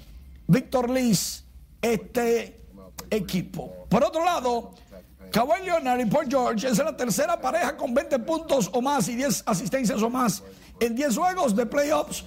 Víctor 0.47 0.89
Liz 0.91 1.45
este 1.83 2.67
equipo. 3.11 3.87
Por 3.89 4.05
otro 4.05 4.25
lado, 4.25 4.75
Kawhi 5.33 5.65
Leonard 5.65 5.99
y 5.99 6.07
Paul 6.07 6.27
George 6.29 6.69
es 6.69 6.79
la 6.79 6.97
tercera 6.97 7.41
pareja 7.41 7.77
con 7.77 7.93
20 7.93 8.17
puntos 8.21 8.71
o 8.73 8.81
más 8.81 9.09
y 9.09 9.17
10 9.17 9.43
asistencias 9.45 10.01
o 10.03 10.09
más 10.09 10.41
en 10.79 10.95
10 10.95 11.17
juegos 11.17 11.57
de 11.57 11.67
playoffs 11.67 12.25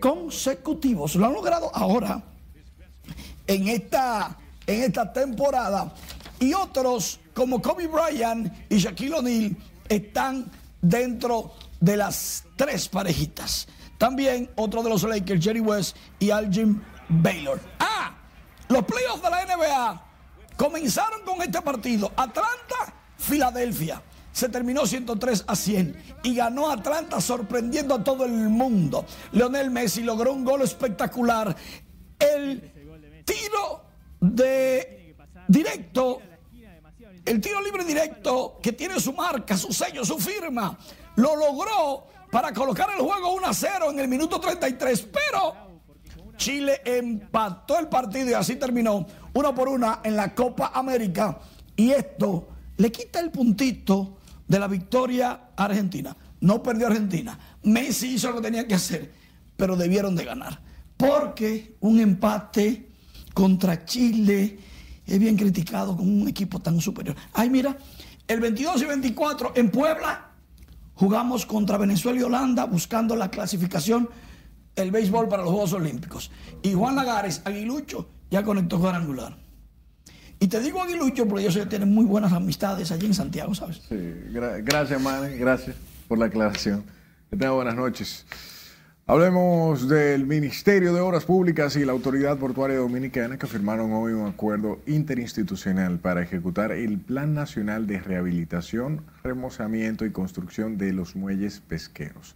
consecutivos. 0.00 1.16
Lo 1.16 1.26
han 1.26 1.34
logrado 1.34 1.70
ahora 1.74 2.22
en 3.46 3.68
esta, 3.68 4.38
en 4.66 4.82
esta 4.82 5.12
temporada. 5.12 5.92
Y 6.40 6.54
otros 6.54 7.20
como 7.34 7.60
Kobe 7.60 7.86
Bryant 7.86 8.52
y 8.68 8.78
Shaquille 8.78 9.14
O'Neal 9.14 9.56
están 9.88 10.50
dentro 10.80 11.52
de 11.80 11.96
las 11.96 12.44
tres 12.56 12.88
parejitas. 12.88 13.66
También 13.98 14.50
otro 14.56 14.82
de 14.82 14.90
los 14.90 15.02
Lakers, 15.02 15.42
Jerry 15.42 15.60
West 15.60 15.96
y 16.18 16.30
Algin 16.30 16.82
Baylor. 17.08 17.60
Ah, 17.78 18.14
los 18.68 18.84
playoffs 18.84 19.22
de 19.22 19.30
la 19.30 19.44
NBA 19.44 20.06
comenzaron 20.56 21.22
con 21.24 21.40
este 21.42 21.60
partido. 21.62 22.12
Atlanta, 22.16 22.94
Filadelfia. 23.16 24.02
Se 24.32 24.48
terminó 24.48 24.84
103 24.84 25.44
a 25.46 25.54
100 25.54 26.18
y 26.24 26.34
ganó 26.34 26.68
Atlanta 26.70 27.20
sorprendiendo 27.20 27.94
a 27.94 28.02
todo 28.02 28.24
el 28.24 28.32
mundo. 28.32 29.06
Leonel 29.30 29.70
Messi 29.70 30.02
logró 30.02 30.32
un 30.32 30.44
gol 30.44 30.62
espectacular. 30.62 31.54
El 32.18 33.22
tiro 33.24 33.83
de 34.32 35.14
directo, 35.46 36.20
el 37.24 37.40
tiro 37.40 37.60
libre 37.62 37.84
directo 37.84 38.58
que 38.62 38.72
tiene 38.72 38.98
su 38.98 39.12
marca, 39.12 39.56
su 39.56 39.72
sello, 39.72 40.04
su 40.04 40.18
firma, 40.18 40.78
lo 41.16 41.36
logró 41.36 42.06
para 42.30 42.52
colocar 42.52 42.88
el 42.90 43.04
juego 43.04 43.34
1 43.34 43.46
a 43.46 43.54
0 43.54 43.90
en 43.90 44.00
el 44.00 44.08
minuto 44.08 44.40
33, 44.40 45.08
pero 45.12 45.54
Chile 46.36 46.80
empató 46.84 47.78
el 47.78 47.88
partido 47.88 48.30
y 48.30 48.34
así 48.34 48.56
terminó 48.56 49.06
uno 49.34 49.54
por 49.54 49.68
una 49.68 50.00
en 50.02 50.16
la 50.16 50.34
Copa 50.34 50.72
América 50.74 51.38
y 51.76 51.90
esto 51.90 52.48
le 52.76 52.90
quita 52.90 53.20
el 53.20 53.30
puntito 53.30 54.18
de 54.48 54.58
la 54.58 54.68
victoria 54.68 55.48
a 55.56 55.64
Argentina. 55.64 56.16
No 56.40 56.62
perdió 56.62 56.88
Argentina. 56.88 57.38
Messi 57.62 58.14
hizo 58.14 58.30
lo 58.30 58.36
que 58.36 58.42
tenía 58.42 58.66
que 58.66 58.74
hacer, 58.74 59.12
pero 59.56 59.76
debieron 59.76 60.14
de 60.16 60.24
ganar. 60.24 60.60
Porque 60.96 61.76
un 61.80 62.00
empate 62.00 62.93
contra 63.34 63.84
Chile 63.84 64.58
es 65.06 65.18
bien 65.18 65.36
criticado 65.36 65.96
con 65.96 66.08
un 66.08 66.28
equipo 66.28 66.60
tan 66.60 66.80
superior. 66.80 67.14
Ay, 67.34 67.50
mira, 67.50 67.76
el 68.26 68.40
22 68.40 68.82
y 68.82 68.84
24 68.86 69.52
en 69.56 69.70
Puebla 69.70 70.30
jugamos 70.94 71.44
contra 71.44 71.76
Venezuela 71.76 72.18
y 72.18 72.22
Holanda 72.22 72.64
buscando 72.64 73.14
la 73.16 73.30
clasificación 73.30 74.08
el 74.76 74.90
béisbol 74.90 75.28
para 75.28 75.42
los 75.42 75.52
Juegos 75.52 75.72
Olímpicos. 75.74 76.30
Y 76.62 76.72
Juan 76.72 76.96
Lagares, 76.96 77.42
aguilucho, 77.44 78.08
ya 78.30 78.42
conectó 78.42 78.80
cuadrangular. 78.80 79.36
Y 80.40 80.48
te 80.48 80.60
digo 80.60 80.82
aguilucho 80.82 81.26
porque 81.28 81.44
yo 81.44 81.50
sé 81.50 81.60
que 81.60 81.66
tienen 81.66 81.92
muy 81.92 82.04
buenas 82.04 82.32
amistades 82.32 82.90
allí 82.90 83.06
en 83.06 83.14
Santiago, 83.14 83.54
¿sabes? 83.54 83.82
Sí, 83.88 83.96
gracias, 84.62 85.00
Manny, 85.00 85.36
gracias 85.36 85.76
por 86.08 86.18
la 86.18 86.26
aclaración. 86.26 86.84
Que 87.30 87.36
tenga 87.36 87.52
buenas 87.52 87.76
noches. 87.76 88.26
Hablemos 89.06 89.86
del 89.86 90.24
Ministerio 90.24 90.94
de 90.94 91.02
Obras 91.02 91.26
Públicas 91.26 91.76
y 91.76 91.84
la 91.84 91.92
Autoridad 91.92 92.38
Portuaria 92.38 92.78
Dominicana 92.78 93.36
que 93.36 93.46
firmaron 93.46 93.92
hoy 93.92 94.14
un 94.14 94.26
acuerdo 94.26 94.78
interinstitucional 94.86 95.98
para 95.98 96.22
ejecutar 96.22 96.72
el 96.72 96.98
Plan 96.98 97.34
Nacional 97.34 97.86
de 97.86 98.00
Rehabilitación, 98.00 99.02
Remozamiento 99.22 100.06
y 100.06 100.10
Construcción 100.10 100.78
de 100.78 100.94
los 100.94 101.16
Muelles 101.16 101.60
Pesqueros. 101.60 102.34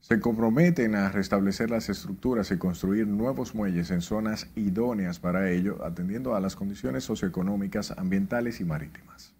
Se 0.00 0.18
comprometen 0.18 0.94
a 0.94 1.10
restablecer 1.10 1.68
las 1.70 1.90
estructuras 1.90 2.50
y 2.50 2.56
construir 2.56 3.06
nuevos 3.06 3.54
muelles 3.54 3.90
en 3.90 4.00
zonas 4.00 4.48
idóneas 4.56 5.18
para 5.18 5.50
ello, 5.50 5.84
atendiendo 5.84 6.34
a 6.34 6.40
las 6.40 6.56
condiciones 6.56 7.04
socioeconómicas, 7.04 7.90
ambientales 7.90 8.62
y 8.62 8.64
marítimas. 8.64 9.34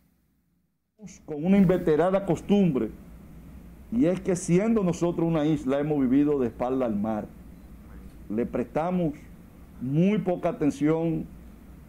Con 1.25 1.43
una 1.43 1.57
inveterada 1.57 2.27
costumbre 2.27 2.91
y 3.93 4.07
es 4.07 4.21
que 4.21 4.37
siendo 4.37 4.83
nosotros 4.83 5.27
una 5.27 5.47
isla 5.47 5.79
hemos 5.79 6.01
vivido 6.01 6.39
de 6.39 6.49
espalda 6.49 6.87
al 6.87 6.97
mar. 6.97 7.27
Le 8.29 8.45
prestamos 8.45 9.15
muy 9.81 10.19
poca 10.19 10.49
atención 10.51 11.27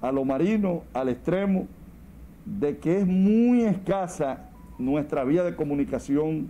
a 0.02 0.12
lo 0.12 0.24
marino, 0.24 0.84
al 0.94 1.10
extremo 1.10 1.68
de 2.46 2.78
que 2.78 3.00
es 3.00 3.08
muy 3.08 3.62
escasa 3.64 4.50
nuestra 4.78 5.24
vía 5.24 5.44
de 5.44 5.56
comunicación 5.56 6.48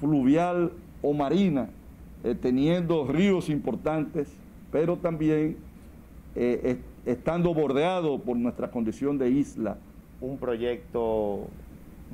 fluvial 0.00 0.72
o 1.00 1.12
marina, 1.12 1.68
eh, 2.24 2.34
teniendo 2.34 3.06
ríos 3.06 3.48
importantes, 3.48 4.28
pero 4.72 4.96
también 4.96 5.56
eh, 6.34 6.78
estando 7.06 7.54
bordeado 7.54 8.18
por 8.18 8.36
nuestra 8.36 8.70
condición 8.70 9.16
de 9.18 9.30
isla. 9.30 9.76
Un 10.20 10.38
proyecto 10.38 11.46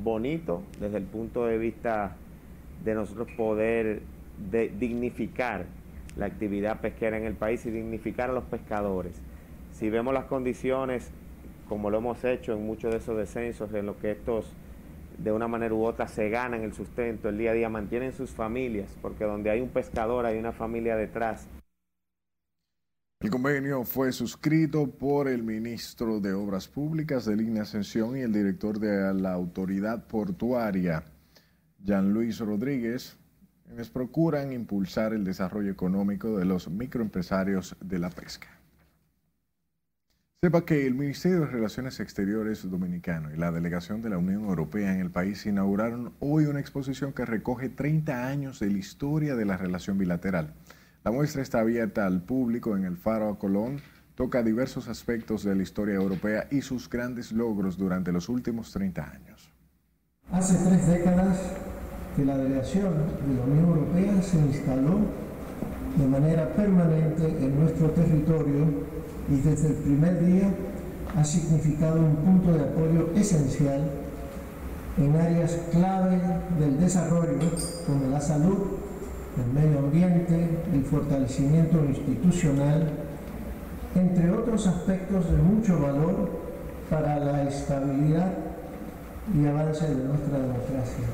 bonito 0.03 0.63
desde 0.81 0.99
el 0.99 1.05
punto 1.05 1.47
de 1.47 1.59
vista 1.59 2.17
de 2.85 2.95
nosotros 2.95 3.29
poder 3.37 4.03
dignificar 4.79 5.67
la 6.17 6.27
actividad 6.27 6.81
pesquera 6.81 7.17
en 7.17 7.25
el 7.25 7.35
país 7.35 7.65
y 7.67 7.71
dignificar 7.71 8.31
a 8.31 8.33
los 8.33 8.45
pescadores. 8.45 9.21
Si 9.73 9.91
vemos 9.91 10.15
las 10.15 10.25
condiciones, 10.25 11.11
como 11.69 11.91
lo 11.91 11.99
hemos 11.99 12.25
hecho 12.25 12.53
en 12.53 12.67
muchos 12.67 12.91
de 12.93 12.99
esos 12.99 13.17
descensos, 13.17 13.73
en 13.75 13.87
lo 13.87 13.99
que 13.99 14.13
estos 14.13 14.47
de 15.19 15.33
una 15.33 15.49
manera 15.49 15.75
u 15.75 15.85
otra 15.85 16.09
se 16.09 16.29
ganan 16.31 16.63
el 16.63 16.73
sustento, 16.73 17.29
el 17.29 17.39
día 17.39 17.51
a 17.51 17.55
día, 17.55 17.69
mantienen 17.69 18.13
sus 18.13 18.31
familias, 18.31 18.97
porque 19.03 19.25
donde 19.25 19.51
hay 19.51 19.61
un 19.61 19.69
pescador 19.69 20.27
hay 20.27 20.39
una 20.39 20.53
familia 20.53 20.97
detrás. 20.97 21.47
El 23.21 23.31
convenio 23.31 23.83
fue 23.83 24.13
suscrito 24.13 24.89
por 24.89 25.27
el 25.27 25.43
ministro 25.43 26.21
de 26.21 26.33
Obras 26.33 26.69
Públicas 26.69 27.25
de 27.25 27.35
Línea 27.35 27.63
Ascensión 27.63 28.17
y 28.17 28.21
el 28.21 28.33
director 28.33 28.79
de 28.79 29.13
la 29.13 29.33
Autoridad 29.33 30.07
Portuaria. 30.07 31.03
Jean 31.79 32.13
Luis 32.13 32.39
Rodríguez, 32.39 33.17
quienes 33.65 33.91
procuran 33.91 34.53
impulsar 34.53 35.13
el 35.13 35.25
desarrollo 35.25 35.71
económico 35.71 36.37
de 36.37 36.45
los 36.45 36.69
microempresarios 36.69 37.77
de 37.81 37.99
la 37.99 38.11
pesca. 38.11 38.49
Sepa 40.41 40.65
que 40.65 40.87
el 40.87 40.95
Ministerio 40.95 41.41
de 41.41 41.47
Relaciones 41.47 41.99
Exteriores 41.99 42.71
Dominicano 42.71 43.35
y 43.35 43.37
la 43.37 43.51
delegación 43.51 44.03
de 44.03 44.11
la 44.11 44.19
Unión 44.19 44.45
Europea 44.45 44.95
en 44.95 45.01
el 45.01 45.11
país 45.11 45.45
inauguraron 45.47 46.13
hoy 46.21 46.45
una 46.45 46.61
exposición 46.61 47.13
que 47.13 47.25
recoge 47.25 47.69
30 47.69 48.29
años 48.29 48.61
de 48.61 48.71
la 48.71 48.79
historia 48.79 49.35
de 49.35 49.45
la 49.45 49.57
relación 49.57 49.99
bilateral. 49.99 50.55
La 51.03 51.11
muestra 51.11 51.43
está 51.43 51.59
abierta 51.59 52.07
al 52.07 52.23
público 52.23 52.77
en 52.77 52.85
el 52.85 52.97
Faro 52.97 53.31
a 53.31 53.39
Colón, 53.39 53.81
toca 54.15 54.45
diversos 54.45 54.87
aspectos 54.87 55.43
de 55.43 55.57
la 55.57 55.63
historia 55.65 55.97
europea 55.97 56.47
y 56.53 56.63
sus 56.63 56.89
grandes 56.89 57.33
logros 57.33 57.77
durante 57.77 58.13
los 58.13 58.29
últimos 58.29 58.73
30 58.73 59.11
años. 59.11 59.58
Hace 60.31 60.57
tres 60.69 60.87
décadas 60.87 61.39
que 62.15 62.23
la 62.23 62.37
delegación 62.37 62.93
de 63.27 63.35
la 63.35 63.45
Unión 63.45 63.69
Europea 63.71 64.23
se 64.23 64.37
instaló 64.37 64.99
de 65.97 66.07
manera 66.07 66.53
permanente 66.53 67.25
en 67.41 67.59
nuestro 67.59 67.89
territorio 67.93 68.67
y 69.31 69.37
desde 69.37 69.69
el 69.69 69.75
primer 69.77 70.27
día 70.27 70.51
ha 71.17 71.25
significado 71.25 72.01
un 72.01 72.17
punto 72.17 72.53
de 72.53 72.61
apoyo 72.61 73.09
esencial 73.17 73.89
en 74.99 75.17
áreas 75.17 75.59
clave 75.73 76.21
del 76.61 76.79
desarrollo 76.79 77.39
como 77.87 78.11
la 78.11 78.21
salud, 78.21 78.59
el 79.39 79.63
medio 79.63 79.79
ambiente, 79.79 80.47
el 80.75 80.85
fortalecimiento 80.85 81.83
institucional, 81.87 82.91
entre 83.95 84.31
otros 84.31 84.67
aspectos 84.67 85.31
de 85.31 85.39
mucho 85.39 85.81
valor 85.81 86.29
para 86.91 87.19
la 87.19 87.45
estabilidad 87.45 88.48
y 89.35 89.47
avance 89.47 89.87
de 89.87 90.05
nuestra 90.05 90.39
democracia. 90.39 91.05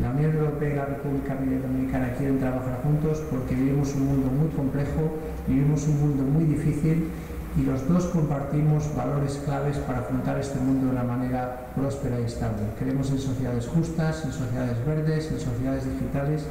La 0.00 0.10
Unión 0.10 0.34
Europea 0.34 0.72
y 0.72 0.76
la 0.76 0.84
República 0.86 1.34
Dominicana 1.34 2.12
quieren 2.18 2.38
trabajar 2.38 2.80
juntos 2.82 3.22
porque 3.30 3.54
vivimos 3.54 3.94
un 3.94 4.06
mundo 4.06 4.28
muy 4.28 4.48
complejo, 4.50 5.16
vivimos 5.46 5.86
un 5.88 6.00
mundo 6.00 6.22
muy 6.22 6.44
difícil 6.44 7.08
y 7.56 7.62
los 7.62 7.88
dos 7.88 8.04
compartimos 8.06 8.94
valores 8.94 9.40
claves 9.46 9.78
para 9.78 10.00
afrontar 10.00 10.38
este 10.38 10.58
mundo 10.60 10.86
de 10.86 10.92
una 10.92 11.04
manera 11.04 11.70
próspera 11.74 12.20
y 12.20 12.24
estable. 12.24 12.60
Queremos 12.78 13.10
en 13.10 13.18
sociedades 13.18 13.66
justas, 13.68 14.24
en 14.26 14.32
sociedades 14.32 14.84
verdes, 14.84 15.32
en 15.32 15.40
sociedades 15.40 15.84
digitales 15.84 16.44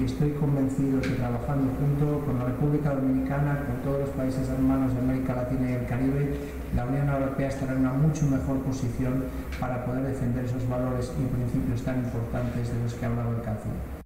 y 0.00 0.04
estoy 0.04 0.30
convencido 0.32 1.00
que 1.00 1.10
trabajando 1.10 1.72
junto 1.78 2.24
con 2.24 2.38
la 2.38 2.46
República 2.46 2.94
Dominicana, 2.94 3.64
con 3.66 3.76
todos 3.84 4.06
los 4.06 4.10
países 4.10 4.48
hermanos 4.48 4.94
de 4.94 5.00
América 5.00 5.36
Latina 5.36 5.70
y 5.70 5.74
el 5.74 5.86
Caribe, 5.86 6.36
la 6.74 6.84
Unión 6.86 7.08
Europea 7.08 7.48
estará 7.48 7.72
en 7.72 7.80
una 7.80 7.92
mucho 7.92 8.26
mejor 8.26 8.60
posición 8.62 9.24
para 9.60 9.84
poder 9.84 10.04
defender 10.04 10.44
esos 10.44 10.68
valores 10.68 11.12
y 11.18 11.26
principios 11.26 11.82
tan 11.82 11.98
importantes 11.98 12.72
de 12.72 12.82
los 12.82 12.94
que 12.94 13.04
ha 13.04 13.08
hablado 13.08 13.36
el 13.36 13.42
canciller. 13.42 13.96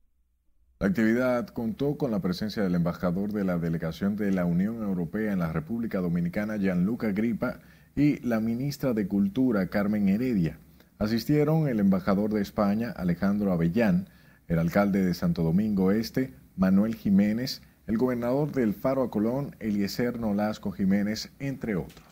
La 0.80 0.86
actividad 0.86 1.48
contó 1.48 1.96
con 1.96 2.10
la 2.10 2.20
presencia 2.20 2.62
del 2.62 2.74
embajador 2.74 3.32
de 3.32 3.44
la 3.44 3.58
delegación 3.58 4.16
de 4.16 4.32
la 4.32 4.46
Unión 4.46 4.82
Europea 4.82 5.32
en 5.32 5.38
la 5.38 5.52
República 5.52 6.00
Dominicana, 6.00 6.56
Gianluca 6.56 7.12
Gripa, 7.12 7.60
y 7.96 8.18
la 8.26 8.40
ministra 8.40 8.94
de 8.94 9.06
Cultura, 9.06 9.66
Carmen 9.66 10.08
Heredia. 10.08 10.58
Asistieron 10.98 11.68
el 11.68 11.80
embajador 11.80 12.32
de 12.32 12.40
España, 12.40 12.90
Alejandro 12.90 13.52
Avellán, 13.52 14.08
el 14.48 14.58
alcalde 14.58 15.04
de 15.04 15.14
Santo 15.14 15.42
Domingo 15.42 15.92
Este, 15.92 16.34
Manuel 16.56 16.94
Jiménez, 16.94 17.62
el 17.86 17.98
gobernador 17.98 18.52
del 18.52 18.74
Faro 18.74 19.02
a 19.02 19.10
Colón, 19.10 19.56
Eliezer 19.60 20.18
Nolasco 20.18 20.72
Jiménez, 20.72 21.30
entre 21.40 21.76
otros. 21.76 22.09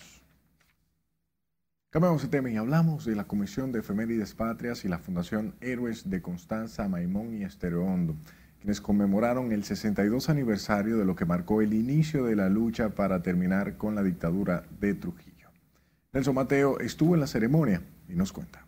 Cambiamos 1.91 2.20
de 2.20 2.28
tema 2.28 2.51
y 2.51 2.57
hablamos 2.57 3.07
de 3.07 3.16
la 3.16 3.24
Comisión 3.24 3.72
de 3.72 3.78
Efemérides 3.78 4.34
Patrias 4.34 4.84
y 4.84 4.89
la 4.89 4.99
Fundación 4.99 5.55
Héroes 5.62 6.11
de 6.11 6.20
Constanza, 6.20 6.86
Maimón 6.86 7.34
y 7.34 7.45
Estereondo, 7.45 8.14
quienes 8.61 8.82
conmemoraron 8.82 9.53
el 9.53 9.64
62 9.64 10.28
aniversario 10.28 10.99
de 10.99 11.07
lo 11.07 11.16
que 11.16 11.24
marcó 11.24 11.62
el 11.62 11.72
inicio 11.72 12.24
de 12.26 12.36
la 12.36 12.51
lucha 12.51 12.91
para 12.91 13.22
terminar 13.22 13.78
con 13.78 13.95
la 13.95 14.03
dictadura 14.03 14.64
de 14.78 14.93
Trujillo. 14.97 15.49
Nelson 16.12 16.34
Mateo 16.34 16.78
estuvo 16.78 17.14
en 17.14 17.20
la 17.20 17.26
ceremonia 17.26 17.80
y 18.07 18.12
nos 18.12 18.34
cuenta. 18.34 18.66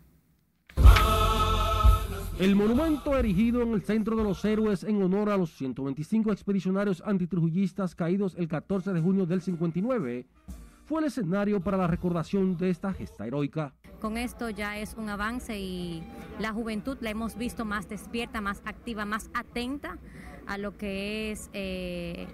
El 2.39 2.57
monumento 2.57 3.19
erigido 3.19 3.61
en 3.61 3.75
el 3.75 3.83
Centro 3.83 4.17
de 4.17 4.25
los 4.25 4.43
Héroes 4.47 4.83
en 4.83 5.03
honor 5.03 5.29
a 5.29 5.37
los 5.37 5.55
125 5.59 6.33
expedicionarios 6.33 7.03
antitrujillistas 7.05 7.95
caídos 7.95 8.35
el 8.39 8.49
14 8.49 8.95
de 8.95 9.01
junio 9.03 9.27
del 9.27 9.43
59 9.43 10.25
fue 10.91 11.03
el 11.03 11.07
escenario 11.07 11.61
para 11.61 11.77
la 11.77 11.87
recordación 11.87 12.57
de 12.57 12.69
esta 12.69 12.93
gesta 12.93 13.25
heroica. 13.25 13.73
Con 14.01 14.17
esto 14.17 14.51
ya 14.51 14.77
es 14.77 14.97
un 14.99 15.09
avance 15.09 15.57
y 15.57 16.03
la 16.41 16.53
juventud 16.53 16.99
la 17.01 17.11
hemos 17.11 17.37
visto 17.37 17.65
más 17.65 17.89
despierta, 17.89 18.41
más 18.41 18.61
activa, 18.65 19.05
más 19.05 19.31
atenta 19.33 19.99
a 20.49 20.59
lo 20.59 20.77
que 20.77 21.31
es 21.31 21.49
eh, 21.53 22.27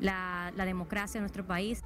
la, 0.00 0.52
la 0.54 0.64
democracia 0.64 1.18
en 1.18 1.22
nuestro 1.24 1.44
país. 1.44 1.82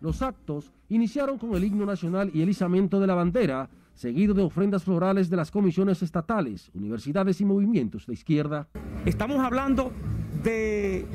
Los 0.00 0.22
actos 0.22 0.72
iniciaron 0.88 1.38
con 1.38 1.54
el 1.54 1.62
himno 1.62 1.86
nacional 1.86 2.32
y 2.34 2.42
el 2.42 2.48
izamiento 2.48 2.98
de 2.98 3.06
la 3.06 3.14
bandera, 3.14 3.70
seguido 3.94 4.34
de 4.34 4.42
ofrendas 4.42 4.82
florales 4.82 5.30
de 5.30 5.36
las 5.36 5.52
comisiones 5.52 6.02
estatales, 6.02 6.68
universidades 6.74 7.40
y 7.40 7.44
movimientos 7.44 8.06
de 8.06 8.14
izquierda. 8.14 8.66
Estamos 9.06 9.38
hablando 9.38 9.92
de, 10.42 11.06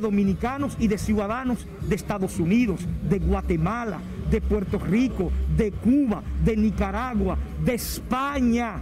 dominicanos 0.00 0.76
y 0.78 0.88
de 0.88 0.98
ciudadanos 0.98 1.66
de 1.82 1.94
Estados 1.94 2.38
Unidos, 2.38 2.80
de 3.08 3.18
Guatemala, 3.18 4.00
de 4.30 4.40
Puerto 4.40 4.78
Rico, 4.78 5.30
de 5.56 5.72
Cuba, 5.72 6.22
de 6.44 6.56
Nicaragua, 6.56 7.36
de 7.64 7.74
España, 7.74 8.80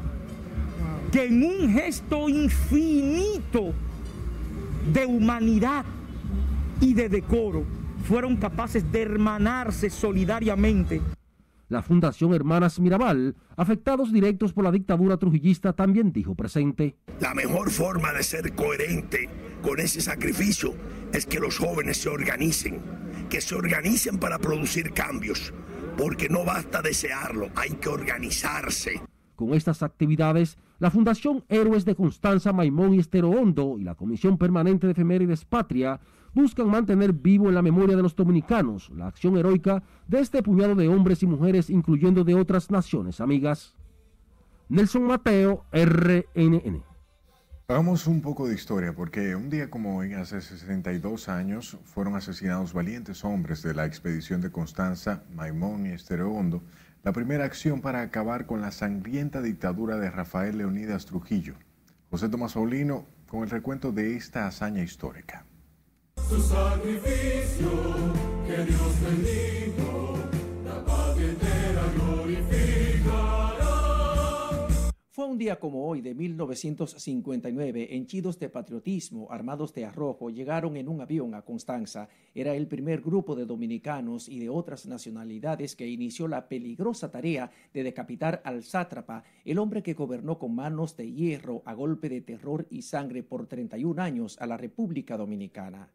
que 1.11 1.27
en 1.27 1.43
un 1.43 1.73
gesto 1.73 2.29
infinito 2.29 3.73
de 4.93 5.07
humanidad 5.07 5.85
y 6.81 6.95
de 6.95 7.09
decoro 7.09 7.65
fueron 8.05 8.37
capaces 8.37 8.91
de 8.91 9.03
hermanarse 9.03 9.91
solidariamente 9.91 11.01
la 11.73 11.83
Fundación 11.83 12.35
Hermanas 12.35 12.79
Mirabal, 12.79 13.35
afectados 13.57 14.13
directos 14.13 14.53
por 14.53 14.63
la 14.63 14.71
dictadura 14.71 15.17
trujillista, 15.17 15.73
también 15.73 16.13
dijo 16.13 16.35
presente. 16.35 16.97
La 17.19 17.35
mejor 17.35 17.71
forma 17.71 18.13
de 18.13 18.23
ser 18.23 18.55
coherente 18.55 19.29
con 19.63 19.79
ese 19.81 20.01
sacrificio 20.01 20.75
es 21.13 21.25
que 21.25 21.41
los 21.41 21.59
jóvenes 21.59 21.99
se 21.99 22.09
organicen, 22.09 22.81
que 23.31 23.41
se 23.41 23.55
organicen 23.55 24.19
para 24.19 24.39
producir 24.39 24.93
cambios, 24.93 25.55
porque 25.97 26.29
no 26.29 26.45
basta 26.45 26.83
desearlo, 26.83 27.49
hay 27.55 27.71
que 27.71 27.89
organizarse. 27.89 29.01
Con 29.37 29.55
estas 29.55 29.83
actividades, 29.83 30.59
la 30.79 30.91
Fundación 30.91 31.45
Héroes 31.49 31.85
de 31.85 31.95
Constanza, 31.95 32.53
Maimón 32.53 32.95
y 32.95 32.99
Estero 32.99 33.31
Hondo 33.31 33.77
y 33.79 33.85
la 33.85 33.95
Comisión 33.95 34.37
Permanente 34.37 34.87
de 34.87 34.93
Efemérides 34.93 35.45
Patria 35.45 36.01
buscan 36.35 36.69
mantener 36.69 37.13
vivo 37.13 37.49
en 37.49 37.55
la 37.55 37.63
memoria 37.63 37.97
de 37.97 38.03
los 38.03 38.17
dominicanos 38.17 38.91
la 38.91 39.07
acción 39.07 39.37
heroica 39.37 39.83
de 40.09 40.21
este 40.21 40.43
puñado 40.43 40.75
de 40.75 40.89
hombres 40.89 41.23
y 41.23 41.27
mujeres, 41.27 41.71
incluyendo 41.71 42.25
de 42.25 42.35
otras 42.35 42.71
naciones 42.71 43.21
amigas. 43.21 43.75
Nelson 44.69 45.05
Mateo, 45.05 45.65
RNN. 45.73 46.92
Hagamos 47.69 48.09
un 48.09 48.21
poco 48.21 48.49
de 48.49 48.55
historia, 48.55 48.93
porque 48.93 49.37
un 49.37 49.49
día 49.49 49.71
como 49.71 49.97
hoy, 49.97 50.15
hace 50.15 50.41
62 50.41 51.29
años, 51.29 51.79
fueron 51.85 52.17
asesinados 52.17 52.73
valientes 52.73 53.25
hombres 53.25 53.63
de 53.63 53.73
la 53.73 53.87
expedición 53.87 54.41
de 54.41 54.51
Constanza, 54.51 55.23
Maimón 55.33 55.87
y 55.87 55.91
Estero 55.91 56.33
Hondo, 56.33 56.61
la 57.05 57.13
primera 57.13 57.45
acción 57.45 57.81
para 57.81 58.03
acabar 58.03 58.47
con 58.47 58.61
la 58.61 58.73
sangrienta 58.73 59.41
dictadura 59.41 59.97
de 59.99 60.11
Rafael 60.11 60.59
Leonidas 60.59 61.07
Trujillo. 61.07 61.55
José 62.11 62.29
Tomás 62.29 62.55
Paulino 62.55 63.07
con 63.29 63.45
el 63.45 63.51
recuento 63.51 63.93
de 63.93 64.17
esta 64.17 64.47
hazaña 64.47 64.83
histórica. 64.83 65.47
Su 66.29 66.43
sacrificio 66.43 67.71
que 68.45 68.65
Dios 68.65 69.01
bendijo, 69.03 70.19
la 70.65 70.85
patria 70.85 71.29
entera 71.31 71.83
glorificará. 71.95 73.32
Fue 75.23 75.31
un 75.31 75.39
día 75.39 75.61
como 75.61 75.87
hoy 75.87 76.01
de 76.01 76.17
1959, 76.17 77.95
henchidos 77.95 78.41
de 78.41 78.49
patriotismo, 78.49 79.31
armados 79.31 79.73
de 79.73 79.85
arrojo, 79.85 80.31
llegaron 80.31 80.77
en 80.77 80.89
un 80.89 81.01
avión 81.01 81.37
a 81.37 81.43
Constanza. 81.43 82.09
Era 82.35 82.57
el 82.57 82.67
primer 82.67 83.03
grupo 83.03 83.37
de 83.37 83.47
dominicanos 83.47 84.29
y 84.29 84.41
de 84.41 84.49
otras 84.49 84.85
nacionalidades 84.87 85.77
que 85.77 85.87
inició 85.87 86.27
la 86.27 86.49
peligrosa 86.49 87.13
tarea 87.13 87.53
de 87.73 87.85
decapitar 87.85 88.43
al 88.45 88.65
sátrapa, 88.65 89.23
el 89.45 89.61
hombre 89.61 89.85
que 89.85 89.95
gobernó 89.95 90.41
con 90.41 90.57
manos 90.57 90.97
de 90.97 91.13
hierro 91.13 91.63
a 91.67 91.75
golpe 91.75 92.09
de 92.09 92.23
terror 92.23 92.67
y 92.69 92.83
sangre 92.83 93.23
por 93.23 93.47
31 93.47 94.03
años 94.03 94.37
a 94.41 94.47
la 94.49 94.57
República 94.57 95.17
Dominicana. 95.17 95.89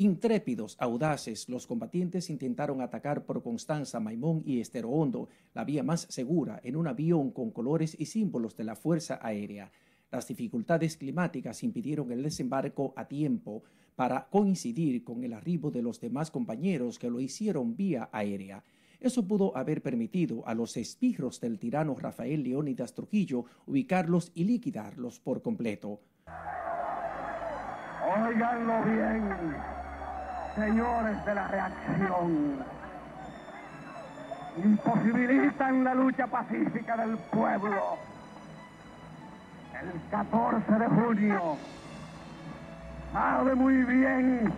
Intrépidos, 0.00 0.78
audaces, 0.80 1.46
los 1.50 1.66
combatientes 1.66 2.30
intentaron 2.30 2.80
atacar 2.80 3.26
por 3.26 3.42
Constanza, 3.42 4.00
Maimón 4.00 4.42
y 4.46 4.58
Estero 4.58 4.88
Hondo, 4.88 5.28
la 5.52 5.62
vía 5.62 5.82
más 5.82 6.06
segura, 6.08 6.58
en 6.64 6.76
un 6.76 6.86
avión 6.86 7.32
con 7.32 7.50
colores 7.50 7.94
y 8.00 8.06
símbolos 8.06 8.56
de 8.56 8.64
la 8.64 8.76
Fuerza 8.76 9.18
Aérea. 9.20 9.70
Las 10.10 10.26
dificultades 10.26 10.96
climáticas 10.96 11.62
impidieron 11.62 12.10
el 12.12 12.22
desembarco 12.22 12.94
a 12.96 13.08
tiempo 13.08 13.62
para 13.94 14.26
coincidir 14.30 15.04
con 15.04 15.22
el 15.22 15.34
arribo 15.34 15.70
de 15.70 15.82
los 15.82 16.00
demás 16.00 16.30
compañeros 16.30 16.98
que 16.98 17.10
lo 17.10 17.20
hicieron 17.20 17.76
vía 17.76 18.08
aérea. 18.10 18.64
Eso 19.00 19.28
pudo 19.28 19.54
haber 19.54 19.82
permitido 19.82 20.48
a 20.48 20.54
los 20.54 20.78
espijos 20.78 21.42
del 21.42 21.58
tirano 21.58 21.94
Rafael 21.94 22.42
Leónidas 22.42 22.94
Trujillo 22.94 23.44
ubicarlos 23.66 24.32
y 24.34 24.44
liquidarlos 24.44 25.20
por 25.20 25.42
completo. 25.42 26.00
Óiganlo 28.02 28.82
bien, 28.84 29.79
señores 30.54 31.24
de 31.24 31.34
la 31.34 31.48
reacción. 31.48 32.64
Imposibilitan 34.56 35.84
la 35.84 35.94
lucha 35.94 36.26
pacífica 36.26 36.96
del 36.96 37.16
pueblo. 37.32 37.98
El 39.80 40.00
14 40.10 40.72
de 40.72 40.86
junio 40.88 41.56
sabe 43.12 43.54
muy 43.54 43.82
bien 43.84 44.52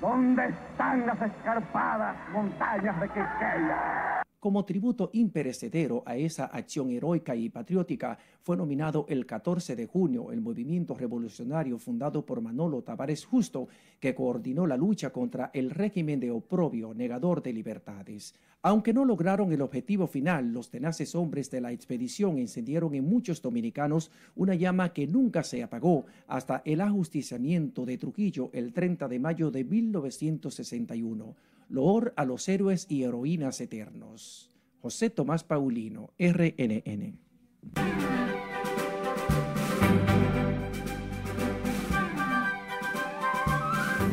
dónde 0.00 0.46
están 0.48 1.06
las 1.06 1.20
escarpadas 1.20 2.16
montañas 2.32 3.00
de 3.00 3.08
Quisqueya. 3.08 4.22
Como 4.40 4.64
tributo 4.64 5.10
imperecedero 5.12 6.02
a 6.06 6.16
esa 6.16 6.46
acción 6.46 6.90
heroica 6.90 7.36
y 7.36 7.50
patriótica, 7.50 8.18
fue 8.42 8.56
nominado 8.56 9.04
el 9.10 9.26
14 9.26 9.76
de 9.76 9.84
junio 9.84 10.32
el 10.32 10.40
movimiento 10.40 10.94
revolucionario 10.94 11.78
fundado 11.78 12.24
por 12.24 12.40
Manolo 12.40 12.80
Tavares 12.80 13.26
Justo, 13.26 13.68
que 14.00 14.14
coordinó 14.14 14.66
la 14.66 14.78
lucha 14.78 15.10
contra 15.10 15.50
el 15.52 15.68
régimen 15.68 16.20
de 16.20 16.30
oprobio 16.30 16.94
negador 16.94 17.42
de 17.42 17.52
libertades. 17.52 18.34
Aunque 18.62 18.94
no 18.94 19.04
lograron 19.04 19.52
el 19.52 19.60
objetivo 19.60 20.06
final, 20.06 20.54
los 20.54 20.70
tenaces 20.70 21.14
hombres 21.14 21.50
de 21.50 21.60
la 21.60 21.72
expedición 21.72 22.38
encendieron 22.38 22.94
en 22.94 23.06
muchos 23.06 23.42
dominicanos 23.42 24.10
una 24.36 24.54
llama 24.54 24.94
que 24.94 25.06
nunca 25.06 25.42
se 25.42 25.62
apagó 25.62 26.06
hasta 26.26 26.62
el 26.64 26.80
ajusticiamiento 26.80 27.84
de 27.84 27.98
Trujillo 27.98 28.48
el 28.54 28.72
30 28.72 29.06
de 29.06 29.18
mayo 29.18 29.50
de 29.50 29.64
1961. 29.64 31.36
Loor 31.70 32.12
a 32.16 32.24
los 32.24 32.48
héroes 32.48 32.86
y 32.88 33.04
heroínas 33.04 33.60
eternos. 33.60 34.50
José 34.82 35.08
Tomás 35.08 35.44
Paulino, 35.44 36.10
RNN. 36.18 37.20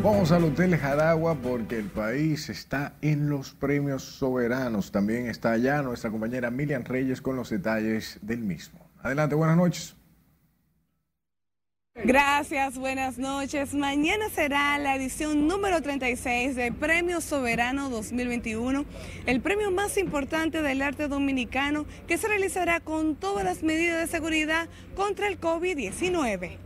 Vamos 0.04 0.32
al 0.32 0.44
Hotel 0.44 0.78
Jaragua 0.78 1.34
porque 1.34 1.80
el 1.80 1.88
país 1.88 2.48
está 2.50 2.94
en 3.02 3.28
los 3.28 3.54
premios 3.54 4.04
soberanos. 4.04 4.92
También 4.92 5.26
está 5.26 5.54
allá 5.54 5.82
nuestra 5.82 6.12
compañera 6.12 6.52
Miriam 6.52 6.84
Reyes 6.84 7.24
con 7.24 7.36
los 7.36 7.50
detalles 7.50 8.20
del 8.22 8.42
mismo. 8.42 8.88
Adelante, 9.02 9.34
buenas 9.34 9.58
noches. 9.58 9.97
Gracias, 12.04 12.78
buenas 12.78 13.18
noches. 13.18 13.74
Mañana 13.74 14.30
será 14.30 14.78
la 14.78 14.96
edición 14.96 15.48
número 15.48 15.82
36 15.82 16.56
de 16.56 16.72
Premio 16.72 17.22
Soberano 17.22 17.90
2021, 17.90 18.86
el 19.26 19.42
premio 19.42 19.72
más 19.72 19.98
importante 19.98 20.62
del 20.62 20.84
arte 20.84 21.08
dominicano 21.08 21.88
que 22.08 22.20
se 22.20 22.28
realizará 22.28 22.82
con 22.82 23.16
todas 23.16 23.44
las 23.44 23.64
medidas 23.64 24.00
de 24.00 24.08
seguridad 24.08 24.70
contra 24.96 25.28
el 25.28 25.40
COVID-19. 25.40 26.58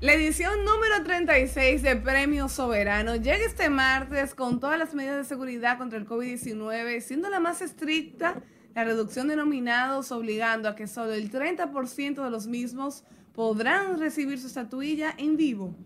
La 0.00 0.12
edición 0.12 0.62
número 0.66 1.02
36 1.02 1.82
de 1.82 1.96
Premio 1.96 2.50
Soberano 2.50 3.16
llega 3.16 3.46
este 3.46 3.70
martes 3.70 4.34
con 4.34 4.60
todas 4.60 4.78
las 4.78 4.92
medidas 4.94 5.16
de 5.16 5.24
seguridad 5.24 5.78
contra 5.78 5.98
el 5.98 6.06
COVID-19, 6.06 7.00
siendo 7.00 7.30
la 7.30 7.40
más 7.40 7.62
estricta 7.62 8.42
la 8.74 8.84
reducción 8.84 9.28
de 9.28 9.36
nominados, 9.36 10.10
obligando 10.10 10.68
a 10.68 10.74
que 10.74 10.86
solo 10.86 11.12
el 11.12 11.30
30% 11.30 12.24
de 12.24 12.30
los 12.30 12.46
mismos 12.46 13.04
podrán 13.32 13.98
recibir 13.98 14.40
su 14.40 14.48
estatuilla 14.48 15.14
en 15.16 15.36
vivo. 15.36 15.76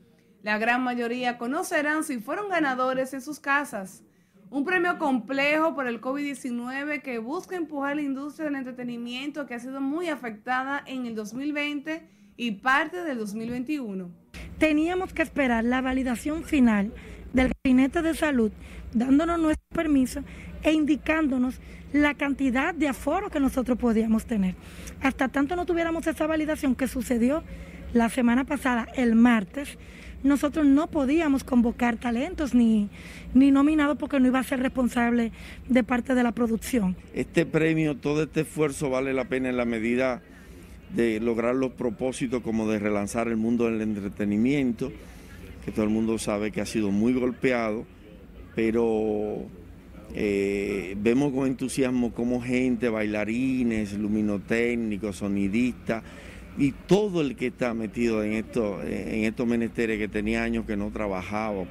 La 0.43 0.59
gran 0.59 0.82
mayoría 0.82 1.36
conocerán 1.36 2.05
si 2.05 2.18
fueron 2.18 2.49
ganadores 2.49 3.12
en 3.12 3.20
sus 3.20 3.41
casas. 3.41 4.05
Un 4.51 4.64
premio 4.64 4.97
complejo 4.99 5.74
por 5.74 5.86
el 5.86 6.01
COVID-19 6.01 7.03
que 7.03 7.18
busca 7.18 7.57
empujar 7.57 7.97
la 7.97 8.03
industria 8.03 8.47
del 8.47 8.57
entretenimiento 8.57 9.45
que 9.45 9.55
ha 9.55 9.61
sido 9.61 9.80
muy 9.80 10.09
afectada 10.09 10.82
en 10.86 11.05
el 11.05 11.14
2020 11.14 12.09
y 12.36 12.53
parte 12.53 13.03
del 13.03 13.18
2021. 13.18 14.11
Teníamos 14.59 15.12
que 15.12 15.22
esperar 15.22 15.64
la 15.64 15.82
validación 15.82 16.45
final 16.45 16.95
del 17.34 17.53
Gabinete 17.62 18.01
de 18.01 18.14
Salud, 18.14 18.51
dándonos 18.95 19.39
nuestro 19.39 19.66
permiso 19.74 20.22
e 20.63 20.73
indicándonos 20.73 21.61
la 21.93 22.15
cantidad 22.15 22.75
de 22.75 22.89
aforo 22.89 23.31
que 23.31 23.41
nosotros 23.41 23.79
podíamos 23.79 24.27
tener. 24.27 24.55
Hasta 25.01 25.29
tanto 25.29 25.57
no 25.57 25.67
tuviéramos 25.67 26.07
esa 26.07 26.27
validación 26.27 26.75
que 26.75 26.87
sucedió 26.87 27.43
la 27.93 28.09
semana 28.11 28.45
pasada, 28.45 28.87
el 28.97 29.15
martes, 29.15 29.79
nosotros 30.23 30.67
no 30.67 30.89
podíamos 30.89 31.45
convocar 31.45 31.97
talentos 31.97 32.53
ni, 32.53 32.89
ni 33.35 33.51
nominados 33.51 33.97
porque 33.99 34.19
no 34.19 34.27
iba 34.27 34.41
a 34.41 34.43
ser 34.43 34.61
responsable 34.61 35.33
de 35.69 35.85
parte 35.85 36.15
de 36.15 36.23
la 36.23 36.33
producción. 36.33 36.97
Este 37.15 37.47
premio, 37.47 37.97
todo 37.97 38.25
este 38.25 38.41
esfuerzo 38.41 38.91
vale 38.91 39.13
la 39.13 39.27
pena 39.27 39.49
en 39.49 39.57
la 39.57 39.65
medida 39.65 40.23
de 40.95 41.21
lograr 41.21 41.55
los 41.55 41.73
propósitos 41.73 42.43
como 42.43 42.69
de 42.69 42.79
relanzar 42.79 43.29
el 43.29 43.37
mundo 43.37 43.67
del 43.67 43.81
entretenimiento, 43.81 44.91
que 45.65 45.71
todo 45.71 45.85
el 45.85 45.91
mundo 45.91 46.19
sabe 46.19 46.51
que 46.51 46.61
ha 46.61 46.67
sido 46.67 46.91
muy 46.91 47.13
golpeado, 47.13 47.87
pero 48.55 49.47
eh, 50.15 50.95
vemos 50.99 51.33
con 51.33 51.47
entusiasmo 51.47 52.13
como 52.13 52.41
gente, 52.41 52.89
bailarines, 52.89 53.93
luminotécnicos, 53.93 55.17
sonidistas 55.17 56.03
y 56.57 56.73
todo 56.73 57.21
el 57.21 57.37
que 57.37 57.49
está 57.49 57.75
metido 57.75 58.23
en, 58.23 58.33
esto, 58.33 58.83
en 58.83 59.25
estos 59.25 59.47
menesteres 59.47 59.99
que 59.99 60.09
tenía 60.09 60.43
años 60.43 60.67
que 60.67 60.77
no 60.77 60.91
trabajaba. 60.91 61.65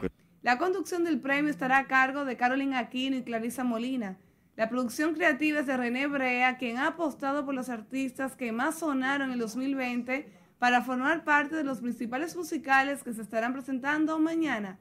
La 0.43 0.57
conducción 0.57 1.03
del 1.03 1.19
premio 1.19 1.51
estará 1.51 1.79
a 1.79 1.87
cargo 1.87 2.23
de 2.23 2.37
Carolina 2.37 2.79
Aquino 2.79 3.17
y 3.17 3.23
Clarisa 3.23 3.63
Molina. 3.63 4.17
La 4.55 4.69
producción 4.69 5.13
creativa 5.13 5.59
es 5.59 5.67
de 5.67 5.77
René 5.77 6.07
Brea, 6.07 6.57
quien 6.57 6.77
ha 6.77 6.87
apostado 6.87 7.45
por 7.45 7.53
los 7.53 7.69
artistas 7.69 8.35
que 8.35 8.51
más 8.51 8.79
sonaron 8.79 9.27
en 9.27 9.33
el 9.33 9.39
2020 9.39 10.27
para 10.57 10.81
formar 10.81 11.23
parte 11.23 11.55
de 11.55 11.63
los 11.63 11.79
principales 11.79 12.35
musicales 12.35 13.03
que 13.03 13.13
se 13.13 13.21
estarán 13.21 13.53
presentando 13.53 14.17
mañana. 14.19 14.79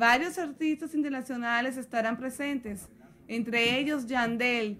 Varios 0.00 0.38
artistas 0.38 0.94
internacionales 0.94 1.76
estarán 1.76 2.16
presentes, 2.16 2.88
entre 3.28 3.78
ellos 3.78 4.06
Yandel, 4.06 4.78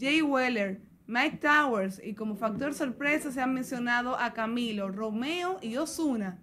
Jay 0.00 0.22
Weller, 0.22 0.80
Mike 1.06 1.36
Towers 1.36 2.00
y 2.02 2.14
como 2.14 2.34
factor 2.34 2.72
sorpresa 2.72 3.30
se 3.30 3.42
han 3.42 3.52
mencionado 3.52 4.18
a 4.18 4.32
Camilo, 4.32 4.88
Romeo 4.88 5.58
y 5.60 5.76
Osuna. 5.76 6.38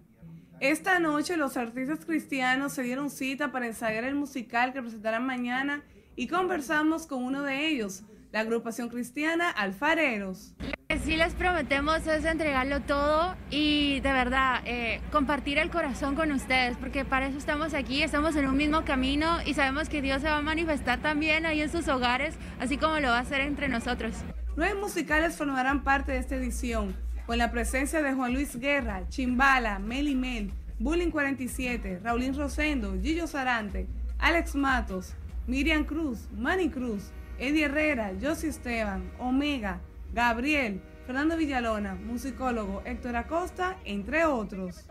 Esta 0.60 1.00
noche 1.00 1.36
los 1.36 1.56
artistas 1.56 2.04
cristianos 2.04 2.74
se 2.74 2.84
dieron 2.84 3.10
cita 3.10 3.50
para 3.50 3.66
ensayar 3.66 4.04
el 4.04 4.14
musical 4.14 4.72
que 4.72 4.82
presentarán 4.82 5.26
mañana 5.26 5.82
y 6.14 6.28
conversamos 6.28 7.08
con 7.08 7.24
uno 7.24 7.42
de 7.42 7.66
ellos, 7.66 8.04
la 8.30 8.38
agrupación 8.38 8.88
cristiana 8.88 9.50
Alfareros. 9.50 10.54
Que 10.92 10.98
sí 10.98 11.16
les 11.16 11.32
prometemos 11.32 12.06
es 12.06 12.26
entregarlo 12.26 12.80
todo 12.80 13.34
y 13.48 14.00
de 14.00 14.12
verdad 14.12 14.60
eh, 14.66 15.00
compartir 15.10 15.56
el 15.56 15.70
corazón 15.70 16.14
con 16.14 16.30
ustedes, 16.32 16.76
porque 16.76 17.06
para 17.06 17.28
eso 17.28 17.38
estamos 17.38 17.72
aquí, 17.72 18.02
estamos 18.02 18.36
en 18.36 18.46
un 18.46 18.58
mismo 18.58 18.84
camino 18.84 19.38
y 19.46 19.54
sabemos 19.54 19.88
que 19.88 20.02
Dios 20.02 20.20
se 20.20 20.28
va 20.28 20.36
a 20.36 20.42
manifestar 20.42 21.00
también 21.00 21.46
ahí 21.46 21.62
en 21.62 21.72
sus 21.72 21.88
hogares, 21.88 22.34
así 22.60 22.76
como 22.76 23.00
lo 23.00 23.08
va 23.08 23.16
a 23.16 23.20
hacer 23.20 23.40
entre 23.40 23.70
nosotros. 23.70 24.12
Nueve 24.54 24.78
musicales 24.78 25.34
formarán 25.34 25.82
parte 25.82 26.12
de 26.12 26.18
esta 26.18 26.34
edición, 26.34 26.94
con 27.24 27.38
la 27.38 27.50
presencia 27.50 28.02
de 28.02 28.12
Juan 28.12 28.34
Luis 28.34 28.54
Guerra, 28.60 29.08
Chimbala, 29.08 29.78
Meli 29.78 30.14
Mel, 30.14 30.52
Bullying 30.78 31.10
47, 31.10 32.00
Raulín 32.04 32.36
Rosendo, 32.36 33.00
Gillo 33.00 33.26
Sarante, 33.26 33.86
Alex 34.18 34.54
Matos, 34.54 35.14
Miriam 35.46 35.84
Cruz, 35.84 36.28
Manny 36.36 36.68
Cruz, 36.68 37.12
Eddie 37.38 37.64
Herrera, 37.64 38.12
Josie 38.20 38.50
Esteban, 38.50 39.10
Omega, 39.18 39.80
Gabriel, 40.12 40.82
Fernando 41.06 41.38
Villalona, 41.38 41.94
musicólogo 41.94 42.82
Héctor 42.84 43.16
Acosta, 43.16 43.78
entre 43.84 44.26
otros. 44.26 44.84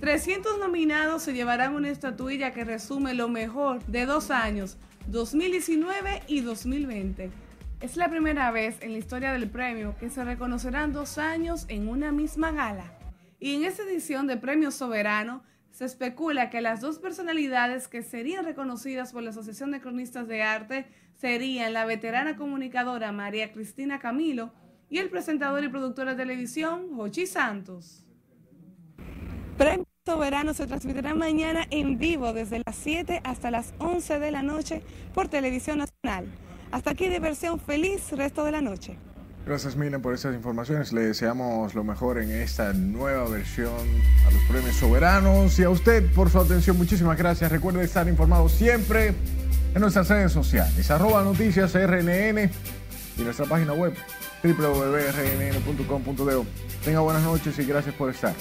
300 0.00 0.58
nominados 0.58 1.22
se 1.22 1.34
llevarán 1.34 1.74
una 1.74 1.90
estatuilla 1.90 2.52
que 2.52 2.64
resume 2.64 3.14
lo 3.14 3.28
mejor 3.28 3.84
de 3.86 4.06
dos 4.06 4.30
años, 4.30 4.78
2019 5.08 6.22
y 6.26 6.40
2020. 6.40 7.30
Es 7.80 7.96
la 7.96 8.08
primera 8.08 8.50
vez 8.50 8.76
en 8.80 8.92
la 8.92 8.98
historia 8.98 9.32
del 9.32 9.50
premio 9.50 9.94
que 10.00 10.08
se 10.08 10.24
reconocerán 10.24 10.94
dos 10.94 11.18
años 11.18 11.66
en 11.68 11.88
una 11.88 12.10
misma 12.10 12.50
gala. 12.50 12.92
Y 13.38 13.54
en 13.54 13.64
esta 13.64 13.82
edición 13.82 14.26
de 14.26 14.38
Premio 14.38 14.70
Soberano 14.70 15.42
se 15.70 15.84
especula 15.84 16.48
que 16.48 16.62
las 16.62 16.80
dos 16.80 16.98
personalidades 16.98 17.88
que 17.88 18.02
serían 18.02 18.44
reconocidas 18.46 19.12
por 19.12 19.22
la 19.22 19.30
Asociación 19.30 19.72
de 19.72 19.80
Cronistas 19.80 20.26
de 20.26 20.42
Arte 20.42 20.86
serían 21.16 21.72
la 21.72 21.84
veterana 21.84 22.36
comunicadora 22.36 23.12
María 23.12 23.52
Cristina 23.52 23.98
Camilo 23.98 24.52
y 24.90 24.98
el 24.98 25.10
presentador 25.10 25.64
y 25.64 25.68
productor 25.68 26.08
de 26.08 26.14
televisión 26.14 26.94
Jochi 26.94 27.26
Santos. 27.26 28.04
Premio 29.56 29.86
Soberano 30.04 30.52
se 30.52 30.66
transmitirá 30.66 31.14
mañana 31.14 31.66
en 31.70 31.98
vivo 31.98 32.32
desde 32.32 32.62
las 32.66 32.76
7 32.76 33.22
hasta 33.24 33.50
las 33.50 33.72
11 33.78 34.18
de 34.18 34.30
la 34.30 34.42
noche 34.42 34.82
por 35.14 35.28
Televisión 35.28 35.78
Nacional. 35.78 36.26
Hasta 36.70 36.90
aquí 36.90 37.08
diversión 37.08 37.58
feliz 37.58 38.12
resto 38.12 38.44
de 38.44 38.52
la 38.52 38.60
noche. 38.60 38.98
Gracias 39.46 39.76
Milen 39.76 40.00
por 40.00 40.14
estas 40.14 40.34
informaciones. 40.34 40.92
Le 40.92 41.02
deseamos 41.02 41.74
lo 41.74 41.84
mejor 41.84 42.18
en 42.18 42.30
esta 42.30 42.72
nueva 42.72 43.28
versión 43.28 43.72
a 44.26 44.30
los 44.30 44.42
premios 44.48 44.74
soberanos 44.76 45.58
y 45.58 45.64
a 45.64 45.70
usted 45.70 46.10
por 46.14 46.30
su 46.30 46.38
atención. 46.38 46.76
Muchísimas 46.78 47.18
gracias. 47.18 47.52
Recuerde 47.52 47.84
estar 47.84 48.08
informado 48.08 48.48
siempre 48.48 49.14
en 49.74 49.80
nuestras 49.80 50.08
redes 50.08 50.32
sociales, 50.32 50.90
arroba 50.90 51.22
noticias 51.22 51.74
RNN 51.74 52.50
y 53.18 53.22
nuestra 53.22 53.46
página 53.46 53.72
web 53.72 53.94
www.rnn.com.de. 54.42 56.42
Tenga 56.84 57.00
buenas 57.00 57.22
noches 57.22 57.58
y 57.58 57.64
gracias 57.64 57.94
por 57.94 58.10
estar. 58.10 58.34